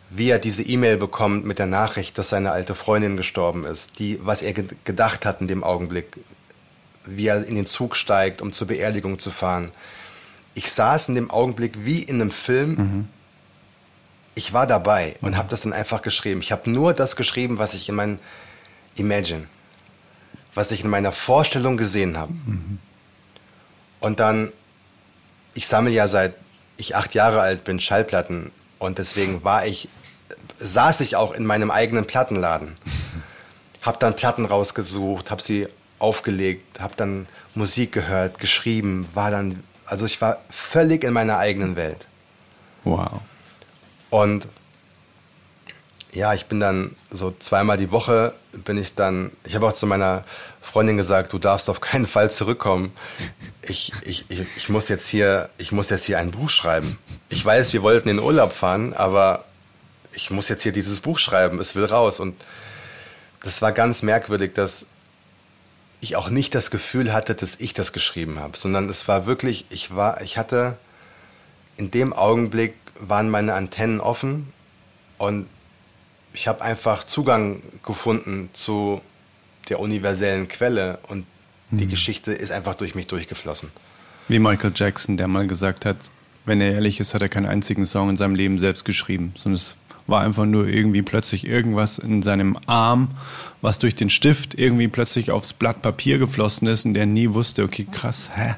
wie 0.10 0.30
er 0.30 0.40
diese 0.40 0.64
E-Mail 0.64 0.96
bekommt 0.96 1.44
mit 1.44 1.60
der 1.60 1.66
Nachricht, 1.66 2.18
dass 2.18 2.30
seine 2.30 2.52
alte 2.52 2.76
Freundin 2.76 3.18
gestorben 3.18 3.66
ist, 3.66 4.00
die, 4.00 4.20
was 4.24 4.42
er 4.42 4.54
ge 4.54 4.66
gedacht 4.86 5.26
hat 5.26 5.42
in 5.42 5.50
dem 5.50 5.66
Augenblick, 5.66 6.18
wie 7.06 7.28
er 7.28 7.46
in 7.46 7.56
den 7.56 7.66
Zug 7.66 7.98
steigt, 7.98 8.42
um 8.42 8.54
zur 8.54 8.68
Beerdigung 8.68 9.20
zu 9.20 9.32
fahren. 9.32 9.72
Ich 10.56 10.72
saß 10.72 11.10
in 11.10 11.16
dem 11.16 11.30
Augenblick 11.30 11.84
wie 11.84 12.02
in 12.02 12.22
einem 12.22 12.32
Film. 12.32 12.70
Mhm 12.76 13.08
ich 14.36 14.54
war 14.54 14.68
dabei 14.68 15.16
und 15.22 15.38
habe 15.38 15.50
das 15.50 15.62
dann 15.62 15.74
einfach 15.74 16.02
geschrieben. 16.02 16.42
Ich 16.42 16.52
habe 16.52 16.70
nur 16.70 16.94
das 16.94 17.16
geschrieben, 17.16 17.58
was 17.60 17.74
ich 17.74 17.90
in 17.90 17.96
meinem 17.96 18.20
Imagine, 18.96 19.48
was 20.54 20.72
ich 20.72 20.84
in 20.84 20.90
meiner 20.90 21.12
Vorstellung 21.12 21.78
gesehen 21.78 22.18
habe. 22.18 22.34
Mhm. 22.34 22.80
Und 24.00 24.20
dann, 24.20 24.52
ich 25.54 25.68
sammle 25.68 25.92
ja 25.92 26.08
seit 26.08 26.36
ich 26.78 26.96
acht 26.96 27.14
Jahre 27.14 27.42
alt 27.42 27.64
bin 27.64 27.80
Schallplatten 27.80 28.52
und 28.80 28.98
deswegen 28.98 29.44
war 29.44 29.66
ich, 29.66 29.88
saß 30.60 31.02
ich 31.02 31.16
auch 31.16 31.32
in 31.32 31.46
meinem 31.46 31.72
eigenen 31.72 32.06
Plattenladen. 32.06 32.76
Hab 33.82 34.00
dann 34.00 34.16
Platten 34.16 34.46
rausgesucht, 34.46 35.30
hab 35.30 35.42
sie 35.42 35.68
aufgelegt, 36.00 36.80
hab 36.80 36.96
dann 36.96 37.28
Musik 37.54 37.92
gehört, 37.92 38.40
geschrieben, 38.40 39.10
war 39.14 39.30
dann, 39.30 39.62
also 39.86 40.06
ich 40.06 40.22
war 40.22 40.38
völlig 40.50 41.04
in 41.04 41.12
meiner 41.12 41.38
eigenen 41.38 41.76
Welt. 41.76 42.08
Wow. 42.86 43.20
Und 44.14 44.48
ja, 46.12 46.36
ich 46.36 46.46
bin 46.46 46.60
dann 46.60 46.96
so 47.10 47.34
zweimal 47.40 47.78
die 47.78 47.90
Woche 47.90 48.36
bin 48.52 48.78
ich 48.78 48.94
dann, 48.94 49.32
ich 49.44 49.56
habe 49.56 49.66
auch 49.66 49.74
zu 49.74 49.88
meiner 49.88 50.24
Freundin 50.62 50.98
gesagt, 50.98 51.34
du 51.34 51.40
darfst 51.40 51.68
auf 51.68 51.82
keinen 51.82 52.06
Fall 52.06 52.30
zurückkommen. 52.30 52.94
Ich, 53.64 53.92
ich, 54.04 54.30
ich, 54.30 54.46
ich, 54.56 54.70
muss 54.70 54.88
jetzt 54.88 55.08
hier, 55.08 55.50
ich 55.58 55.72
muss 55.72 55.90
jetzt 55.90 56.06
hier 56.06 56.20
ein 56.20 56.30
Buch 56.30 56.52
schreiben. 56.52 57.00
Ich 57.30 57.44
weiß, 57.44 57.74
wir 57.74 57.82
wollten 57.82 58.08
in 58.08 58.20
Urlaub 58.20 58.54
fahren, 58.54 58.94
aber 58.94 59.46
ich 60.12 60.30
muss 60.30 60.48
jetzt 60.48 60.62
hier 60.62 60.74
dieses 60.74 61.00
Buch 61.00 61.18
schreiben, 61.18 61.60
es 61.60 61.74
will 61.74 61.86
raus. 61.86 62.20
Und 62.20 62.36
das 63.42 63.64
war 63.64 63.72
ganz 63.72 64.04
merkwürdig, 64.04 64.54
dass 64.54 64.86
ich 66.02 66.18
auch 66.18 66.30
nicht 66.30 66.54
das 66.54 66.70
Gefühl 66.70 67.14
hatte, 67.14 67.34
dass 67.34 67.56
ich 67.56 67.74
das 67.74 67.94
geschrieben 67.94 68.40
habe, 68.40 68.56
sondern 68.60 68.90
es 68.90 69.08
war 69.08 69.26
wirklich, 69.26 69.66
ich 69.72 69.96
war, 69.96 70.22
ich 70.22 70.38
hatte 70.38 70.78
in 71.78 71.90
dem 71.90 72.14
Augenblick 72.14 72.76
waren 73.10 73.30
meine 73.30 73.54
Antennen 73.54 74.00
offen 74.00 74.52
und 75.18 75.48
ich 76.34 76.48
habe 76.48 76.62
einfach 76.62 77.04
Zugang 77.04 77.62
gefunden 77.86 78.50
zu 78.54 79.02
der 79.70 79.80
universellen 79.80 80.48
Quelle 80.48 81.00
und 81.08 81.26
die 81.72 81.86
mhm. 81.86 81.90
Geschichte 81.90 82.34
ist 82.34 82.52
einfach 82.52 82.76
durch 82.76 82.96
mich 82.96 83.08
durchgeflossen. 83.08 83.72
Wie 84.28 84.40
Michael 84.40 84.74
Jackson, 84.76 85.18
der 85.18 85.28
mal 85.28 85.48
gesagt 85.48 85.86
hat, 85.86 85.98
wenn 86.46 86.60
er 86.60 86.74
ehrlich 86.74 87.00
ist, 87.00 87.14
hat 87.14 87.22
er 87.22 87.30
keinen 87.30 87.46
einzigen 87.46 87.86
Song 87.86 88.10
in 88.10 88.18
seinem 88.18 88.36
Leben 88.36 88.60
selbst 88.60 88.84
geschrieben, 88.86 89.34
sondern 89.38 89.58
es 89.58 89.76
war 90.08 90.22
einfach 90.22 90.46
nur 90.46 90.68
irgendwie 90.68 91.02
plötzlich 91.02 91.48
irgendwas 91.48 91.98
in 91.98 92.22
seinem 92.22 92.58
Arm, 92.66 93.12
was 93.62 93.80
durch 93.80 93.96
den 93.96 94.10
Stift 94.10 94.54
irgendwie 94.54 94.90
plötzlich 94.90 95.32
aufs 95.32 95.54
Blatt 95.54 95.82
Papier 95.82 96.18
geflossen 96.18 96.68
ist 96.68 96.86
und 96.86 96.94
der 96.94 97.06
nie 97.06 97.30
wusste, 97.34 97.64
okay, 97.64 97.88
krass, 97.90 98.30
hä, 98.36 98.56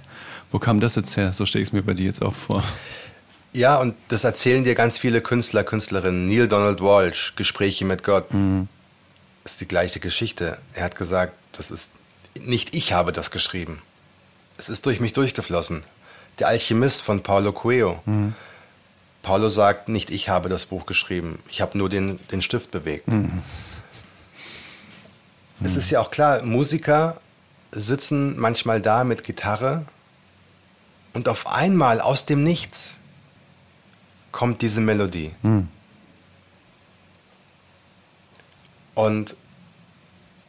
wo 0.51 0.57
kam 0.57 0.79
das 0.79 0.95
jetzt 0.95 1.15
her? 1.17 1.31
So 1.31 1.45
stelle 1.45 1.61
ich 1.61 1.69
es 1.69 1.73
mir 1.73 1.83
bei 1.83 1.93
dir 1.93 2.05
jetzt 2.05 2.23
auch 2.23 2.33
vor. 2.33 2.63
Ja, 3.56 3.78
und 3.78 3.95
das 4.10 4.26
erzählen 4.26 4.66
dir 4.66 4.76
ganz 4.76 4.97
viele 4.97 5.22
Künstler, 5.22 5.64
Künstlerinnen. 5.64 6.26
Neil 6.26 6.49
Donald 6.49 6.82
Walsh, 6.82 7.34
Gespräche 7.38 7.86
mit 7.86 8.03
Gott. 8.03 8.34
Mhm. 8.34 8.68
Ist 9.45 9.62
die 9.62 9.68
gleiche 9.68 10.01
Geschichte. 10.01 10.58
Er 10.74 10.84
hat 10.84 10.97
gesagt, 10.97 11.34
das 11.53 11.72
ist 11.72 11.89
nicht 12.38 12.76
ich 12.76 12.91
habe 12.91 13.14
das 13.14 13.32
geschrieben. 13.32 13.82
Es 14.58 14.68
ist 14.68 14.86
durch 14.86 14.99
mich 14.99 15.14
durchgeflossen. 15.14 15.84
Der 16.39 16.49
Alchemist 16.49 17.01
von 17.01 17.24
Paulo 17.24 17.53
Coelho. 17.53 18.01
Mhm. 18.06 18.36
Paulo 19.24 19.47
sagt, 19.47 19.88
nicht 19.88 20.10
ich 20.10 20.28
habe 20.28 20.49
das 20.49 20.66
Buch 20.66 20.86
geschrieben. 20.86 21.39
Ich 21.49 21.62
habe 21.62 21.78
nur 21.78 21.88
den, 21.88 22.20
den 22.32 22.41
Stift 22.41 22.72
bewegt. 22.72 23.08
Mhm. 23.08 23.41
Es 25.64 25.78
ist 25.78 25.89
ja 25.91 26.01
auch 26.01 26.12
klar, 26.12 26.41
Musiker 26.41 27.22
sitzen 27.72 28.38
manchmal 28.38 28.82
da 28.82 29.06
mit 29.06 29.24
Gitarre 29.24 29.86
und 31.14 31.30
auf 31.30 31.47
einmal 31.47 32.01
aus 32.01 32.26
dem 32.26 32.43
Nichts 32.43 32.95
kommt 34.36 34.61
diese 34.61 34.81
Melodie. 34.81 35.31
Mhm. 35.43 35.69
Und 38.93 39.33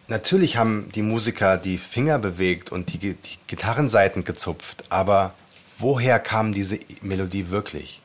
natürlich 0.08 0.56
haben 0.56 0.90
die 0.92 1.02
Musiker 1.02 1.56
die 1.56 1.78
Finger 1.78 2.18
bewegt 2.18 2.72
und 2.72 2.92
die, 2.92 2.98
die 2.98 3.38
Gitarrenseiten 3.46 4.24
gezupft, 4.24 4.82
aber 4.88 5.34
woher 5.78 6.18
kam 6.18 6.52
diese 6.52 6.80
Melodie 7.00 7.50
wirklich? 7.50 8.00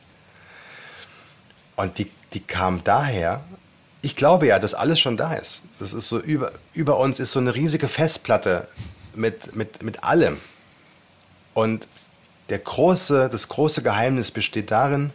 Und 1.75 1.97
die, 1.97 2.11
die 2.33 2.41
kam 2.41 2.83
daher, 2.83 3.43
ich 4.03 4.15
glaube 4.15 4.45
ja, 4.45 4.59
dass 4.59 4.75
alles 4.75 4.99
schon 4.99 5.17
da 5.17 5.33
ist. 5.33 5.63
Das 5.79 5.93
ist 5.93 6.09
so 6.09 6.19
über, 6.19 6.51
über 6.73 6.99
uns 6.99 7.19
ist 7.19 7.31
so 7.31 7.39
eine 7.39 7.55
riesige 7.55 7.87
Festplatte 7.87 8.67
mit, 9.15 9.55
mit, 9.55 9.81
mit 9.81 10.03
allem. 10.03 10.37
Und 11.55 11.87
der 12.49 12.59
große, 12.59 13.29
das 13.31 13.47
große 13.47 13.81
Geheimnis 13.81 14.29
besteht 14.29 14.69
darin, 14.69 15.11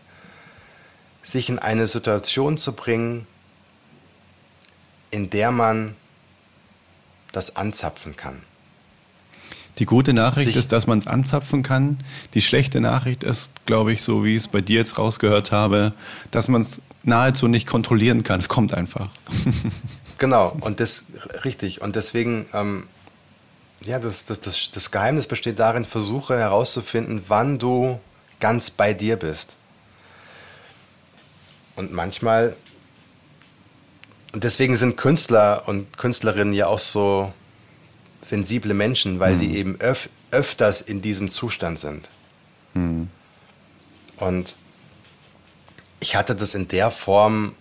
sich 1.27 1.49
in 1.49 1.59
eine 1.59 1.87
Situation 1.89 2.57
zu 2.57 2.73
bringen, 2.73 3.27
in 5.11 5.29
der 5.29 5.51
man 5.51 5.97
das 7.33 7.57
anzapfen 7.57 8.17
kann. 8.17 8.43
Die 9.79 9.85
gute 9.85 10.15
Nachricht 10.15 10.47
sich 10.47 10.57
ist, 10.57 10.73
dass 10.73 10.87
man 10.87 10.99
es 11.01 11.07
anzapfen 11.07 11.63
kann. 11.63 11.99
Die 12.33 12.41
schlechte 12.41 12.81
Nachricht 12.81 13.25
ist, 13.25 13.51
glaube 13.67 13.93
ich, 13.93 14.03
so 14.03 14.25
wie 14.25 14.35
ich 14.35 14.43
es 14.43 14.49
bei 14.49 14.63
dir 14.63 14.79
jetzt 14.79 14.97
rausgehört 14.97 15.53
habe, 15.53 15.93
dass 16.31 16.49
man 16.49 16.63
es 16.63 16.81
nahezu 17.03 17.47
nicht 17.47 17.67
kontrollieren 17.67 18.23
kann. 18.23 18.41
Es 18.41 18.49
kommt 18.49 18.73
einfach. 18.73 19.11
genau, 20.19 20.57
und 20.61 20.81
das 20.81 21.05
richtig. 21.45 21.83
Und 21.83 21.95
deswegen, 21.95 22.47
ähm, 22.55 22.87
ja, 23.83 23.99
das, 23.99 24.25
das, 24.25 24.41
das, 24.41 24.71
das 24.73 24.91
Geheimnis 24.91 25.27
besteht 25.27 25.59
darin, 25.59 25.85
versuche 25.85 26.39
herauszufinden, 26.39 27.25
wann 27.29 27.59
du 27.59 28.01
ganz 28.41 28.71
bei 28.71 28.95
dir 28.95 29.17
bist. 29.17 29.57
Und 31.77 31.93
manchmal 31.93 32.57
und 34.37 34.45
deswegen 34.45 34.77
sind 34.77 34.99
Künstler 34.99 35.63
und 35.67 35.97
Künstlerinnen 35.97 36.53
ja 36.53 36.67
auch 36.67 36.79
so 36.79 37.33
sensible 38.21 38.75
Menschen, 38.75 39.19
weil 39.19 39.37
mhm. 39.37 39.41
die 39.41 39.57
eben 39.57 39.81
öf 39.81 40.11
öfters 40.31 40.83
in 40.83 41.01
diesem 41.01 41.31
Zustand 41.31 41.79
sind. 41.79 42.09
Mhm. 42.75 43.09
Und 44.19 44.55
ich 46.01 46.17
hatte 46.17 46.35
das 46.35 46.55
in 46.55 46.69
der 46.69 46.91
Form 46.91 47.53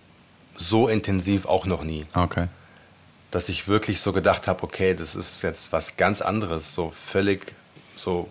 so 0.58 0.90
intensiv 0.90 1.46
auch 1.46 1.66
noch 1.66 1.84
nie. 1.84 2.06
Okay. 2.14 2.48
Dass 3.32 3.48
ich 3.48 3.70
wirklich 3.70 4.02
so 4.02 4.12
gedacht 4.12 4.48
habe, 4.48 4.64
okay, 4.64 4.96
das 4.96 5.16
ist 5.16 5.44
jetzt 5.44 5.72
was 5.72 5.96
ganz 5.96 6.22
anderes, 6.22 6.76
so 6.76 6.92
völlig 7.10 7.54
so. 7.96 8.28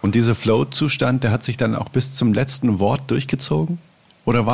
Und 0.00 0.14
dieser 0.14 0.36
Flow-Zustand, 0.36 1.24
der 1.24 1.32
hat 1.32 1.42
sich 1.42 1.56
dann 1.56 1.74
auch 1.74 1.88
bis 1.88 2.12
zum 2.12 2.34
letzten 2.34 2.78
Wort 2.78 3.10
durchgezogen? 3.10 3.80
Oder 4.24 4.46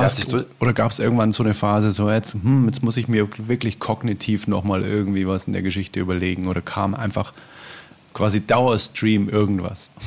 oder 0.58 0.72
gab 0.72 0.90
es 0.90 0.98
irgendwann 0.98 1.30
so 1.30 1.44
eine 1.44 1.54
Phase, 1.54 1.92
so 1.92 2.10
jetzt, 2.10 2.34
hm, 2.34 2.66
jetzt 2.66 2.82
muss 2.82 2.96
ich 2.96 3.06
mir 3.06 3.28
wirklich 3.38 3.78
kognitiv 3.78 4.48
nochmal 4.48 4.84
irgendwie 4.84 5.28
was 5.28 5.44
in 5.44 5.52
der 5.52 5.62
Geschichte 5.62 6.00
überlegen 6.00 6.48
oder 6.48 6.60
kam 6.60 6.94
einfach 6.94 7.32
quasi 8.12 8.44
Dauerstream 8.44 9.28
irgendwas? 9.28 9.90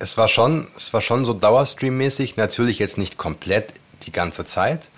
Es 0.00 0.18
war 0.18 0.26
schon, 0.26 0.66
es 0.76 0.92
war 0.92 1.00
schon 1.00 1.24
so 1.24 1.34
Dauerstream-mäßig, 1.34 2.36
natürlich 2.36 2.80
jetzt 2.80 2.98
nicht 2.98 3.16
komplett 3.16 3.72
die 4.04 4.10
ganze 4.10 4.44
Zeit, 4.44 4.88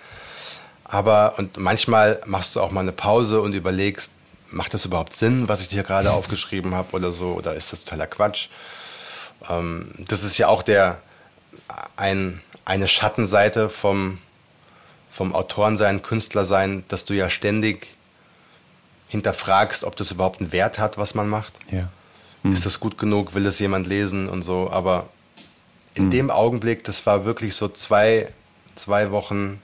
aber 0.84 1.34
und 1.36 1.58
manchmal 1.58 2.18
machst 2.24 2.56
du 2.56 2.62
auch 2.62 2.70
mal 2.70 2.80
eine 2.80 2.92
Pause 2.92 3.42
und 3.42 3.52
überlegst, 3.52 4.10
macht 4.50 4.72
das 4.72 4.86
überhaupt 4.86 5.14
Sinn, 5.14 5.48
was 5.48 5.60
ich 5.60 5.68
dir 5.68 5.82
gerade 5.82 6.12
aufgeschrieben 6.12 6.74
habe 6.74 6.96
oder 6.96 7.12
so, 7.12 7.32
oder 7.32 7.54
ist 7.54 7.74
das 7.74 7.84
totaler 7.84 8.06
Quatsch? 8.06 8.48
Ähm, 9.50 9.90
das 9.98 10.22
ist 10.22 10.38
ja 10.38 10.48
auch 10.48 10.62
der 10.62 11.02
ein 11.96 12.40
eine 12.64 12.88
Schattenseite 12.88 13.68
vom, 13.68 14.18
vom 15.10 15.34
Autorensein, 15.34 16.02
Künstlersein, 16.02 16.84
dass 16.88 17.04
du 17.04 17.14
ja 17.14 17.28
ständig 17.30 17.88
hinterfragst, 19.08 19.84
ob 19.84 19.96
das 19.96 20.10
überhaupt 20.10 20.40
einen 20.40 20.52
Wert 20.52 20.78
hat, 20.78 20.98
was 20.98 21.14
man 21.14 21.28
macht. 21.28 21.52
Ja. 21.70 21.88
Hm. 22.42 22.52
Ist 22.52 22.66
das 22.66 22.80
gut 22.80 22.98
genug? 22.98 23.34
Will 23.34 23.46
es 23.46 23.58
jemand 23.58 23.86
lesen 23.86 24.28
und 24.28 24.42
so? 24.42 24.70
Aber 24.70 25.08
in 25.94 26.04
hm. 26.04 26.10
dem 26.10 26.30
Augenblick, 26.30 26.84
das 26.84 27.06
war 27.06 27.24
wirklich 27.24 27.54
so 27.54 27.68
zwei, 27.68 28.32
zwei 28.74 29.10
Wochen 29.10 29.60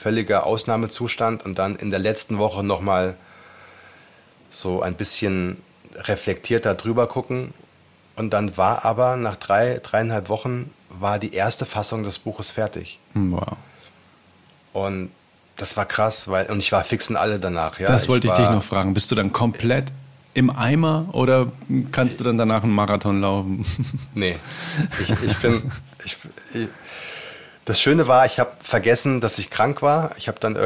völliger 0.00 0.46
Ausnahmezustand 0.46 1.44
und 1.44 1.58
dann 1.58 1.76
in 1.76 1.90
der 1.90 1.98
letzten 1.98 2.38
Woche 2.38 2.64
nochmal 2.64 3.16
so 4.50 4.80
ein 4.80 4.94
bisschen 4.94 5.60
reflektierter 5.94 6.74
drüber 6.74 7.06
gucken. 7.06 7.52
Und 8.18 8.30
dann 8.30 8.56
war 8.56 8.84
aber 8.84 9.16
nach 9.16 9.36
drei, 9.36 9.80
dreieinhalb 9.80 10.28
Wochen 10.28 10.74
war 10.90 11.20
die 11.20 11.32
erste 11.32 11.66
Fassung 11.66 12.02
des 12.02 12.18
Buches 12.18 12.50
fertig. 12.50 12.98
Hm, 13.12 13.30
wow. 13.30 13.56
Und 14.72 15.10
das 15.56 15.76
war 15.76 15.86
krass, 15.86 16.26
weil 16.26 16.50
und 16.50 16.58
ich 16.58 16.72
war 16.72 16.82
fix 16.82 17.08
und 17.08 17.16
alle 17.16 17.38
danach. 17.38 17.78
Ja. 17.78 17.86
Das 17.86 18.08
wollte 18.08 18.26
ich, 18.26 18.32
ich 18.32 18.38
dich 18.38 18.50
noch 18.50 18.64
fragen. 18.64 18.92
Bist 18.92 19.12
du 19.12 19.14
dann 19.14 19.32
komplett 19.32 19.92
im 20.34 20.50
Eimer 20.50 21.06
oder 21.12 21.52
kannst 21.92 22.18
du 22.18 22.24
dann 22.24 22.38
danach 22.38 22.64
einen 22.64 22.72
Marathon 22.72 23.20
laufen? 23.20 23.64
Nee, 24.14 24.36
ich, 25.00 25.10
ich 25.10 25.36
bin. 25.38 25.70
Ich, 26.04 26.18
das 27.66 27.80
Schöne 27.80 28.08
war, 28.08 28.26
ich 28.26 28.40
habe 28.40 28.50
vergessen, 28.60 29.20
dass 29.20 29.38
ich 29.38 29.48
krank 29.48 29.80
war. 29.80 30.10
Ich 30.16 30.26
habe 30.26 30.40
dann, 30.40 30.58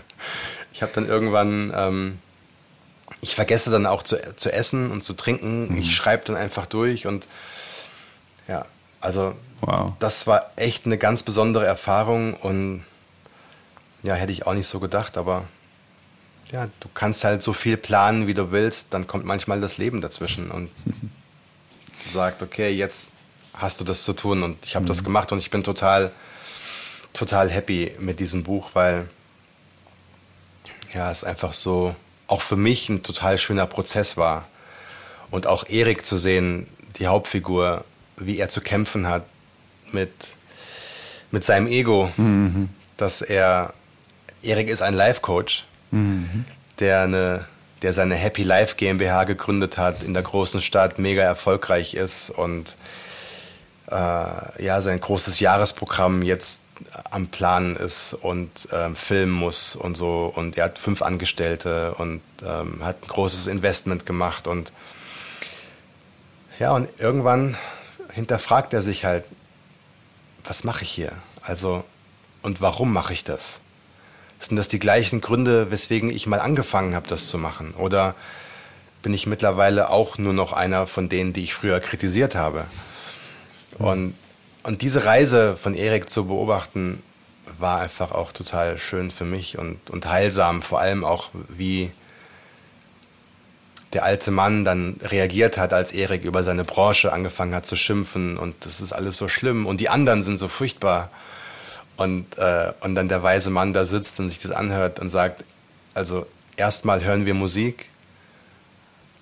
ich 0.72 0.82
hab 0.82 0.92
dann 0.94 1.06
irgendwann. 1.06 1.72
Ähm, 1.76 2.18
ich 3.20 3.34
vergesse 3.34 3.70
dann 3.70 3.86
auch 3.86 4.02
zu, 4.02 4.16
zu 4.36 4.52
essen 4.52 4.90
und 4.90 5.02
zu 5.02 5.14
trinken. 5.14 5.72
Mhm. 5.72 5.78
Ich 5.78 5.94
schreibe 5.94 6.24
dann 6.26 6.36
einfach 6.36 6.66
durch 6.66 7.06
und 7.06 7.26
ja, 8.46 8.64
also 9.00 9.34
wow. 9.60 9.92
das 9.98 10.26
war 10.26 10.50
echt 10.56 10.86
eine 10.86 10.98
ganz 10.98 11.22
besondere 11.22 11.66
Erfahrung 11.66 12.34
und 12.34 12.84
ja, 14.02 14.14
hätte 14.14 14.32
ich 14.32 14.46
auch 14.46 14.54
nicht 14.54 14.68
so 14.68 14.80
gedacht, 14.80 15.16
aber 15.16 15.46
ja, 16.50 16.68
du 16.80 16.88
kannst 16.94 17.24
halt 17.24 17.42
so 17.42 17.52
viel 17.52 17.76
planen, 17.76 18.26
wie 18.26 18.34
du 18.34 18.50
willst, 18.52 18.94
dann 18.94 19.06
kommt 19.06 19.24
manchmal 19.24 19.60
das 19.60 19.76
Leben 19.76 20.00
dazwischen 20.00 20.50
und 20.50 20.70
sagt, 22.12 22.42
okay, 22.42 22.70
jetzt 22.70 23.08
hast 23.52 23.80
du 23.80 23.84
das 23.84 24.04
zu 24.04 24.12
tun 24.12 24.42
und 24.42 24.64
ich 24.64 24.76
habe 24.76 24.84
mhm. 24.84 24.88
das 24.88 25.04
gemacht 25.04 25.32
und 25.32 25.38
ich 25.38 25.50
bin 25.50 25.64
total, 25.64 26.12
total 27.12 27.50
happy 27.50 27.92
mit 27.98 28.20
diesem 28.20 28.44
Buch, 28.44 28.70
weil 28.74 29.10
ja, 30.94 31.10
es 31.10 31.24
einfach 31.24 31.52
so 31.52 31.94
auch 32.28 32.42
für 32.42 32.56
mich 32.56 32.88
ein 32.88 33.02
total 33.02 33.38
schöner 33.38 33.66
Prozess 33.66 34.16
war 34.16 34.46
und 35.30 35.46
auch 35.46 35.68
Erik 35.68 36.06
zu 36.06 36.16
sehen, 36.16 36.68
die 36.98 37.08
Hauptfigur, 37.08 37.84
wie 38.16 38.38
er 38.38 38.48
zu 38.48 38.60
kämpfen 38.60 39.08
hat 39.08 39.24
mit, 39.90 40.10
mit 41.30 41.44
seinem 41.44 41.66
Ego, 41.66 42.12
mhm. 42.16 42.68
dass 42.96 43.22
er, 43.22 43.72
Erik 44.42 44.68
ist 44.68 44.82
ein 44.82 44.94
Life-Coach, 44.94 45.64
mhm. 45.90 46.44
der, 46.78 47.02
eine, 47.02 47.46
der 47.82 47.92
seine 47.92 48.14
Happy 48.14 48.42
Life 48.42 48.76
GmbH 48.76 49.24
gegründet 49.24 49.78
hat, 49.78 50.02
in 50.02 50.14
der 50.14 50.22
großen 50.22 50.60
Stadt 50.60 50.98
mega 50.98 51.22
erfolgreich 51.22 51.94
ist 51.94 52.30
und 52.30 52.74
äh, 53.90 54.64
ja, 54.64 54.80
sein 54.80 55.00
großes 55.00 55.40
Jahresprogramm 55.40 56.22
jetzt 56.22 56.60
am 57.10 57.28
Plan 57.28 57.76
ist 57.76 58.14
und 58.14 58.50
ähm, 58.72 58.96
filmen 58.96 59.32
muss 59.32 59.76
und 59.76 59.96
so. 59.96 60.32
Und 60.34 60.56
er 60.56 60.64
hat 60.64 60.78
fünf 60.78 61.02
Angestellte 61.02 61.94
und 61.94 62.20
ähm, 62.44 62.84
hat 62.84 63.02
ein 63.02 63.08
großes 63.08 63.46
Investment 63.46 64.06
gemacht 64.06 64.46
und 64.46 64.72
ja, 66.58 66.72
und 66.72 66.88
irgendwann 66.98 67.56
hinterfragt 68.12 68.74
er 68.74 68.82
sich 68.82 69.04
halt, 69.04 69.24
was 70.44 70.64
mache 70.64 70.82
ich 70.82 70.90
hier? 70.90 71.12
Also, 71.42 71.84
und 72.42 72.60
warum 72.60 72.92
mache 72.92 73.12
ich 73.12 73.22
das? 73.22 73.60
Sind 74.40 74.56
das 74.56 74.68
die 74.68 74.78
gleichen 74.78 75.20
Gründe, 75.20 75.70
weswegen 75.70 76.10
ich 76.10 76.26
mal 76.26 76.40
angefangen 76.40 76.94
habe, 76.94 77.08
das 77.08 77.28
zu 77.28 77.38
machen? 77.38 77.74
Oder 77.74 78.14
bin 79.02 79.14
ich 79.14 79.26
mittlerweile 79.26 79.90
auch 79.90 80.18
nur 80.18 80.32
noch 80.32 80.52
einer 80.52 80.86
von 80.86 81.08
denen, 81.08 81.32
die 81.32 81.44
ich 81.44 81.54
früher 81.54 81.80
kritisiert 81.80 82.34
habe? 82.34 82.64
Und, 83.78 84.14
und 84.62 84.82
diese 84.82 85.04
Reise 85.04 85.56
von 85.56 85.74
Erik 85.74 86.08
zu 86.10 86.26
beobachten, 86.26 87.02
war 87.58 87.80
einfach 87.80 88.12
auch 88.12 88.32
total 88.32 88.78
schön 88.78 89.10
für 89.10 89.24
mich 89.24 89.58
und, 89.58 89.90
und 89.90 90.06
heilsam, 90.06 90.62
vor 90.62 90.80
allem 90.80 91.04
auch, 91.04 91.30
wie, 91.48 91.90
der 93.92 94.04
alte 94.04 94.30
Mann 94.30 94.64
dann 94.64 94.96
reagiert 95.02 95.56
hat, 95.56 95.72
als 95.72 95.92
Erik 95.92 96.24
über 96.24 96.42
seine 96.42 96.64
Branche 96.64 97.12
angefangen 97.12 97.54
hat 97.54 97.66
zu 97.66 97.76
schimpfen 97.76 98.36
und 98.36 98.54
das 98.66 98.80
ist 98.80 98.92
alles 98.92 99.16
so 99.16 99.28
schlimm 99.28 99.66
und 99.66 99.80
die 99.80 99.88
anderen 99.88 100.22
sind 100.22 100.38
so 100.38 100.48
furchtbar. 100.48 101.10
Und, 101.96 102.38
äh, 102.38 102.72
und 102.80 102.94
dann 102.94 103.08
der 103.08 103.24
weise 103.24 103.50
Mann 103.50 103.72
da 103.72 103.84
sitzt 103.84 104.20
und 104.20 104.28
sich 104.28 104.38
das 104.38 104.52
anhört 104.52 105.00
und 105.00 105.08
sagt, 105.08 105.44
also 105.94 106.26
erstmal 106.56 107.02
hören 107.02 107.26
wir 107.26 107.34
Musik, 107.34 107.86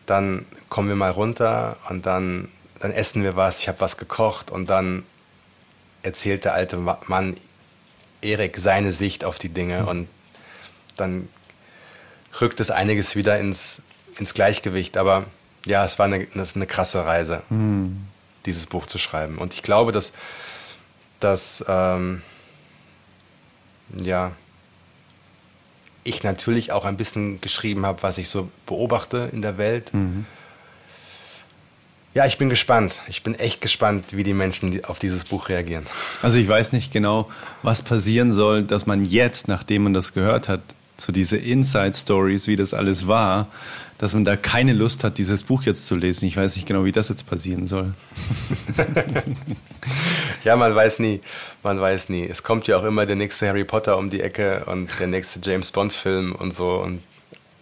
dann 0.04 0.44
kommen 0.68 0.88
wir 0.88 0.96
mal 0.96 1.10
runter 1.10 1.78
und 1.88 2.04
dann, 2.04 2.48
dann 2.80 2.92
essen 2.92 3.22
wir 3.22 3.34
was, 3.34 3.60
ich 3.60 3.68
habe 3.68 3.80
was 3.80 3.96
gekocht 3.96 4.50
und 4.50 4.68
dann 4.68 5.04
erzählt 6.06 6.44
der 6.44 6.54
alte 6.54 6.78
Mann 6.78 7.34
Erik 8.22 8.56
seine 8.58 8.92
Sicht 8.92 9.24
auf 9.24 9.38
die 9.38 9.50
Dinge 9.50 9.82
mhm. 9.82 9.88
und 9.88 10.08
dann 10.96 11.28
rückt 12.40 12.60
es 12.60 12.70
einiges 12.70 13.16
wieder 13.16 13.38
ins, 13.38 13.82
ins 14.18 14.32
Gleichgewicht. 14.32 14.96
Aber 14.96 15.26
ja, 15.66 15.84
es 15.84 15.98
war 15.98 16.06
eine, 16.06 16.26
eine 16.54 16.66
krasse 16.66 17.04
Reise, 17.04 17.42
mhm. 17.50 18.06
dieses 18.46 18.66
Buch 18.66 18.86
zu 18.86 18.98
schreiben. 18.98 19.38
Und 19.38 19.54
ich 19.54 19.62
glaube, 19.62 19.92
dass, 19.92 20.12
dass 21.20 21.64
ähm, 21.68 22.22
ja, 23.94 24.32
ich 26.04 26.22
natürlich 26.22 26.72
auch 26.72 26.84
ein 26.84 26.96
bisschen 26.96 27.40
geschrieben 27.40 27.84
habe, 27.84 28.02
was 28.02 28.16
ich 28.16 28.28
so 28.28 28.48
beobachte 28.64 29.28
in 29.32 29.42
der 29.42 29.58
Welt. 29.58 29.92
Mhm. 29.92 30.24
Ja, 32.16 32.24
ich 32.24 32.38
bin 32.38 32.48
gespannt. 32.48 33.02
Ich 33.08 33.22
bin 33.22 33.34
echt 33.34 33.60
gespannt, 33.60 34.16
wie 34.16 34.22
die 34.22 34.32
Menschen 34.32 34.82
auf 34.86 34.98
dieses 34.98 35.26
Buch 35.26 35.50
reagieren. 35.50 35.84
Also 36.22 36.38
ich 36.38 36.48
weiß 36.48 36.72
nicht 36.72 36.90
genau, 36.90 37.28
was 37.62 37.82
passieren 37.82 38.32
soll, 38.32 38.62
dass 38.62 38.86
man 38.86 39.04
jetzt, 39.04 39.48
nachdem 39.48 39.82
man 39.82 39.92
das 39.92 40.14
gehört 40.14 40.48
hat, 40.48 40.62
so 40.96 41.12
diese 41.12 41.36
Inside-Stories, 41.36 42.46
wie 42.46 42.56
das 42.56 42.72
alles 42.72 43.06
war, 43.06 43.48
dass 43.98 44.14
man 44.14 44.24
da 44.24 44.34
keine 44.34 44.72
Lust 44.72 45.04
hat, 45.04 45.18
dieses 45.18 45.42
Buch 45.42 45.64
jetzt 45.64 45.86
zu 45.86 45.94
lesen. 45.94 46.24
Ich 46.24 46.38
weiß 46.38 46.56
nicht 46.56 46.66
genau, 46.66 46.86
wie 46.86 46.92
das 46.92 47.10
jetzt 47.10 47.28
passieren 47.28 47.66
soll. 47.66 47.92
ja, 50.44 50.56
man 50.56 50.74
weiß 50.74 51.00
nie. 51.00 51.20
Man 51.62 51.78
weiß 51.78 52.08
nie. 52.08 52.26
Es 52.26 52.42
kommt 52.42 52.66
ja 52.66 52.78
auch 52.78 52.84
immer 52.84 53.04
der 53.04 53.16
nächste 53.16 53.46
Harry 53.46 53.64
Potter 53.64 53.98
um 53.98 54.08
die 54.08 54.22
Ecke 54.22 54.64
und 54.64 54.88
der 55.00 55.08
nächste 55.08 55.38
James 55.42 55.70
Bond-Film 55.70 56.34
und 56.34 56.54
so 56.54 56.80
und 56.80 57.02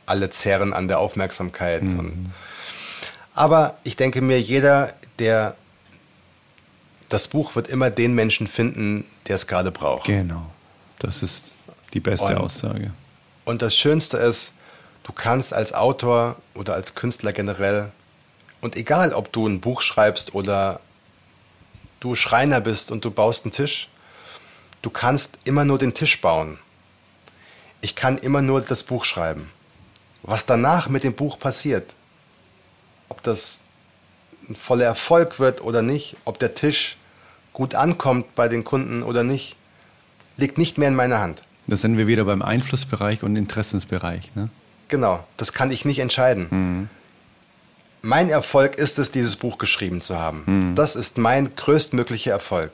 alle 0.07 0.31
zerren 0.31 0.73
an 0.73 0.87
der 0.87 1.01
Aufmerksamkeit. 1.01 1.83
Mhm. 1.83 2.27
Aber 3.35 3.77
ich 3.85 3.97
denke 3.97 4.21
mir, 4.21 4.41
jeder, 4.41 4.95
der 5.19 5.57
das 7.09 7.29
Buch 7.29 7.55
wird 7.55 7.69
immer 7.69 7.91
den 7.91 8.15
Menschen 8.15 8.49
finden, 8.49 9.07
der 9.29 9.37
es 9.37 9.47
gerade 9.47 9.71
braucht. 9.71 10.05
Genau. 10.05 10.51
Das 10.99 11.23
ist 11.23 11.59
die 11.93 12.01
beste 12.01 12.27
und, 12.27 12.39
Aussage. 12.39 12.93
Und 13.45 13.63
das 13.63 13.77
Schönste 13.77 14.17
ist, 14.17 14.53
du 15.03 15.13
kannst 15.13 15.53
als 15.53 15.73
Autor 15.73 16.37
oder 16.55 16.75
als 16.75 16.95
Künstler 16.95 17.33
generell, 17.33 17.93
und 18.61 18.77
egal 18.77 19.13
ob 19.13 19.31
du 19.31 19.47
ein 19.47 19.61
Buch 19.61 19.83
schreibst 19.83 20.35
oder 20.35 20.81
du 22.01 22.15
Schreiner 22.15 22.61
bist 22.63 22.91
und 22.91 23.05
du 23.05 23.11
baust 23.11 23.45
einen 23.45 23.53
Tisch, 23.53 23.91
du 24.81 24.89
kannst 24.89 25.39
immer 25.45 25.67
nur 25.67 25.79
den 25.79 25.93
Tisch 25.93 26.21
bauen. 26.21 26.59
ich 27.83 27.95
kann 27.95 28.17
immer 28.17 28.41
nur 28.41 28.63
das 28.63 28.83
Buch 28.83 29.05
schreiben. 29.05 29.51
Was 30.23 30.47
danach 30.47 30.89
mit 30.89 31.05
dem 31.05 31.15
Buch 31.15 31.39
passiert, 31.39 31.93
ob 33.09 33.23
das 33.23 33.61
ein 34.49 34.57
voller 34.57 34.85
Erfolg 34.85 35.39
wird 35.39 35.63
oder 35.63 35.83
nicht, 35.83 36.17
ob 36.25 36.39
der 36.39 36.55
Tisch 36.55 36.97
gut 37.53 37.75
ankommt 37.75 38.35
bei 38.35 38.49
den 38.49 38.65
Kunden 38.65 39.03
oder 39.03 39.25
nicht, 39.25 39.57
liegt 40.37 40.59
nicht 40.59 40.77
mehr 40.79 40.89
in 40.89 40.95
meiner 40.95 41.21
Hand. 41.21 41.43
Da 41.67 41.77
sind 41.77 41.97
wir 41.97 42.07
wieder 42.07 42.25
beim 42.25 42.43
Einflussbereich 42.43 43.23
und 43.23 43.37
Interessensbereich. 43.37 44.35
Ne? 44.35 44.51
Genau, 44.89 45.25
das 45.37 45.53
kann 45.53 45.71
ich 45.71 45.85
nicht 45.85 45.99
entscheiden. 45.99 46.49
Mhm. 46.51 46.89
Mein 48.03 48.29
Erfolg 48.29 48.75
ist 48.75 48.99
es, 48.99 49.11
dieses 49.11 49.37
Buch 49.37 49.57
geschrieben 49.57 50.03
zu 50.03 50.19
haben. 50.19 50.43
Mhm. 50.47 50.75
Das 50.75 50.95
ist 50.95 51.17
mein 51.17 51.57
größtmöglicher 51.57 52.33
Erfolg. 52.33 52.71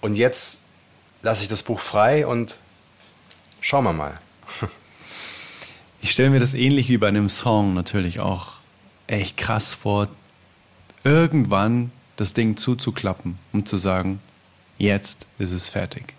Und 0.00 0.16
jetzt 0.16 0.60
lasse 1.22 1.42
ich 1.42 1.48
das 1.48 1.62
Buch 1.62 1.78
frei 1.78 2.26
und 2.26 2.56
schauen 3.60 3.84
wir 3.84 3.92
mal. 3.92 4.18
Ich 6.02 6.12
stelle 6.12 6.30
mir 6.30 6.40
das 6.40 6.54
ähnlich 6.54 6.88
wie 6.88 6.96
bei 6.96 7.08
einem 7.08 7.28
Song 7.28 7.74
natürlich 7.74 8.20
auch 8.20 8.59
echt 9.10 9.36
krass 9.36 9.74
vor, 9.74 10.08
irgendwann 11.04 11.92
das 12.16 12.32
Ding 12.32 12.56
zuzuklappen, 12.56 13.38
um 13.52 13.66
zu 13.66 13.76
sagen, 13.76 14.20
jetzt 14.78 15.26
ist 15.38 15.52
es 15.52 15.68
fertig. 15.68 16.14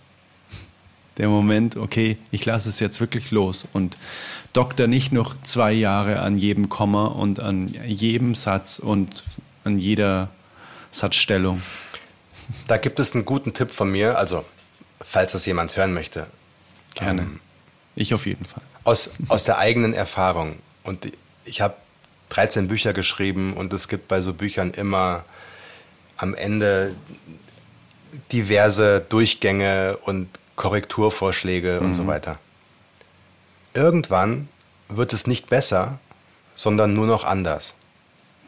Der 1.17 1.27
Moment, 1.27 1.75
okay, 1.75 2.17
ich 2.31 2.45
lasse 2.45 2.69
es 2.69 2.79
jetzt 2.79 2.99
wirklich 2.99 3.31
los 3.31 3.67
und 3.73 3.97
dokter 4.53 4.87
nicht 4.87 5.11
noch 5.11 5.35
zwei 5.43 5.71
Jahre 5.71 6.19
an 6.21 6.37
jedem 6.37 6.69
Komma 6.69 7.07
und 7.07 7.39
an 7.39 7.67
jedem 7.85 8.33
Satz 8.33 8.79
und 8.79 9.23
an 9.63 9.77
jeder 9.77 10.29
Satzstellung. 10.91 11.61
Da 12.67 12.77
gibt 12.77 12.99
es 12.99 13.13
einen 13.13 13.25
guten 13.25 13.53
Tipp 13.53 13.71
von 13.71 13.91
mir, 13.91 14.17
also 14.17 14.45
falls 14.99 15.33
das 15.33 15.45
jemand 15.45 15.75
hören 15.77 15.93
möchte. 15.93 16.27
Gerne. 16.95 17.21
Ähm, 17.21 17.39
ich 17.95 18.13
auf 18.13 18.25
jeden 18.25 18.45
Fall. 18.45 18.63
Aus, 18.83 19.11
aus 19.27 19.43
der 19.43 19.57
eigenen 19.57 19.93
Erfahrung. 19.93 20.55
Und 20.83 21.11
ich 21.45 21.61
habe 21.61 21.75
13 22.32 22.69
Bücher 22.69 22.93
geschrieben 22.93 23.53
und 23.53 23.73
es 23.73 23.89
gibt 23.89 24.07
bei 24.07 24.21
so 24.21 24.34
Büchern 24.34 24.71
immer 24.71 25.25
am 26.15 26.34
Ende 26.34 26.95
diverse 28.32 29.01
Durchgänge 29.01 29.97
und 30.05 30.29
Korrekturvorschläge 30.55 31.79
mhm. 31.79 31.88
und 31.88 31.93
so 31.93 32.03
mhm. 32.03 32.07
weiter. 32.07 32.39
Irgendwann 33.73 34.47
wird 34.88 35.11
es 35.11 35.27
nicht 35.27 35.49
besser, 35.49 35.99
sondern 36.55 36.93
nur 36.93 37.05
noch 37.05 37.23
anders. 37.23 37.73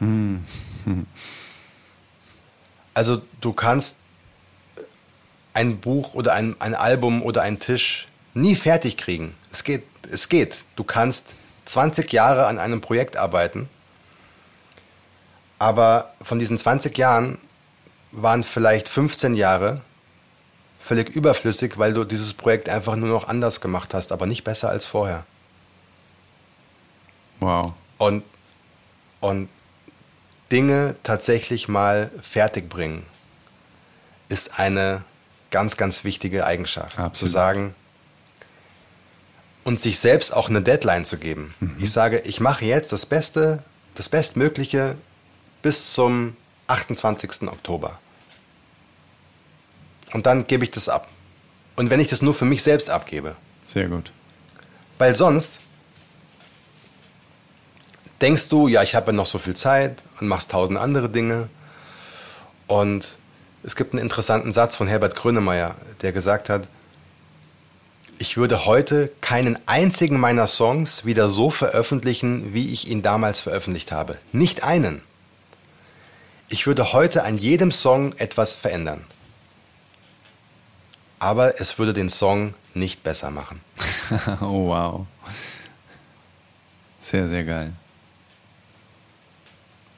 Mhm. 0.00 0.44
Also 2.96 3.22
du 3.40 3.52
kannst 3.52 3.96
ein 5.52 5.78
Buch 5.78 6.14
oder 6.14 6.32
ein, 6.34 6.54
ein 6.60 6.76
Album 6.76 7.24
oder 7.24 7.42
einen 7.42 7.58
Tisch 7.58 8.06
nie 8.34 8.54
fertig 8.54 8.96
kriegen. 8.96 9.34
Es 9.50 9.64
geht, 9.64 9.82
es 10.08 10.28
geht. 10.28 10.62
Du 10.76 10.84
kannst 10.84 11.34
20 11.66 12.12
Jahre 12.12 12.46
an 12.46 12.58
einem 12.58 12.80
Projekt 12.80 13.16
arbeiten, 13.16 13.68
aber 15.58 16.12
von 16.22 16.38
diesen 16.38 16.58
20 16.58 16.96
Jahren 16.98 17.38
waren 18.12 18.44
vielleicht 18.44 18.88
15 18.88 19.34
Jahre 19.34 19.80
völlig 20.80 21.08
überflüssig, 21.08 21.78
weil 21.78 21.94
du 21.94 22.04
dieses 22.04 22.34
Projekt 22.34 22.68
einfach 22.68 22.96
nur 22.96 23.08
noch 23.08 23.28
anders 23.28 23.60
gemacht 23.60 23.94
hast, 23.94 24.12
aber 24.12 24.26
nicht 24.26 24.44
besser 24.44 24.68
als 24.68 24.86
vorher. 24.86 25.24
Wow. 27.40 27.72
Und, 27.98 28.22
und 29.20 29.48
Dinge 30.52 30.96
tatsächlich 31.02 31.68
mal 31.68 32.10
fertig 32.22 32.68
bringen, 32.68 33.06
ist 34.28 34.58
eine 34.58 35.02
ganz, 35.50 35.76
ganz 35.76 36.04
wichtige 36.04 36.46
Eigenschaft. 36.46 36.98
Absolut. 36.98 37.16
Zu 37.16 37.26
sagen 37.26 37.74
und 39.64 39.80
sich 39.80 39.98
selbst 39.98 40.32
auch 40.34 40.48
eine 40.48 40.62
Deadline 40.62 41.04
zu 41.04 41.16
geben. 41.16 41.54
Mhm. 41.60 41.76
Ich 41.78 41.90
sage, 41.90 42.20
ich 42.20 42.40
mache 42.40 42.64
jetzt 42.64 42.92
das 42.92 43.06
Beste, 43.06 43.62
das 43.94 44.08
Bestmögliche 44.08 44.96
bis 45.62 45.92
zum 45.92 46.36
28. 46.66 47.48
Oktober. 47.48 47.98
Und 50.12 50.26
dann 50.26 50.46
gebe 50.46 50.64
ich 50.64 50.70
das 50.70 50.88
ab. 50.88 51.08
Und 51.76 51.90
wenn 51.90 51.98
ich 51.98 52.08
das 52.08 52.22
nur 52.22 52.34
für 52.34 52.44
mich 52.44 52.62
selbst 52.62 52.88
abgebe. 52.88 53.34
Sehr 53.64 53.88
gut. 53.88 54.12
Weil 54.98 55.16
sonst 55.16 55.58
denkst 58.20 58.48
du, 58.48 58.68
ja, 58.68 58.82
ich 58.82 58.94
habe 58.94 59.06
ja 59.06 59.12
noch 59.12 59.26
so 59.26 59.38
viel 59.38 59.56
Zeit 59.56 60.02
und 60.20 60.28
machst 60.28 60.50
tausend 60.50 60.78
andere 60.78 61.08
Dinge. 61.08 61.48
Und 62.66 63.16
es 63.64 63.74
gibt 63.76 63.92
einen 63.92 64.02
interessanten 64.02 64.52
Satz 64.52 64.76
von 64.76 64.86
Herbert 64.86 65.16
Grönemeyer, 65.16 65.74
der 66.02 66.12
gesagt 66.12 66.48
hat, 66.48 66.68
ich 68.18 68.36
würde 68.36 68.66
heute 68.66 69.10
keinen 69.20 69.58
einzigen 69.66 70.18
meiner 70.18 70.46
Songs 70.46 71.04
wieder 71.04 71.28
so 71.28 71.50
veröffentlichen, 71.50 72.54
wie 72.54 72.72
ich 72.72 72.88
ihn 72.88 73.02
damals 73.02 73.40
veröffentlicht 73.40 73.92
habe. 73.92 74.16
Nicht 74.32 74.62
einen. 74.62 75.02
Ich 76.48 76.66
würde 76.66 76.92
heute 76.92 77.24
an 77.24 77.38
jedem 77.38 77.72
Song 77.72 78.14
etwas 78.16 78.54
verändern 78.54 79.04
aber 81.24 81.58
es 81.58 81.78
würde 81.78 81.94
den 81.94 82.10
Song 82.10 82.52
nicht 82.74 83.02
besser 83.02 83.30
machen. 83.30 83.60
oh 84.42 84.68
wow. 84.68 85.06
Sehr, 87.00 87.28
sehr 87.28 87.44
geil. 87.44 87.72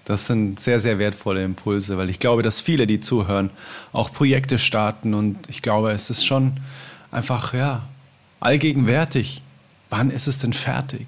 Das 0.04 0.28
sind 0.28 0.60
sehr, 0.60 0.78
sehr 0.78 1.00
wertvolle 1.00 1.42
Impulse, 1.42 1.96
weil 1.96 2.10
ich 2.10 2.20
glaube, 2.20 2.44
dass 2.44 2.60
viele, 2.60 2.86
die 2.86 3.00
zuhören, 3.00 3.50
auch 3.92 4.12
Projekte 4.12 4.56
starten 4.56 5.14
und 5.14 5.50
ich 5.50 5.62
glaube, 5.62 5.90
es 5.90 6.10
ist 6.10 6.24
schon 6.24 6.60
einfach, 7.10 7.54
ja, 7.54 7.82
allgegenwärtig. 8.40 9.42
Wann 9.90 10.10
ist 10.10 10.26
es 10.26 10.38
denn 10.38 10.52
fertig? 10.52 11.06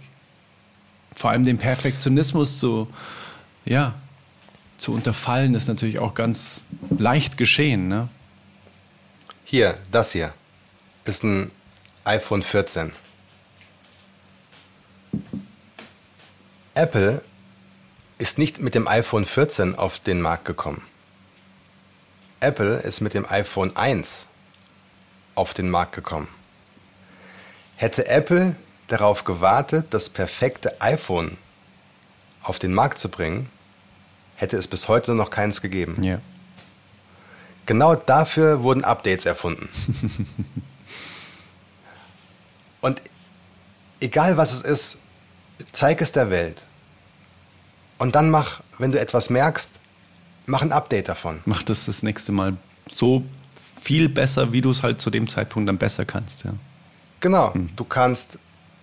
Vor 1.14 1.31
allem 1.31 1.45
den 1.45 1.59
Perfektionismus 1.59 2.59
zu, 2.59 2.89
ja, 3.64 3.95
zu 4.76 4.93
unterfallen, 4.93 5.55
ist 5.55 5.66
natürlich 5.66 5.99
auch 5.99 6.14
ganz 6.14 6.62
leicht 6.91 7.37
geschehen. 7.37 7.89
Ne? 7.89 8.09
Hier, 9.45 9.79
das 9.91 10.12
hier 10.12 10.33
ist 11.05 11.24
ein 11.24 11.51
iPhone 12.05 12.43
14. 12.43 12.93
Apple 16.74 17.24
ist 18.18 18.39
nicht 18.39 18.61
mit 18.61 18.74
dem 18.74 18.87
iPhone 18.87 19.24
14 19.24 19.74
auf 19.74 19.99
den 19.99 20.20
Markt 20.20 20.45
gekommen. 20.45 20.87
Apple 22.41 22.76
ist 22.76 23.01
mit 23.01 23.14
dem 23.14 23.26
iPhone 23.29 23.76
1 23.76 24.29
auf 25.34 25.55
den 25.55 25.71
Markt 25.71 25.95
gekommen. 25.95 26.29
Hätte 27.79 28.09
Apple 28.09 28.57
darauf 28.88 29.22
gewartet, 29.22 29.87
das 29.91 30.11
perfekte 30.11 30.80
iPhone 30.80 31.38
auf 32.42 32.59
den 32.59 32.75
Markt 32.75 32.99
zu 32.99 33.09
bringen, 33.09 33.49
hätte 34.34 34.57
es 34.57 34.67
bis 34.67 34.88
heute 34.88 35.14
noch 35.14 35.30
keins 35.30 35.63
gegeben. 35.63 36.03
Ja. 36.03 36.21
Genau 37.67 37.95
dafür 37.95 38.64
wurden 38.64 38.83
Updates 38.83 39.26
erfunden. 39.26 39.68
Und 42.80 43.00
egal 44.00 44.37
was 44.37 44.53
es 44.53 44.63
ist, 44.63 44.99
zeig 45.71 46.00
es 46.00 46.11
der 46.11 46.30
Welt. 46.30 46.64
Und 47.99 48.17
dann 48.17 48.29
mach, 48.29 48.61
wenn 48.79 48.91
du 48.91 48.99
etwas 48.99 49.30
merkst, 49.30 49.71
mach 50.46 50.63
ein 50.63 50.72
Update 50.72 51.09
davon. 51.09 51.42
Mach 51.45 51.63
das 51.63 51.87
das 51.87 52.03
nächste 52.03 52.33
Mal 52.33 52.57
so 52.91 53.22
viel 53.80 54.09
besser, 54.09 54.53
wie 54.53 54.63
du 54.63 54.71
es 54.72 54.83
halt 54.83 55.00
zu 55.00 55.11
dem 55.11 55.29
Zeitpunkt 55.29 55.68
dann 55.68 55.79
besser 55.79 56.05
kannst. 56.05 56.42
Ja. 56.42 56.55
Genau. 57.20 57.54
Hm. 57.54 57.70
Du 57.76 57.84
kannst 57.84 58.38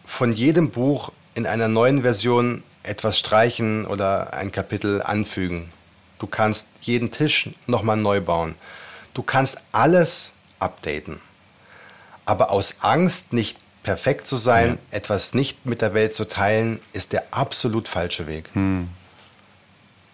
von 0.05 0.33
jedem 0.33 0.69
Buch 0.69 1.11
in 1.33 1.45
einer 1.45 1.67
neuen 1.67 2.01
Version 2.01 2.63
etwas 2.83 3.17
streichen 3.17 3.85
oder 3.85 4.33
ein 4.33 4.51
Kapitel 4.51 5.01
anfügen. 5.01 5.69
Du 6.19 6.27
kannst 6.27 6.67
jeden 6.81 7.11
Tisch 7.11 7.49
nochmal 7.67 7.97
neu 7.97 8.21
bauen. 8.21 8.55
Du 9.13 9.23
kannst 9.23 9.57
alles 9.71 10.33
updaten. 10.59 11.19
Aber 12.25 12.51
aus 12.51 12.77
Angst, 12.81 13.33
nicht 13.33 13.57
perfekt 13.83 14.25
zu 14.25 14.35
sein, 14.35 14.79
ja. 14.91 14.97
etwas 14.97 15.33
nicht 15.33 15.65
mit 15.65 15.81
der 15.81 15.93
Welt 15.93 16.13
zu 16.15 16.27
teilen, 16.27 16.79
ist 16.93 17.13
der 17.13 17.25
absolut 17.31 17.87
falsche 17.87 18.27
Weg. 18.27 18.49
Hm. 18.53 18.89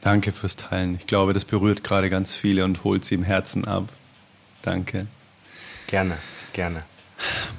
Danke 0.02 0.31
fürs 0.31 0.56
Teilen. 0.56 0.95
Ich 0.95 1.07
glaube, 1.07 1.34
das 1.34 1.45
berührt 1.45 1.84
gerade 1.84 2.10
ganz 2.10 2.34
viele 2.34 2.65
und 2.65 2.84
holt 2.84 3.06
sie 3.06 3.15
im 3.15 3.23
Herzen 3.23 3.65
ab. 3.65 3.88
Danke. 4.64 5.07
Gerne, 5.88 6.18
gerne. 6.53 6.84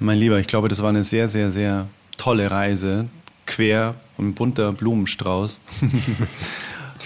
Mein 0.00 0.18
Lieber, 0.18 0.38
ich 0.38 0.46
glaube, 0.46 0.68
das 0.68 0.82
war 0.82 0.88
eine 0.88 1.04
sehr, 1.04 1.28
sehr, 1.28 1.50
sehr 1.50 1.88
tolle 2.16 2.50
Reise. 2.50 3.08
Quer 3.46 3.96
und 4.16 4.34
bunter 4.34 4.72
Blumenstrauß. 4.72 5.60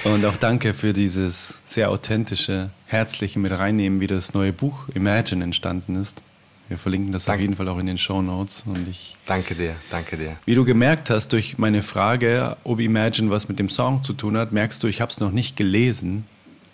Und 0.04 0.24
auch 0.24 0.36
danke 0.36 0.74
für 0.74 0.92
dieses 0.92 1.60
sehr 1.66 1.90
authentische, 1.90 2.70
herzliche 2.86 3.38
mit 3.38 3.52
reinnehmen, 3.52 4.00
wie 4.00 4.06
das 4.06 4.34
neue 4.34 4.52
Buch 4.52 4.88
Imagine 4.94 5.42
entstanden 5.42 5.96
ist. 5.96 6.22
Wir 6.68 6.78
verlinken 6.78 7.12
das 7.12 7.24
danke. 7.24 7.38
auf 7.38 7.42
jeden 7.42 7.56
Fall 7.56 7.68
auch 7.68 7.78
in 7.78 7.86
den 7.86 7.98
Show 7.98 8.22
Notes. 8.22 8.64
Und 8.66 8.88
ich 8.88 9.16
danke 9.26 9.54
dir, 9.54 9.76
danke 9.90 10.16
dir. 10.16 10.36
Wie 10.44 10.54
du 10.54 10.64
gemerkt 10.64 11.10
hast 11.10 11.32
durch 11.32 11.58
meine 11.58 11.82
Frage, 11.82 12.56
ob 12.64 12.80
Imagine 12.80 13.30
was 13.30 13.48
mit 13.48 13.58
dem 13.58 13.68
Song 13.68 14.02
zu 14.02 14.12
tun 14.12 14.36
hat, 14.36 14.52
merkst 14.52 14.82
du, 14.82 14.86
ich 14.86 15.00
habe 15.00 15.10
es 15.10 15.20
noch 15.20 15.30
nicht 15.30 15.56
gelesen. 15.56 16.24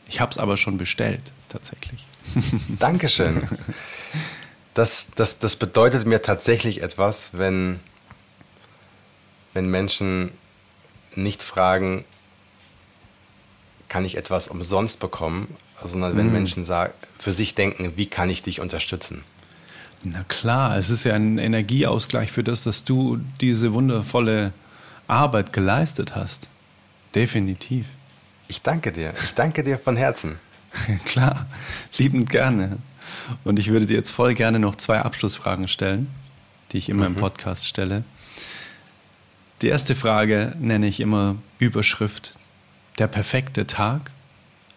Ich 0.09 0.21
habe 0.21 0.31
es 0.31 0.39
aber 0.39 0.57
schon 0.57 0.77
bestellt, 0.79 1.33
tatsächlich. 1.49 2.07
Dankeschön. 2.79 3.43
das, 4.75 5.09
das, 5.15 5.39
das 5.39 5.57
bedeutet 5.57 6.07
mir 6.07 6.23
tatsächlich 6.23 6.83
etwas, 6.83 7.31
wenn, 7.33 7.81
wenn 9.53 9.69
Menschen 9.69 10.33
nicht 11.15 11.43
fragen, 11.43 12.05
kann 13.89 14.05
ich 14.05 14.17
etwas 14.17 14.49
umsonst 14.49 15.01
bekommen, 15.01 15.55
sondern 15.85 16.17
wenn 16.17 16.29
mhm. 16.29 16.33
Menschen 16.33 16.65
sagen, 16.65 16.95
für 17.19 17.33
sich 17.33 17.55
denken, 17.55 17.93
wie 17.97 18.07
kann 18.07 18.31
ich 18.31 18.43
dich 18.43 18.61
unterstützen? 18.61 19.23
Na 20.03 20.25
klar, 20.25 20.79
es 20.79 20.91
ist 20.91 21.05
ja 21.05 21.15
ein 21.15 21.39
Energieausgleich 21.39 22.33
für 22.33 22.43
das, 22.43 22.65
dass 22.65 22.85
du 22.85 23.21
diese 23.41 23.73
wundervolle 23.73 24.53
Arbeit 25.07 25.53
geleistet 25.53 26.17
hast. 26.17 26.49
Definitiv. 27.15 27.87
Ich 28.49 28.63
danke 28.63 28.93
dir. 28.93 29.13
Ich 29.23 29.35
danke 29.35 29.63
dir 29.63 29.79
von 29.79 29.97
Herzen. 29.97 30.39
klar, 31.05 31.47
liebend 31.99 32.31
gerne. 32.31 32.79
Und 33.45 33.59
ich 33.59 33.69
würde 33.69 33.87
dir 33.87 33.97
jetzt 33.97 34.11
voll 34.11 34.35
gerne 34.35 34.59
noch 34.59 34.77
zwei 34.77 35.01
Abschlussfragen 35.01 35.69
stellen, 35.69 36.09
die 36.73 36.79
ich 36.79 36.89
immer 36.89 37.09
mhm. 37.09 37.17
im 37.17 37.21
Podcast 37.21 37.67
stelle. 37.67 38.05
Die 39.63 39.69
erste 39.69 39.95
Frage 39.95 40.57
nenne 40.59 40.87
ich 40.87 41.01
immer 41.01 41.37
Überschrift 41.59 42.35
der 42.99 43.07
perfekte 43.07 43.67
Tag. 43.67 44.11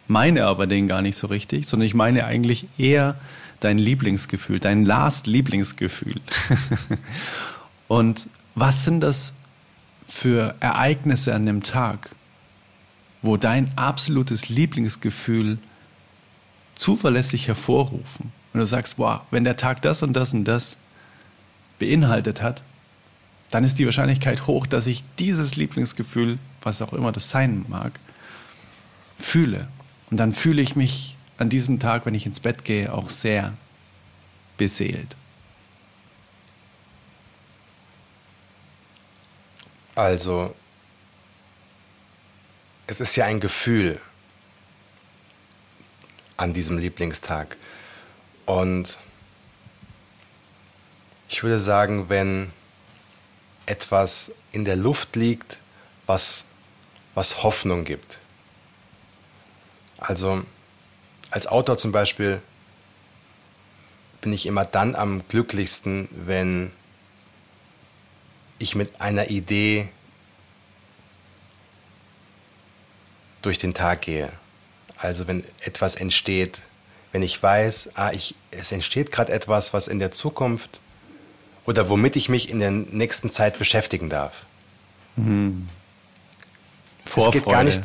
Meine 0.07 0.45
aber 0.45 0.67
den 0.67 0.87
gar 0.87 1.01
nicht 1.01 1.17
so 1.17 1.27
richtig, 1.27 1.67
sondern 1.67 1.87
ich 1.87 1.95
meine 1.95 2.25
eigentlich 2.25 2.67
eher 2.77 3.15
dein 3.59 3.77
Lieblingsgefühl, 3.77 4.59
dein 4.59 4.85
Last-Lieblingsgefühl. 4.85 6.21
Und 7.87 8.27
was 8.53 8.83
sind 8.83 9.01
das 9.01 9.33
für 10.07 10.55
Ereignisse 10.59 11.33
an 11.33 11.45
dem 11.45 11.63
Tag, 11.63 12.11
wo 13.21 13.37
dein 13.37 13.71
absolutes 13.75 14.49
Lieblingsgefühl 14.49 15.57
zuverlässig 16.75 17.47
hervorrufen? 17.47 18.31
Und 18.53 18.59
du 18.59 18.65
sagst, 18.65 18.97
wow, 18.97 19.21
wenn 19.31 19.43
der 19.43 19.57
Tag 19.57 19.81
das 19.81 20.03
und 20.03 20.13
das 20.13 20.33
und 20.33 20.45
das 20.45 20.77
beinhaltet 21.79 22.41
hat, 22.41 22.63
dann 23.51 23.63
ist 23.63 23.79
die 23.79 23.85
Wahrscheinlichkeit 23.85 24.47
hoch, 24.47 24.65
dass 24.65 24.87
ich 24.87 25.03
dieses 25.19 25.55
Lieblingsgefühl, 25.55 26.39
was 26.61 26.81
auch 26.81 26.93
immer 26.93 27.11
das 27.11 27.29
sein 27.29 27.65
mag, 27.67 27.99
fühle. 29.19 29.67
Und 30.09 30.17
dann 30.17 30.33
fühle 30.33 30.61
ich 30.61 30.75
mich 30.75 31.17
an 31.37 31.49
diesem 31.49 31.79
Tag, 31.79 32.05
wenn 32.05 32.15
ich 32.15 32.25
ins 32.25 32.39
Bett 32.39 32.63
gehe, 32.63 32.93
auch 32.93 33.09
sehr 33.09 33.53
beseelt. 34.57 35.15
Also, 39.95 40.53
es 42.87 42.99
ist 42.99 43.15
ja 43.15 43.25
ein 43.25 43.39
Gefühl 43.39 43.99
an 46.45 46.53
diesem 46.53 46.77
Lieblingstag. 46.77 47.57
Und 48.45 48.99
ich 51.27 51.41
würde 51.41 51.57
sagen, 51.57 52.07
wenn 52.07 52.51
etwas 53.65 54.31
in 54.51 54.63
der 54.63 54.75
Luft 54.75 55.15
liegt, 55.15 55.59
was, 56.05 56.45
was 57.15 57.41
Hoffnung 57.41 57.83
gibt. 57.83 58.19
Also 59.97 60.43
als 61.31 61.47
Autor 61.47 61.77
zum 61.77 61.91
Beispiel 61.91 62.39
bin 64.21 64.31
ich 64.31 64.45
immer 64.45 64.65
dann 64.65 64.95
am 64.95 65.27
glücklichsten, 65.27 66.07
wenn 66.11 66.71
ich 68.59 68.75
mit 68.75 69.01
einer 69.01 69.31
Idee 69.31 69.89
durch 73.41 73.57
den 73.57 73.73
Tag 73.73 74.03
gehe. 74.03 74.31
Also 74.97 75.27
wenn 75.27 75.43
etwas 75.61 75.95
entsteht, 75.95 76.61
wenn 77.11 77.21
ich 77.21 77.41
weiß, 77.41 77.91
ah, 77.95 78.11
ich, 78.11 78.35
es 78.51 78.71
entsteht 78.71 79.11
gerade 79.11 79.31
etwas, 79.31 79.73
was 79.73 79.87
in 79.87 79.99
der 79.99 80.11
Zukunft 80.11 80.79
oder 81.65 81.89
womit 81.89 82.15
ich 82.15 82.29
mich 82.29 82.49
in 82.49 82.59
der 82.59 82.71
nächsten 82.71 83.31
Zeit 83.31 83.57
beschäftigen 83.57 84.09
darf. 84.09 84.45
Mhm. 85.15 85.67
Vorfreude. 87.05 87.37
Es 87.37 87.43
geht 87.43 87.51
gar 87.51 87.63
nicht, 87.63 87.81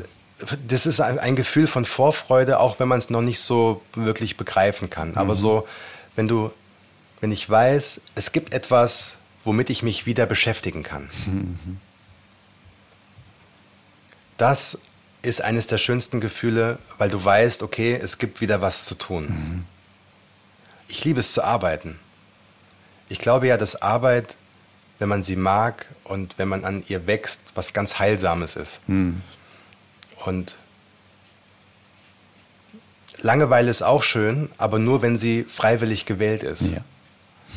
das 0.67 0.87
ist 0.87 1.01
ein, 1.01 1.37
Gefühl 1.37 1.67
von 1.67 1.85
Vorfreude, 1.85 2.61
auch 2.61 2.81
wenn 2.81 2.89
man 2.89 2.99
es 2.99 3.11
noch 3.11 3.23
nicht 3.23 3.41
so 3.41 3.83
wirklich 3.95 4.37
begreifen 4.37 4.91
kann. 4.91 5.11
Mhm. 5.11 5.19
Aber 5.19 5.35
so, 5.35 5.67
wenn 6.17 6.29
du, 6.29 6.51
wenn 7.21 7.33
ich 7.33 7.49
weiß, 7.49 8.01
es 8.15 8.33
gibt 8.33 8.55
etwas, 8.55 9.17
womit 9.45 9.71
ich 9.71 9.83
mich 9.83 10.07
wieder 10.07 10.27
beschäftigen 10.27 10.83
kann. 10.83 11.09
Mhm. 11.27 11.79
Das 14.37 14.79
ist 15.23 15.43
eines 15.43 15.67
der 15.67 15.79
schönsten 15.79 16.21
Gefühle, 16.21 16.79
weil 16.99 17.11
du 17.11 17.23
weißt, 17.23 17.63
okay, 17.63 17.95
es 17.95 18.19
gibt 18.19 18.41
wieder 18.41 18.61
was 18.61 18.85
zu 18.85 18.95
tun. 18.95 19.25
Mhm. 19.25 19.65
Ich 20.89 21.05
liebe 21.05 21.21
es 21.21 21.33
zu 21.33 21.45
arbeiten. 21.45 21.99
Ich 23.09 23.19
glaube 23.19 23.47
ja, 23.47 23.57
dass 23.57 23.81
Arbeit, 23.83 24.37
wenn 24.99 25.09
man 25.09 25.23
sie 25.23 25.37
mag 25.37 25.89
und 26.05 26.39
wenn 26.39 26.49
man 26.49 26.65
an 26.65 26.83
ihr 26.89 27.07
wächst, 27.07 27.41
was 27.55 27.73
ganz 27.73 27.99
Heilsames 27.99 28.57
ist. 28.57 28.81
Mhm. 28.89 29.23
Und 30.25 30.57
Langeweile 33.23 33.71
ist 33.71 33.83
auch 33.83 34.03
schön, 34.03 34.51
aber 34.59 34.79
nur, 34.79 35.03
wenn 35.03 35.19
sie 35.19 35.45
freiwillig 35.45 36.07
gewählt 36.07 36.43
ist. 36.43 36.63
Ja. 36.63 36.83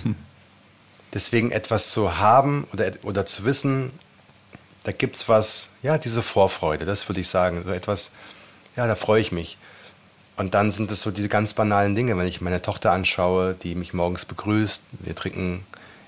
Hm. 0.04 0.16
Deswegen 1.14 1.52
etwas 1.52 1.92
zu 1.92 2.18
haben 2.18 2.68
oder, 2.74 2.92
oder 3.04 3.26
zu 3.26 3.46
wissen, 3.46 3.92
da 4.84 4.92
gibt 4.92 5.16
es 5.16 5.30
was, 5.30 5.70
ja, 5.82 5.98
diese 5.98 6.22
Vorfreude, 6.22 6.86
das 6.86 7.08
würde 7.08 7.22
ich 7.22 7.28
sagen. 7.28 7.64
So 7.64 7.72
etwas, 7.72 8.12
ja, 8.76 8.88
da 8.88 8.96
freue 8.96 9.22
ich 9.22 9.32
mich. 9.32 9.58
Und 10.36 10.56
dann 10.56 10.72
sind 10.72 10.92
es 10.92 11.02
so 11.02 11.12
diese 11.12 11.30
ganz 11.30 11.54
banalen 11.54 11.96
Dinge, 11.96 12.18
wenn 12.18 12.28
ich 12.28 12.42
meine 12.42 12.62
Tochter 12.62 12.92
anschaue, 12.92 13.54
die 13.54 13.76
mich 13.76 13.94
morgens 13.94 14.26
begrüßt. 14.26 14.82
Wir 15.00 15.16
trinken, 15.16 15.66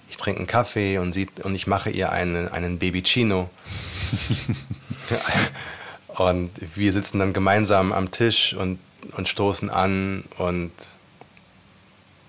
ich 0.09 0.17
trinke 0.17 0.39
einen 0.39 0.47
Kaffee 0.47 0.97
und, 0.97 1.13
sie, 1.13 1.27
und 1.43 1.55
ich 1.55 1.67
mache 1.67 1.89
ihr 1.89 2.11
einen, 2.11 2.47
einen 2.49 2.79
Babycino. 2.79 3.49
und 6.07 6.51
wir 6.75 6.91
sitzen 6.91 7.19
dann 7.19 7.33
gemeinsam 7.33 7.91
am 7.91 8.11
Tisch 8.11 8.53
und, 8.53 8.79
und 9.15 9.29
stoßen 9.29 9.69
an 9.69 10.23
und 10.37 10.71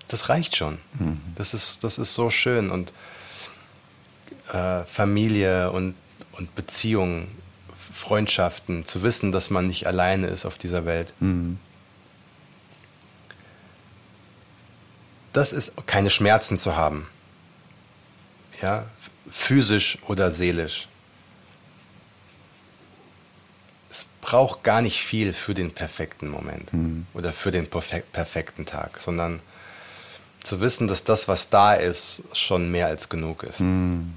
das 0.07 0.29
reicht 0.29 0.55
schon. 0.55 0.77
Mhm. 0.99 1.19
Das, 1.35 1.53
ist, 1.53 1.83
das 1.83 1.97
ist 1.97 2.13
so 2.13 2.29
schön. 2.29 2.69
Und 2.69 2.93
äh, 4.53 4.83
Familie 4.85 5.71
und, 5.71 5.95
und 6.37 6.55
Beziehungen, 6.55 7.27
Freundschaften, 7.93 8.85
zu 8.85 9.03
wissen, 9.03 9.31
dass 9.31 9.49
man 9.49 9.67
nicht 9.67 9.87
alleine 9.87 10.27
ist 10.27 10.45
auf 10.45 10.57
dieser 10.57 10.85
Welt. 10.85 11.13
Mhm. 11.19 11.59
das 15.37 15.53
ist 15.53 15.73
keine 15.85 16.09
Schmerzen 16.09 16.57
zu 16.57 16.75
haben. 16.75 17.07
Ja, 18.59 18.85
physisch 19.29 19.99
oder 20.07 20.31
seelisch. 20.31 20.87
Es 23.91 24.05
braucht 24.21 24.63
gar 24.63 24.81
nicht 24.81 24.99
viel 24.99 25.33
für 25.33 25.53
den 25.53 25.71
perfekten 25.71 26.27
Moment 26.27 26.73
mhm. 26.73 27.05
oder 27.13 27.33
für 27.33 27.51
den 27.51 27.67
perfekten 27.67 28.65
Tag, 28.65 28.99
sondern 28.99 29.39
zu 30.41 30.59
wissen, 30.59 30.87
dass 30.87 31.03
das, 31.03 31.27
was 31.27 31.49
da 31.49 31.73
ist, 31.73 32.23
schon 32.33 32.71
mehr 32.71 32.87
als 32.87 33.09
genug 33.09 33.43
ist. 33.43 33.59
Mhm. 33.59 34.13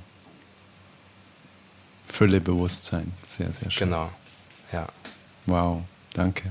Fülle 2.11 2.41
Bewusstsein, 2.41 3.13
sehr, 3.27 3.53
sehr 3.53 3.71
schön. 3.71 3.89
Genau, 3.89 4.11
ja. 4.73 4.87
Wow, 5.47 5.83
danke. 6.13 6.51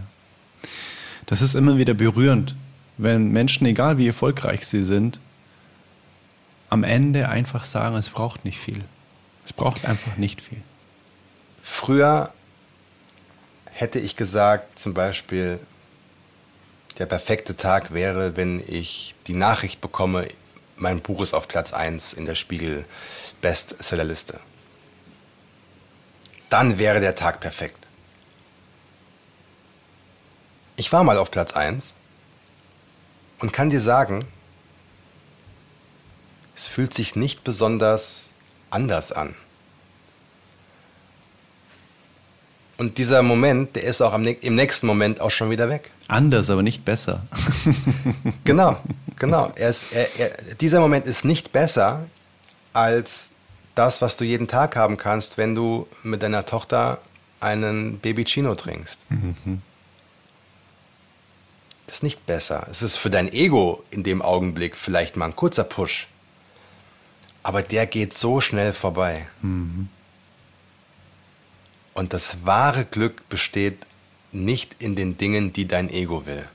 Das 1.25 1.41
ist 1.41 1.55
immer 1.55 1.77
wieder 1.77 1.93
berührend, 1.93 2.55
wenn 2.97 3.31
Menschen, 3.31 3.67
egal 3.67 3.97
wie 3.97 4.07
erfolgreich 4.07 4.65
sie 4.65 4.83
sind, 4.83 5.19
am 6.69 6.83
Ende 6.83 7.29
einfach 7.29 7.63
sagen, 7.63 7.95
es 7.95 8.09
braucht 8.09 8.45
nicht 8.45 8.59
viel. 8.59 8.83
Es 9.45 9.53
braucht 9.53 9.85
einfach 9.85 10.17
nicht 10.17 10.41
viel. 10.41 10.61
Früher 11.61 12.33
hätte 13.65 13.99
ich 13.99 14.15
gesagt, 14.15 14.79
zum 14.79 14.93
Beispiel, 14.93 15.59
der 16.97 17.05
perfekte 17.05 17.55
Tag 17.55 17.93
wäre, 17.93 18.35
wenn 18.35 18.61
ich 18.67 19.15
die 19.27 19.33
Nachricht 19.33 19.81
bekomme, 19.81 20.27
mein 20.75 21.01
Buch 21.01 21.21
ist 21.21 21.33
auf 21.33 21.47
Platz 21.47 21.73
1 21.73 22.13
in 22.13 22.25
der 22.25 22.35
Spiegel 22.35 22.85
Bestsellerliste. 23.41 24.39
Dann 26.49 26.77
wäre 26.77 26.99
der 26.99 27.15
Tag 27.15 27.39
perfekt. 27.39 27.87
Ich 30.75 30.91
war 30.91 31.03
mal 31.03 31.17
auf 31.17 31.29
Platz 31.29 31.53
1 31.53 31.93
und 33.39 33.53
kann 33.53 33.69
dir 33.69 33.81
sagen, 33.81 34.25
es 36.55 36.67
fühlt 36.67 36.93
sich 36.93 37.15
nicht 37.15 37.43
besonders 37.43 38.31
anders 38.69 39.11
an. 39.11 39.35
Und 42.77 42.97
dieser 42.97 43.21
Moment, 43.23 43.75
der 43.75 43.83
ist 43.83 44.01
auch 44.01 44.13
im 44.13 44.55
nächsten 44.55 44.87
Moment 44.87 45.19
auch 45.19 45.31
schon 45.31 45.49
wieder 45.49 45.67
weg. 45.67 45.91
Anders, 46.07 46.49
aber 46.49 46.63
nicht 46.63 46.85
besser. 46.85 47.23
genau, 48.45 48.77
genau. 49.17 49.51
Er 49.55 49.69
ist, 49.69 49.91
er, 49.91 50.07
er, 50.17 50.55
dieser 50.55 50.79
Moment 50.79 51.05
ist 51.05 51.25
nicht 51.25 51.51
besser 51.51 52.07
als 52.71 53.31
das, 53.79 54.01
was 54.01 54.17
du 54.17 54.25
jeden 54.25 54.49
Tag 54.49 54.75
haben 54.75 54.97
kannst, 54.97 55.37
wenn 55.37 55.55
du 55.55 55.87
mit 56.03 56.21
deiner 56.21 56.45
Tochter 56.45 56.99
einen 57.39 57.99
Babycino 57.99 58.53
trinkst. 58.55 58.99
Mhm. 59.09 59.61
Das 61.87 61.97
ist 61.97 62.03
nicht 62.03 62.25
besser. 62.25 62.67
Es 62.69 62.81
ist 62.81 62.97
für 62.97 63.09
dein 63.09 63.31
Ego 63.31 63.81
in 63.89 64.03
dem 64.03 64.21
Augenblick 64.21 64.75
vielleicht 64.75 65.15
mal 65.15 65.27
ein 65.27 65.35
kurzer 65.35 65.63
Push. 65.63 66.07
Aber 67.41 67.61
der 67.61 67.87
geht 67.87 68.13
so 68.13 68.41
schnell 68.41 68.73
vorbei. 68.73 69.27
Mhm. 69.41 69.87
Und 71.93 72.11
das 72.11 72.45
wahre 72.45 72.83
Glück 72.83 73.27
besteht 73.29 73.85
nicht 74.33 74.75
in 74.79 74.97
den 74.97 75.17
Dingen, 75.17 75.53
die 75.53 75.67
dein 75.67 75.89
Ego 75.89 76.25
will. 76.25 76.47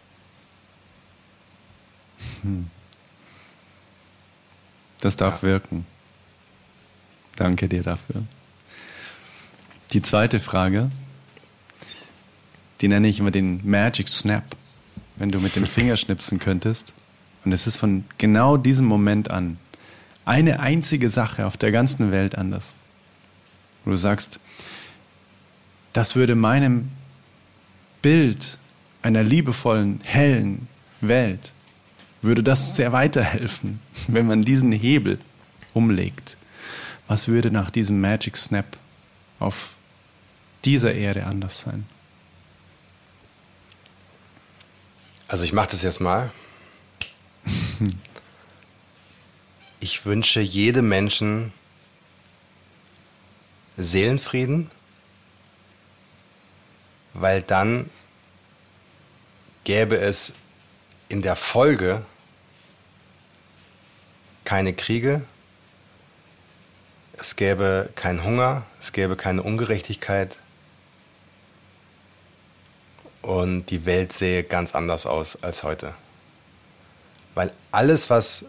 Hm. 2.43 2.71
Das 5.01 5.17
darf 5.17 5.43
ja. 5.43 5.49
wirken. 5.49 5.87
Danke 7.36 7.69
dir 7.69 7.82
dafür. 7.82 8.23
Die 9.93 10.02
zweite 10.02 10.40
Frage, 10.40 10.90
die 12.81 12.89
nenne 12.89 13.09
ich 13.09 13.20
immer 13.20 13.31
den 13.31 13.61
Magic 13.69 14.09
Snap, 14.09 14.56
wenn 15.16 15.31
du 15.31 15.40
mit 15.40 15.56
dem 15.56 15.66
Finger 15.66 15.97
schnipsen 15.97 16.39
könntest. 16.39 16.93
Und 17.44 17.52
es 17.52 17.66
ist 17.66 17.77
von 17.77 18.05
genau 18.19 18.56
diesem 18.56 18.86
Moment 18.86 19.31
an 19.31 19.59
eine 20.24 20.61
einzige 20.61 21.11
Sache 21.11 21.47
auf 21.47 21.56
der 21.56 21.70
ganzen 21.70 22.11
Welt 22.11 22.36
anders. 22.36 22.77
Wo 23.85 23.90
du 23.90 23.97
sagst, 23.97 24.40
das 25.93 26.16
würde 26.16 26.35
meinem 26.35 26.90
Bild 28.02 28.59
einer 29.02 29.23
liebevollen, 29.23 30.01
hellen 30.02 30.66
Welt, 31.01 31.52
würde 32.23 32.43
das 32.43 32.74
sehr 32.74 32.93
weiterhelfen, 32.93 33.81
wenn 34.09 34.27
man 34.27 34.43
diesen 34.43 34.73
Hebel 34.73 35.19
umlegt. 35.74 36.36
Was 37.06 37.28
würde 37.28 37.51
nach 37.51 37.70
diesem 37.70 38.01
Magic 38.01 38.36
Snap 38.36 38.76
auf 39.39 39.70
dieser 40.64 40.94
Erde 40.94 41.26
anders 41.26 41.60
sein? 41.60 41.86
Also 45.28 45.44
ich 45.44 45.52
mache 45.52 45.70
das 45.70 45.82
jetzt 45.82 46.01
mal. 46.01 46.32
Ich 49.81 50.06
wünsche 50.06 50.40
jedem 50.40 50.89
Menschen 50.89 51.52
Seelenfrieden, 53.76 54.70
weil 57.12 57.43
dann 57.43 57.90
gäbe 59.64 59.98
es 59.98 60.32
in 61.10 61.20
der 61.20 61.36
Folge 61.36 62.06
keine 64.47 64.72
Kriege, 64.72 65.26
es 67.19 67.36
gäbe 67.36 67.91
keinen 67.95 68.24
Hunger, 68.24 68.65
es 68.81 68.93
gäbe 68.93 69.16
keine 69.16 69.43
Ungerechtigkeit 69.43 70.39
und 73.23 73.66
die 73.66 73.86
Welt 73.86 74.12
sähe 74.12 74.45
ganz 74.45 74.74
anders 74.74 75.07
aus 75.07 75.43
als 75.43 75.62
heute. 75.62 75.95
Weil 77.35 77.53
alles, 77.73 78.11
was 78.11 78.47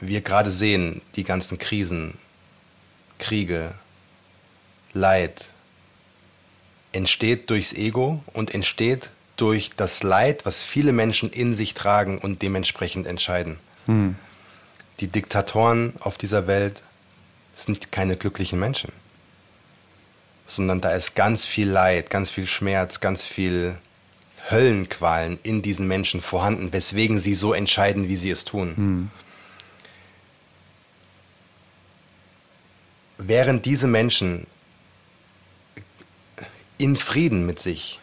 wir 0.00 0.20
gerade 0.20 0.50
sehen, 0.50 1.02
die 1.14 1.24
ganzen 1.24 1.58
Krisen, 1.58 2.18
Kriege, 3.18 3.74
Leid, 4.92 5.46
entsteht 6.92 7.50
durchs 7.50 7.72
Ego 7.72 8.22
und 8.32 8.54
entsteht 8.54 9.10
durch 9.36 9.70
das 9.76 10.02
Leid, 10.02 10.46
was 10.46 10.62
viele 10.62 10.92
Menschen 10.92 11.30
in 11.30 11.54
sich 11.54 11.74
tragen 11.74 12.18
und 12.18 12.42
dementsprechend 12.42 13.06
entscheiden. 13.06 13.58
Hm. 13.86 14.16
Die 15.00 15.08
Diktatoren 15.08 15.94
auf 16.00 16.16
dieser 16.16 16.46
Welt 16.46 16.82
sind 17.54 17.92
keine 17.92 18.16
glücklichen 18.16 18.58
Menschen, 18.58 18.92
sondern 20.46 20.80
da 20.80 20.90
ist 20.90 21.14
ganz 21.14 21.44
viel 21.44 21.68
Leid, 21.68 22.10
ganz 22.10 22.30
viel 22.30 22.46
Schmerz, 22.46 23.00
ganz 23.00 23.26
viel 23.26 23.76
Höllenqualen 24.50 25.38
in 25.42 25.62
diesen 25.62 25.86
Menschen 25.86 26.22
vorhanden, 26.22 26.72
weswegen 26.72 27.18
sie 27.18 27.34
so 27.34 27.52
entscheiden, 27.52 28.08
wie 28.08 28.16
sie 28.16 28.30
es 28.30 28.44
tun. 28.44 28.76
Hm. 28.76 29.10
Während 33.18 33.64
diese 33.64 33.86
Menschen 33.86 34.46
in 36.78 36.96
Frieden 36.96 37.46
mit 37.46 37.58
sich, 37.58 38.00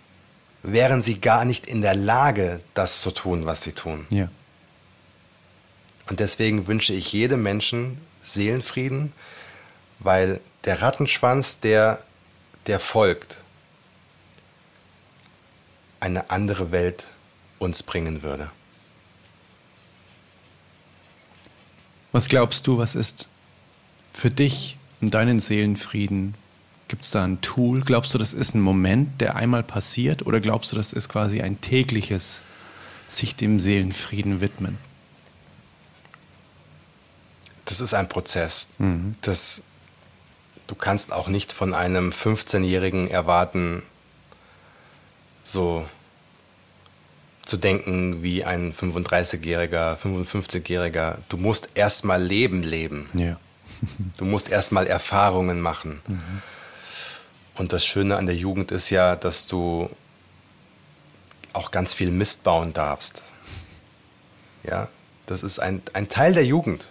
wären 0.63 1.01
sie 1.01 1.19
gar 1.19 1.45
nicht 1.45 1.67
in 1.67 1.81
der 1.81 1.95
Lage, 1.95 2.61
das 2.73 3.01
zu 3.01 3.11
tun, 3.11 3.45
was 3.45 3.63
sie 3.63 3.73
tun. 3.73 4.07
Ja. 4.09 4.29
Und 6.09 6.19
deswegen 6.19 6.67
wünsche 6.67 6.93
ich 6.93 7.13
jedem 7.13 7.43
Menschen 7.43 7.97
Seelenfrieden, 8.23 9.13
weil 9.99 10.41
der 10.65 10.81
Rattenschwanz, 10.81 11.59
der, 11.59 12.03
der 12.67 12.79
folgt, 12.79 13.37
eine 15.99 16.29
andere 16.29 16.71
Welt 16.71 17.07
uns 17.59 17.83
bringen 17.83 18.23
würde. 18.23 18.51
Was 22.11 22.27
glaubst 22.27 22.67
du, 22.67 22.77
was 22.77 22.95
ist 22.95 23.27
für 24.11 24.29
dich 24.29 24.77
und 25.01 25.13
deinen 25.13 25.39
Seelenfrieden 25.39 26.35
Gibt 26.93 27.05
es 27.05 27.09
da 27.09 27.23
ein 27.23 27.41
Tool? 27.41 27.81
Glaubst 27.81 28.13
du, 28.13 28.19
das 28.19 28.33
ist 28.33 28.53
ein 28.53 28.61
Moment, 28.61 29.19
der 29.19 29.35
einmal 29.35 29.63
passiert? 29.63 30.27
Oder 30.27 30.39
glaubst 30.39 30.71
du, 30.71 30.75
das 30.75 30.93
ist 30.93 31.09
quasi 31.09 31.41
ein 31.41 31.59
tägliches 31.59 32.43
sich 33.07 33.35
dem 33.35 33.59
Seelenfrieden 33.59 34.41
widmen? 34.41 34.77
Das 37.65 37.81
ist 37.81 37.93
ein 37.93 38.09
Prozess. 38.09 38.67
Mhm. 38.77 39.15
Das, 39.21 39.61
du 40.67 40.75
kannst 40.75 41.11
auch 41.13 41.27
nicht 41.27 41.53
von 41.53 41.73
einem 41.73 42.11
15-Jährigen 42.11 43.09
erwarten, 43.09 43.83
so 45.43 45.87
zu 47.45 47.57
denken 47.57 48.23
wie 48.23 48.43
ein 48.43 48.73
35-Jähriger, 48.73 49.97
55-Jähriger. 49.97 51.17
Du 51.29 51.37
musst 51.37 51.69
erstmal 51.75 52.21
Leben 52.21 52.63
leben. 52.63 53.09
Ja. 53.13 53.37
du 54.17 54.25
musst 54.25 54.49
erstmal 54.49 54.87
Erfahrungen 54.87 55.59
machen. 55.59 56.01
Mhm. 56.07 56.41
Und 57.55 57.73
das 57.73 57.85
Schöne 57.85 58.17
an 58.17 58.25
der 58.25 58.35
Jugend 58.35 58.71
ist 58.71 58.89
ja, 58.89 59.15
dass 59.15 59.45
du 59.45 59.89
auch 61.51 61.69
ganz 61.71 61.93
viel 61.93 62.11
Mist 62.11 62.43
bauen 62.43 62.73
darfst. 62.73 63.21
Ja, 64.63 64.87
das 65.25 65.43
ist 65.43 65.59
ein, 65.59 65.81
ein 65.93 66.09
Teil 66.09 66.33
der 66.33 66.45
Jugend. 66.45 66.85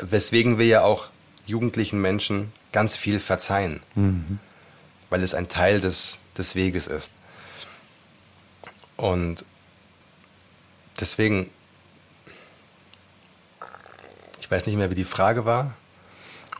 Weswegen 0.00 0.58
wir 0.58 0.66
ja 0.66 0.84
auch 0.84 1.08
jugendlichen 1.46 2.00
Menschen 2.00 2.52
ganz 2.72 2.96
viel 2.96 3.20
verzeihen. 3.20 3.80
Mhm. 3.94 4.38
Weil 5.10 5.22
es 5.22 5.34
ein 5.34 5.48
Teil 5.48 5.80
des, 5.80 6.18
des 6.36 6.54
Weges 6.54 6.86
ist. 6.86 7.12
Und 8.96 9.44
deswegen, 11.00 11.50
ich 14.40 14.50
weiß 14.50 14.66
nicht 14.66 14.76
mehr, 14.76 14.90
wie 14.90 14.94
die 14.94 15.04
Frage 15.04 15.44
war. 15.44 15.74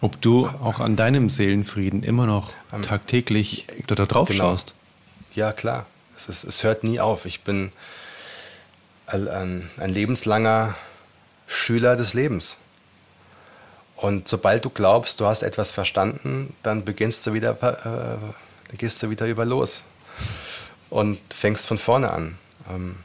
Ob 0.01 0.21
du 0.21 0.49
auch 0.49 0.81
an 0.81 0.97
deinem 0.97 1.31
Seelenfrieden 1.31 2.03
immer 2.03 2.27
noch 2.27 2.53
tagtäglich 2.83 3.69
da 3.87 3.95
drauf 3.95 4.29
genau. 4.29 4.45
schaust. 4.45 4.75
Ja, 5.35 5.53
klar. 5.53 5.87
Es, 6.17 6.29
ist, 6.29 6.45
es, 6.45 6.65
hört 6.65 6.83
nie 6.83 6.99
auf. 6.99 7.25
Ich 7.25 7.43
bin 7.43 7.73
ein, 9.07 9.71
ein 9.77 9.91
lebenslanger 9.91 10.75
Schüler 11.47 11.95
des 11.95 12.15
Lebens. 12.15 12.59
Und 14.03 14.29
sobald 14.29 14.65
du 14.65 14.71
glaubst, 14.71 15.21
du 15.21 15.27
hast 15.27 15.43
etwas 15.43 15.73
verstanden, 15.73 16.55
dann 16.63 16.85
beginnst 16.85 17.27
du 17.27 17.33
wieder, 17.33 17.57
äh, 17.63 18.77
gehst 18.77 19.03
du 19.03 19.11
wieder 19.11 19.27
über 19.27 19.45
los 19.45 19.85
und 20.91 21.19
fängst 21.33 21.67
von 21.67 21.79
vorne 21.79 22.11
an. 22.11 22.37
Ähm, 22.69 22.97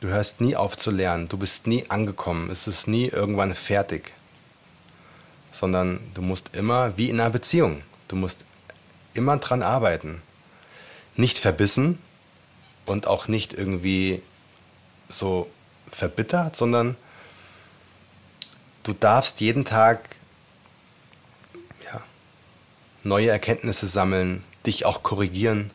du 0.00 0.08
hörst 0.08 0.40
nie 0.40 0.56
auf 0.56 0.76
zu 0.76 0.90
lernen, 0.90 1.28
du 1.28 1.38
bist 1.38 1.66
nie 1.66 1.88
angekommen, 1.88 2.50
es 2.50 2.66
ist 2.66 2.86
nie 2.86 3.06
irgendwann 3.06 3.54
fertig 3.54 4.12
sondern 5.52 6.00
du 6.14 6.22
musst 6.22 6.56
immer, 6.56 6.96
wie 6.96 7.10
in 7.10 7.20
einer 7.20 7.30
Beziehung, 7.30 7.82
du 8.08 8.16
musst 8.16 8.44
immer 9.14 9.36
dran 9.36 9.62
arbeiten. 9.62 10.22
Nicht 11.14 11.38
verbissen 11.38 11.98
und 12.86 13.06
auch 13.06 13.28
nicht 13.28 13.52
irgendwie 13.52 14.22
so 15.10 15.48
verbittert, 15.90 16.56
sondern 16.56 16.96
du 18.82 18.94
darfst 18.94 19.42
jeden 19.42 19.66
Tag 19.66 20.16
neue 23.04 23.30
Erkenntnisse 23.30 23.86
sammeln, 23.86 24.42
dich 24.66 24.84
auch 24.86 25.02
korrigieren. 25.02 25.70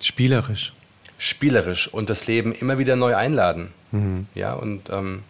Spielerisch. 0.00 0.72
Spielerisch 1.18 1.88
und 1.88 2.10
das 2.10 2.26
Leben 2.26 2.52
immer 2.52 2.78
wieder 2.78 2.96
neu 2.96 3.14
einladen. 3.14 3.72
Mhm. 3.92 4.26
Ja, 4.34 4.54
und 4.54 4.90
ähm, 4.90 5.22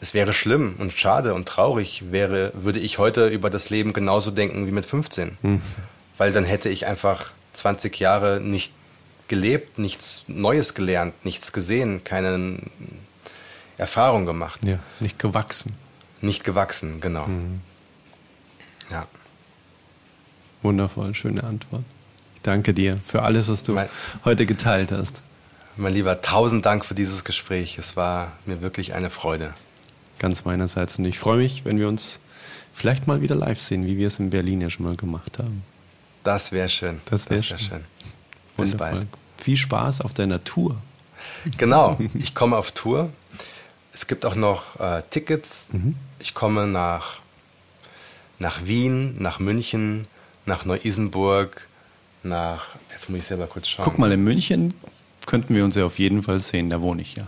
es 0.00 0.14
wäre 0.14 0.32
schlimm 0.32 0.76
und 0.78 0.92
schade 0.92 1.34
und 1.34 1.48
traurig 1.48 2.04
wäre, 2.10 2.52
würde 2.54 2.78
ich 2.78 2.98
heute 2.98 3.28
über 3.28 3.50
das 3.50 3.70
Leben 3.70 3.92
genauso 3.92 4.30
denken 4.30 4.66
wie 4.66 4.72
mit 4.72 4.86
15. 4.86 5.38
Mhm. 5.42 5.62
Weil 6.18 6.32
dann 6.32 6.44
hätte 6.44 6.68
ich 6.68 6.86
einfach 6.86 7.32
20 7.54 7.98
Jahre 7.98 8.40
nicht 8.40 8.72
gelebt, 9.28 9.78
nichts 9.78 10.24
Neues 10.28 10.74
gelernt, 10.74 11.24
nichts 11.24 11.52
gesehen, 11.52 12.04
keine 12.04 12.58
Erfahrung 13.78 14.26
gemacht. 14.26 14.60
Ja, 14.62 14.78
nicht 15.00 15.18
gewachsen. 15.18 15.74
Nicht 16.20 16.44
gewachsen, 16.44 17.00
genau. 17.00 17.26
Mhm. 17.26 17.60
Ja. 18.90 19.06
Wundervoll, 20.62 21.14
schöne 21.14 21.44
Antwort. 21.44 21.84
Ich 22.36 22.42
danke 22.42 22.74
dir 22.74 22.98
für 23.06 23.22
alles, 23.22 23.48
was 23.48 23.62
du 23.62 23.72
mein, 23.72 23.88
heute 24.24 24.46
geteilt 24.46 24.92
hast. 24.92 25.22
Mein 25.76 25.94
Lieber, 25.94 26.20
tausend 26.20 26.66
Dank 26.66 26.84
für 26.84 26.94
dieses 26.94 27.24
Gespräch. 27.24 27.78
Es 27.78 27.96
war 27.96 28.32
mir 28.46 28.62
wirklich 28.62 28.94
eine 28.94 29.10
Freude. 29.10 29.54
Ganz 30.18 30.44
meinerseits. 30.44 30.98
Und 30.98 31.06
ich 31.06 31.18
freue 31.18 31.38
mich, 31.38 31.64
wenn 31.64 31.78
wir 31.78 31.88
uns 31.88 32.20
vielleicht 32.72 33.06
mal 33.06 33.20
wieder 33.20 33.34
live 33.34 33.60
sehen, 33.60 33.86
wie 33.86 33.96
wir 33.96 34.06
es 34.06 34.18
in 34.18 34.30
Berlin 34.30 34.60
ja 34.60 34.70
schon 34.70 34.84
mal 34.84 34.96
gemacht 34.96 35.38
haben. 35.38 35.64
Das 36.24 36.52
wäre 36.52 36.68
schön. 36.68 37.00
Das 37.06 37.28
wäre 37.28 37.40
wär 37.40 37.42
schön. 37.42 37.58
schön. 37.58 37.84
Bis 38.56 38.72
Wundervoll. 38.72 38.98
bald. 38.98 39.08
Viel 39.38 39.56
Spaß 39.56 40.02
auf 40.02 40.14
deiner 40.14 40.44
Tour. 40.44 40.76
Genau, 41.56 41.98
ich 42.14 42.34
komme 42.34 42.56
auf 42.56 42.72
Tour. 42.72 43.10
Es 43.92 44.06
gibt 44.06 44.24
auch 44.24 44.36
noch 44.36 44.78
äh, 44.78 45.02
Tickets. 45.10 45.70
Mhm. 45.72 45.96
Ich 46.18 46.34
komme 46.34 46.66
nach, 46.66 47.18
nach 48.38 48.64
Wien, 48.64 49.16
nach 49.18 49.40
München, 49.40 50.06
nach 50.46 50.64
Neu-Isenburg, 50.64 51.68
nach. 52.22 52.66
Jetzt 52.90 53.08
muss 53.08 53.20
ich 53.20 53.26
selber 53.26 53.46
kurz 53.46 53.68
schauen. 53.68 53.84
Guck 53.84 53.98
mal, 53.98 54.12
in 54.12 54.22
München 54.22 54.74
könnten 55.26 55.54
wir 55.54 55.64
uns 55.64 55.76
ja 55.76 55.84
auf 55.84 55.98
jeden 55.98 56.22
Fall 56.22 56.40
sehen, 56.40 56.70
da 56.70 56.80
wohne 56.80 57.02
ich 57.02 57.16
ja. 57.16 57.26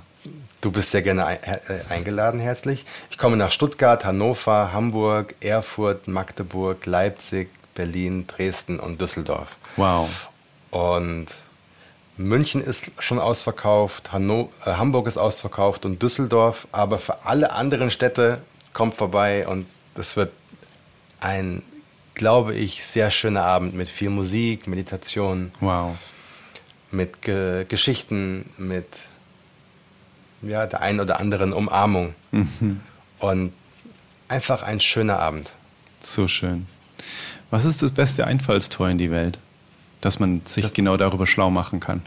Du 0.60 0.70
bist 0.70 0.92
sehr 0.92 1.02
gerne 1.02 1.38
äh, 1.42 1.58
eingeladen, 1.90 2.40
herzlich. 2.40 2.86
Ich 3.10 3.18
komme 3.18 3.36
nach 3.36 3.52
Stuttgart, 3.52 4.04
Hannover, 4.04 4.72
Hamburg, 4.72 5.34
Erfurt, 5.40 6.08
Magdeburg, 6.08 6.86
Leipzig, 6.86 7.50
Berlin, 7.74 8.26
Dresden 8.26 8.80
und 8.80 9.00
Düsseldorf. 9.00 9.56
Wow. 9.76 10.28
Und 10.70 11.26
München 12.16 12.62
ist 12.62 12.90
schon 13.00 13.18
ausverkauft, 13.18 14.12
Hanno 14.12 14.50
äh, 14.64 14.72
Hamburg 14.72 15.06
ist 15.06 15.18
ausverkauft 15.18 15.84
und 15.84 16.02
Düsseldorf, 16.02 16.66
aber 16.70 16.98
für 16.98 17.26
alle 17.26 17.52
anderen 17.52 17.90
Städte 17.90 18.38
kommt 18.72 18.94
vorbei 18.94 19.46
und 19.46 19.66
das 19.94 20.16
wird 20.16 20.32
ein, 21.20 21.62
glaube 22.14 22.54
ich, 22.54 22.84
sehr 22.84 23.10
schöner 23.10 23.44
Abend 23.44 23.74
mit 23.74 23.88
viel 23.88 24.10
Musik, 24.10 24.66
Meditation. 24.66 25.52
Wow. 25.60 25.96
Mit 26.90 27.22
Ge 27.22 27.64
Geschichten, 27.68 28.50
mit 28.56 28.86
ja, 30.42 30.66
der 30.66 30.80
einen 30.80 31.00
oder 31.00 31.20
anderen 31.20 31.52
Umarmung. 31.52 32.14
Mhm. 32.30 32.80
Und 33.18 33.52
einfach 34.28 34.62
ein 34.62 34.80
schöner 34.80 35.18
Abend. 35.18 35.52
So 36.00 36.28
schön. 36.28 36.66
Was 37.50 37.64
ist 37.64 37.82
das 37.82 37.92
beste 37.92 38.26
Einfallstor 38.26 38.88
in 38.88 38.98
die 38.98 39.10
Welt? 39.10 39.38
dass 40.04 40.18
man 40.18 40.42
sich 40.44 40.64
das 40.64 40.74
genau 40.74 40.98
darüber 40.98 41.26
schlau 41.26 41.50
machen 41.50 41.80
kann. 41.80 42.02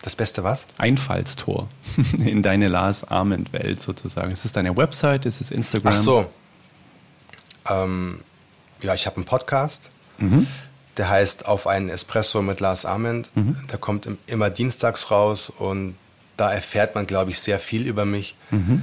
Das 0.00 0.16
Beste 0.16 0.42
was? 0.44 0.66
Einfallstor 0.78 1.68
in 2.18 2.42
deine 2.42 2.68
Lars 2.68 3.04
Arment 3.04 3.52
Welt 3.52 3.82
sozusagen. 3.82 4.30
Ist 4.30 4.46
es 4.46 4.52
deine 4.52 4.76
Website? 4.76 5.26
Ist 5.26 5.42
es 5.42 5.50
Instagram? 5.50 5.92
Ach 5.92 5.98
so. 5.98 6.30
Ähm, 7.68 8.20
ja, 8.82 8.94
ich 8.94 9.06
habe 9.06 9.16
einen 9.16 9.24
Podcast. 9.24 9.90
Mhm. 10.18 10.46
Der 10.96 11.08
heißt 11.08 11.46
Auf 11.46 11.66
einen 11.66 11.88
Espresso 11.88 12.42
mit 12.42 12.60
Lars 12.60 12.84
Arment. 12.84 13.30
Mhm. 13.34 13.56
Der 13.70 13.78
kommt 13.78 14.08
immer 14.26 14.50
dienstags 14.50 15.10
raus 15.10 15.50
und 15.50 15.96
da 16.36 16.52
erfährt 16.52 16.94
man, 16.94 17.06
glaube 17.06 17.30
ich, 17.30 17.38
sehr 17.40 17.58
viel 17.58 17.86
über 17.86 18.04
mich. 18.04 18.34
Mhm. 18.50 18.82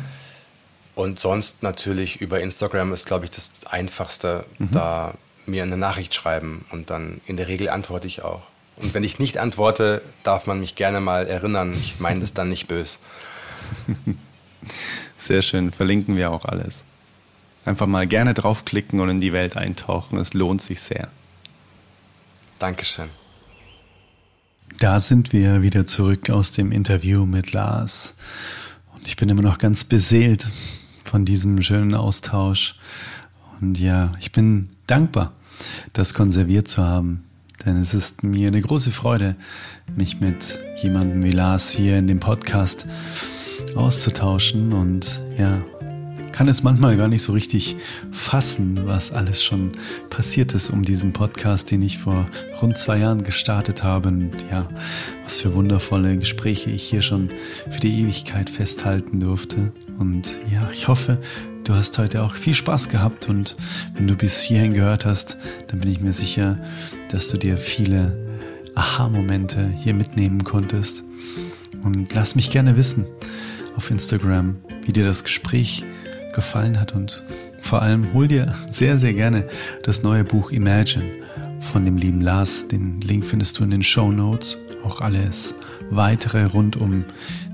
Und 0.95 1.19
sonst 1.19 1.63
natürlich 1.63 2.19
über 2.19 2.39
Instagram 2.39 2.93
ist, 2.93 3.05
glaube 3.05 3.25
ich, 3.25 3.31
das 3.31 3.51
Einfachste. 3.69 4.45
Mhm. 4.57 4.71
Da 4.71 5.13
mir 5.45 5.63
eine 5.63 5.77
Nachricht 5.77 6.13
schreiben 6.13 6.65
und 6.71 6.89
dann 6.89 7.21
in 7.25 7.37
der 7.37 7.47
Regel 7.47 7.69
antworte 7.69 8.07
ich 8.07 8.23
auch. 8.23 8.41
Und 8.77 8.93
wenn 8.93 9.03
ich 9.03 9.19
nicht 9.19 9.37
antworte, 9.37 10.01
darf 10.23 10.45
man 10.45 10.59
mich 10.59 10.75
gerne 10.75 11.01
mal 11.01 11.27
erinnern. 11.27 11.73
Ich 11.73 11.99
meine 11.99 12.21
das 12.21 12.33
dann 12.33 12.49
nicht 12.49 12.67
böse. 12.67 12.97
Sehr 15.17 15.41
schön, 15.41 15.71
verlinken 15.71 16.15
wir 16.15 16.31
auch 16.31 16.45
alles. 16.45 16.85
Einfach 17.65 17.87
mal 17.87 18.07
gerne 18.07 18.33
draufklicken 18.33 18.99
und 18.99 19.09
in 19.09 19.21
die 19.21 19.33
Welt 19.33 19.57
eintauchen. 19.57 20.17
Es 20.17 20.33
lohnt 20.33 20.61
sich 20.61 20.81
sehr. 20.81 21.09
Dankeschön. 22.57 23.09
Da 24.79 24.99
sind 24.99 25.33
wir 25.33 25.61
wieder 25.61 25.85
zurück 25.85 26.29
aus 26.29 26.51
dem 26.51 26.71
Interview 26.71 27.25
mit 27.25 27.51
Lars. 27.51 28.15
Und 28.95 29.07
ich 29.07 29.17
bin 29.17 29.29
immer 29.29 29.41
noch 29.41 29.57
ganz 29.57 29.83
beseelt 29.83 30.47
von 31.03 31.25
diesem 31.25 31.61
schönen 31.61 31.95
Austausch. 31.95 32.75
Und 33.59 33.79
ja, 33.79 34.11
ich 34.19 34.31
bin 34.31 34.69
dankbar, 34.87 35.33
das 35.93 36.13
konserviert 36.13 36.67
zu 36.67 36.83
haben. 36.83 37.23
Denn 37.65 37.81
es 37.81 37.93
ist 37.93 38.23
mir 38.23 38.47
eine 38.47 38.61
große 38.61 38.91
Freude, 38.91 39.35
mich 39.95 40.21
mit 40.21 40.59
jemandem 40.81 41.23
wie 41.23 41.31
Lars 41.31 41.71
hier 41.71 41.97
in 41.97 42.07
dem 42.07 42.21
Podcast 42.21 42.85
auszutauschen 43.75 44.71
und 44.71 45.21
ja, 45.37 45.61
kann 46.39 46.47
es 46.47 46.63
manchmal 46.63 46.95
gar 46.95 47.09
nicht 47.09 47.23
so 47.23 47.33
richtig 47.33 47.75
fassen, 48.13 48.83
was 48.85 49.11
alles 49.11 49.43
schon 49.43 49.73
passiert 50.09 50.53
ist 50.53 50.69
um 50.69 50.83
diesen 50.83 51.11
Podcast, 51.11 51.69
den 51.69 51.81
ich 51.81 51.97
vor 51.97 52.29
rund 52.61 52.77
zwei 52.77 52.99
Jahren 52.99 53.25
gestartet 53.25 53.83
habe. 53.83 54.07
Und 54.07 54.31
ja, 54.49 54.65
was 55.25 55.41
für 55.41 55.53
wundervolle 55.53 56.17
Gespräche 56.17 56.69
ich 56.69 56.83
hier 56.83 57.01
schon 57.01 57.29
für 57.69 57.81
die 57.81 58.03
Ewigkeit 58.03 58.49
festhalten 58.49 59.19
durfte. 59.19 59.73
Und 59.97 60.37
ja, 60.49 60.71
ich 60.71 60.87
hoffe, 60.87 61.17
du 61.65 61.73
hast 61.73 61.97
heute 61.97 62.23
auch 62.23 62.35
viel 62.35 62.53
Spaß 62.53 62.87
gehabt 62.87 63.27
und 63.27 63.57
wenn 63.95 64.07
du 64.07 64.15
bis 64.15 64.41
hierhin 64.41 64.73
gehört 64.73 65.05
hast, 65.05 65.35
dann 65.67 65.81
bin 65.81 65.91
ich 65.91 65.99
mir 65.99 66.13
sicher, 66.13 66.57
dass 67.09 67.27
du 67.27 67.37
dir 67.37 67.57
viele 67.57 68.17
Aha-Momente 68.75 69.73
hier 69.83 69.93
mitnehmen 69.93 70.45
konntest. 70.45 71.03
Und 71.83 72.13
lass 72.13 72.35
mich 72.35 72.49
gerne 72.49 72.77
wissen 72.77 73.07
auf 73.75 73.91
Instagram, 73.91 74.55
wie 74.85 74.93
dir 74.93 75.03
das 75.03 75.25
Gespräch 75.25 75.83
gefallen 76.33 76.79
hat 76.79 76.93
und 76.93 77.23
vor 77.61 77.81
allem 77.81 78.13
hol 78.13 78.27
dir 78.27 78.55
sehr, 78.71 78.97
sehr 78.97 79.13
gerne 79.13 79.47
das 79.83 80.03
neue 80.03 80.23
Buch 80.23 80.51
Imagine 80.51 81.05
von 81.59 81.85
dem 81.85 81.97
lieben 81.97 82.21
Lars. 82.21 82.67
Den 82.67 83.01
Link 83.01 83.25
findest 83.25 83.59
du 83.59 83.63
in 83.63 83.71
den 83.71 83.83
Show 83.83 84.11
Notes. 84.11 84.57
Auch 84.83 85.01
alles 85.01 85.53
weitere 85.89 86.45
rund 86.45 86.77
um 86.77 87.03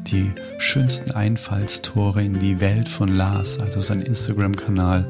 die 0.08 0.32
schönsten 0.60 1.12
Einfallstore 1.12 2.24
in 2.24 2.40
die 2.40 2.60
Welt 2.60 2.88
von 2.88 3.10
Lars, 3.10 3.60
also 3.60 3.82
sein 3.82 4.02
Instagram-Kanal 4.02 5.06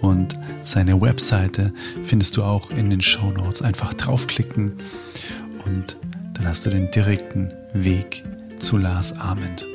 und 0.00 0.38
seine 0.64 1.00
Webseite 1.00 1.72
findest 2.04 2.36
du 2.36 2.42
auch 2.42 2.70
in 2.70 2.88
den 2.88 3.02
Show 3.02 3.30
Notes. 3.30 3.62
Einfach 3.62 3.92
draufklicken 3.94 4.72
und 5.66 5.96
dann 6.34 6.46
hast 6.46 6.64
du 6.64 6.70
den 6.70 6.90
direkten 6.90 7.48
Weg 7.74 8.24
zu 8.58 8.78
Lars 8.78 9.12
Arment. 9.18 9.66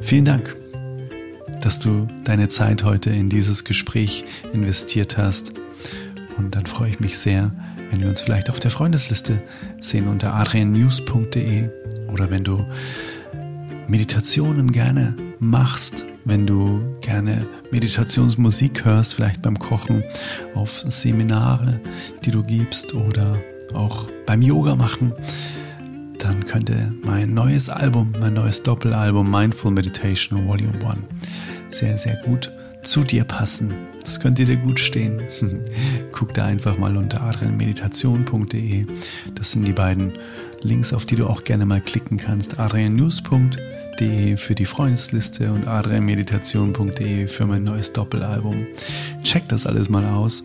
Vielen 0.00 0.24
Dank, 0.24 0.56
dass 1.60 1.78
du 1.78 2.08
deine 2.24 2.48
Zeit 2.48 2.84
heute 2.84 3.10
in 3.10 3.28
dieses 3.28 3.64
Gespräch 3.64 4.24
investiert 4.52 5.16
hast. 5.16 5.52
Und 6.36 6.54
dann 6.54 6.66
freue 6.66 6.90
ich 6.90 7.00
mich 7.00 7.18
sehr, 7.18 7.52
wenn 7.90 8.00
wir 8.00 8.08
uns 8.08 8.22
vielleicht 8.22 8.50
auf 8.50 8.58
der 8.58 8.70
Freundesliste 8.70 9.42
sehen 9.80 10.08
unter 10.08 10.34
adriannews.de 10.34 11.68
oder 12.08 12.30
wenn 12.30 12.44
du 12.44 12.64
Meditationen 13.88 14.72
gerne 14.72 15.14
machst, 15.38 16.06
wenn 16.24 16.46
du 16.46 16.80
gerne 17.00 17.46
Meditationsmusik 17.70 18.84
hörst, 18.84 19.14
vielleicht 19.14 19.42
beim 19.42 19.58
Kochen, 19.58 20.04
auf 20.54 20.84
Seminare, 20.88 21.80
die 22.24 22.30
du 22.30 22.42
gibst 22.42 22.94
oder 22.94 23.36
auch 23.74 24.06
beim 24.26 24.42
Yoga 24.42 24.76
machen, 24.76 25.12
dann 26.22 26.46
könnte 26.46 26.92
mein 27.04 27.34
neues 27.34 27.68
Album, 27.68 28.14
mein 28.18 28.34
neues 28.34 28.62
Doppelalbum 28.62 29.30
Mindful 29.30 29.70
Meditation 29.70 30.46
Volume 30.46 30.72
1 30.84 30.98
sehr, 31.72 31.98
sehr 31.98 32.16
gut 32.16 32.52
zu 32.82 33.04
dir 33.04 33.24
passen. 33.24 33.72
Das 34.02 34.20
könnte 34.20 34.44
dir 34.44 34.56
gut 34.56 34.80
stehen. 34.80 35.20
Guck 36.12 36.34
da 36.34 36.46
einfach 36.46 36.78
mal 36.78 36.96
unter 36.96 37.22
adrianmeditation.de. 37.22 38.86
Das 39.34 39.52
sind 39.52 39.66
die 39.66 39.72
beiden 39.72 40.12
Links, 40.62 40.92
auf 40.92 41.04
die 41.04 41.16
du 41.16 41.26
auch 41.26 41.44
gerne 41.44 41.66
mal 41.66 41.80
klicken 41.80 42.16
kannst. 42.16 42.58
adriannews.de 42.58 44.36
für 44.36 44.54
die 44.54 44.64
Freundesliste 44.64 45.52
und 45.52 45.68
adrianmeditation.de 45.68 47.28
für 47.28 47.46
mein 47.46 47.64
neues 47.64 47.92
Doppelalbum. 47.92 48.66
Check 49.22 49.48
das 49.48 49.66
alles 49.66 49.90
mal 49.90 50.06
aus 50.06 50.42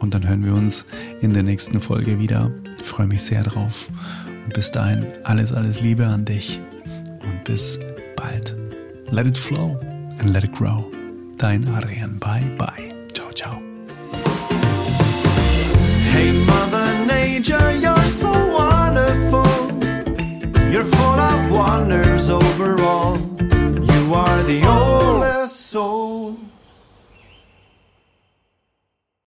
und 0.00 0.12
dann 0.12 0.28
hören 0.28 0.44
wir 0.44 0.54
uns 0.54 0.84
in 1.22 1.32
der 1.32 1.42
nächsten 1.42 1.80
Folge 1.80 2.18
wieder. 2.18 2.50
Ich 2.78 2.86
freue 2.86 3.06
mich 3.06 3.22
sehr 3.22 3.42
drauf. 3.42 3.88
Und 4.48 4.54
bis 4.54 4.70
dahin 4.70 5.04
alles, 5.24 5.52
alles 5.52 5.82
Liebe 5.82 6.06
an 6.06 6.24
dich 6.24 6.58
und 7.22 7.44
bis 7.44 7.78
bald. 8.16 8.56
Let 9.10 9.26
it 9.26 9.36
flow 9.36 9.78
and 10.18 10.32
let 10.32 10.42
it 10.42 10.52
grow. 10.52 10.90
Dein 11.36 11.68
Adrian. 11.76 12.18
Bye 12.18 12.50
bye. 12.56 12.94
Ciao, 13.12 13.30
ciao. 13.34 13.60
Hey, 16.12 16.32
Mother 16.46 16.88
Nature, 17.04 17.74
you're 17.74 18.08
so 18.08 18.30
wonderful. 18.32 19.44
You're 20.72 20.86
full 20.86 21.20
of 21.20 21.50
wonders 21.50 22.30
overall. 22.30 23.18
You 23.38 24.14
are 24.14 24.42
the 24.44 24.62
only 24.66 25.46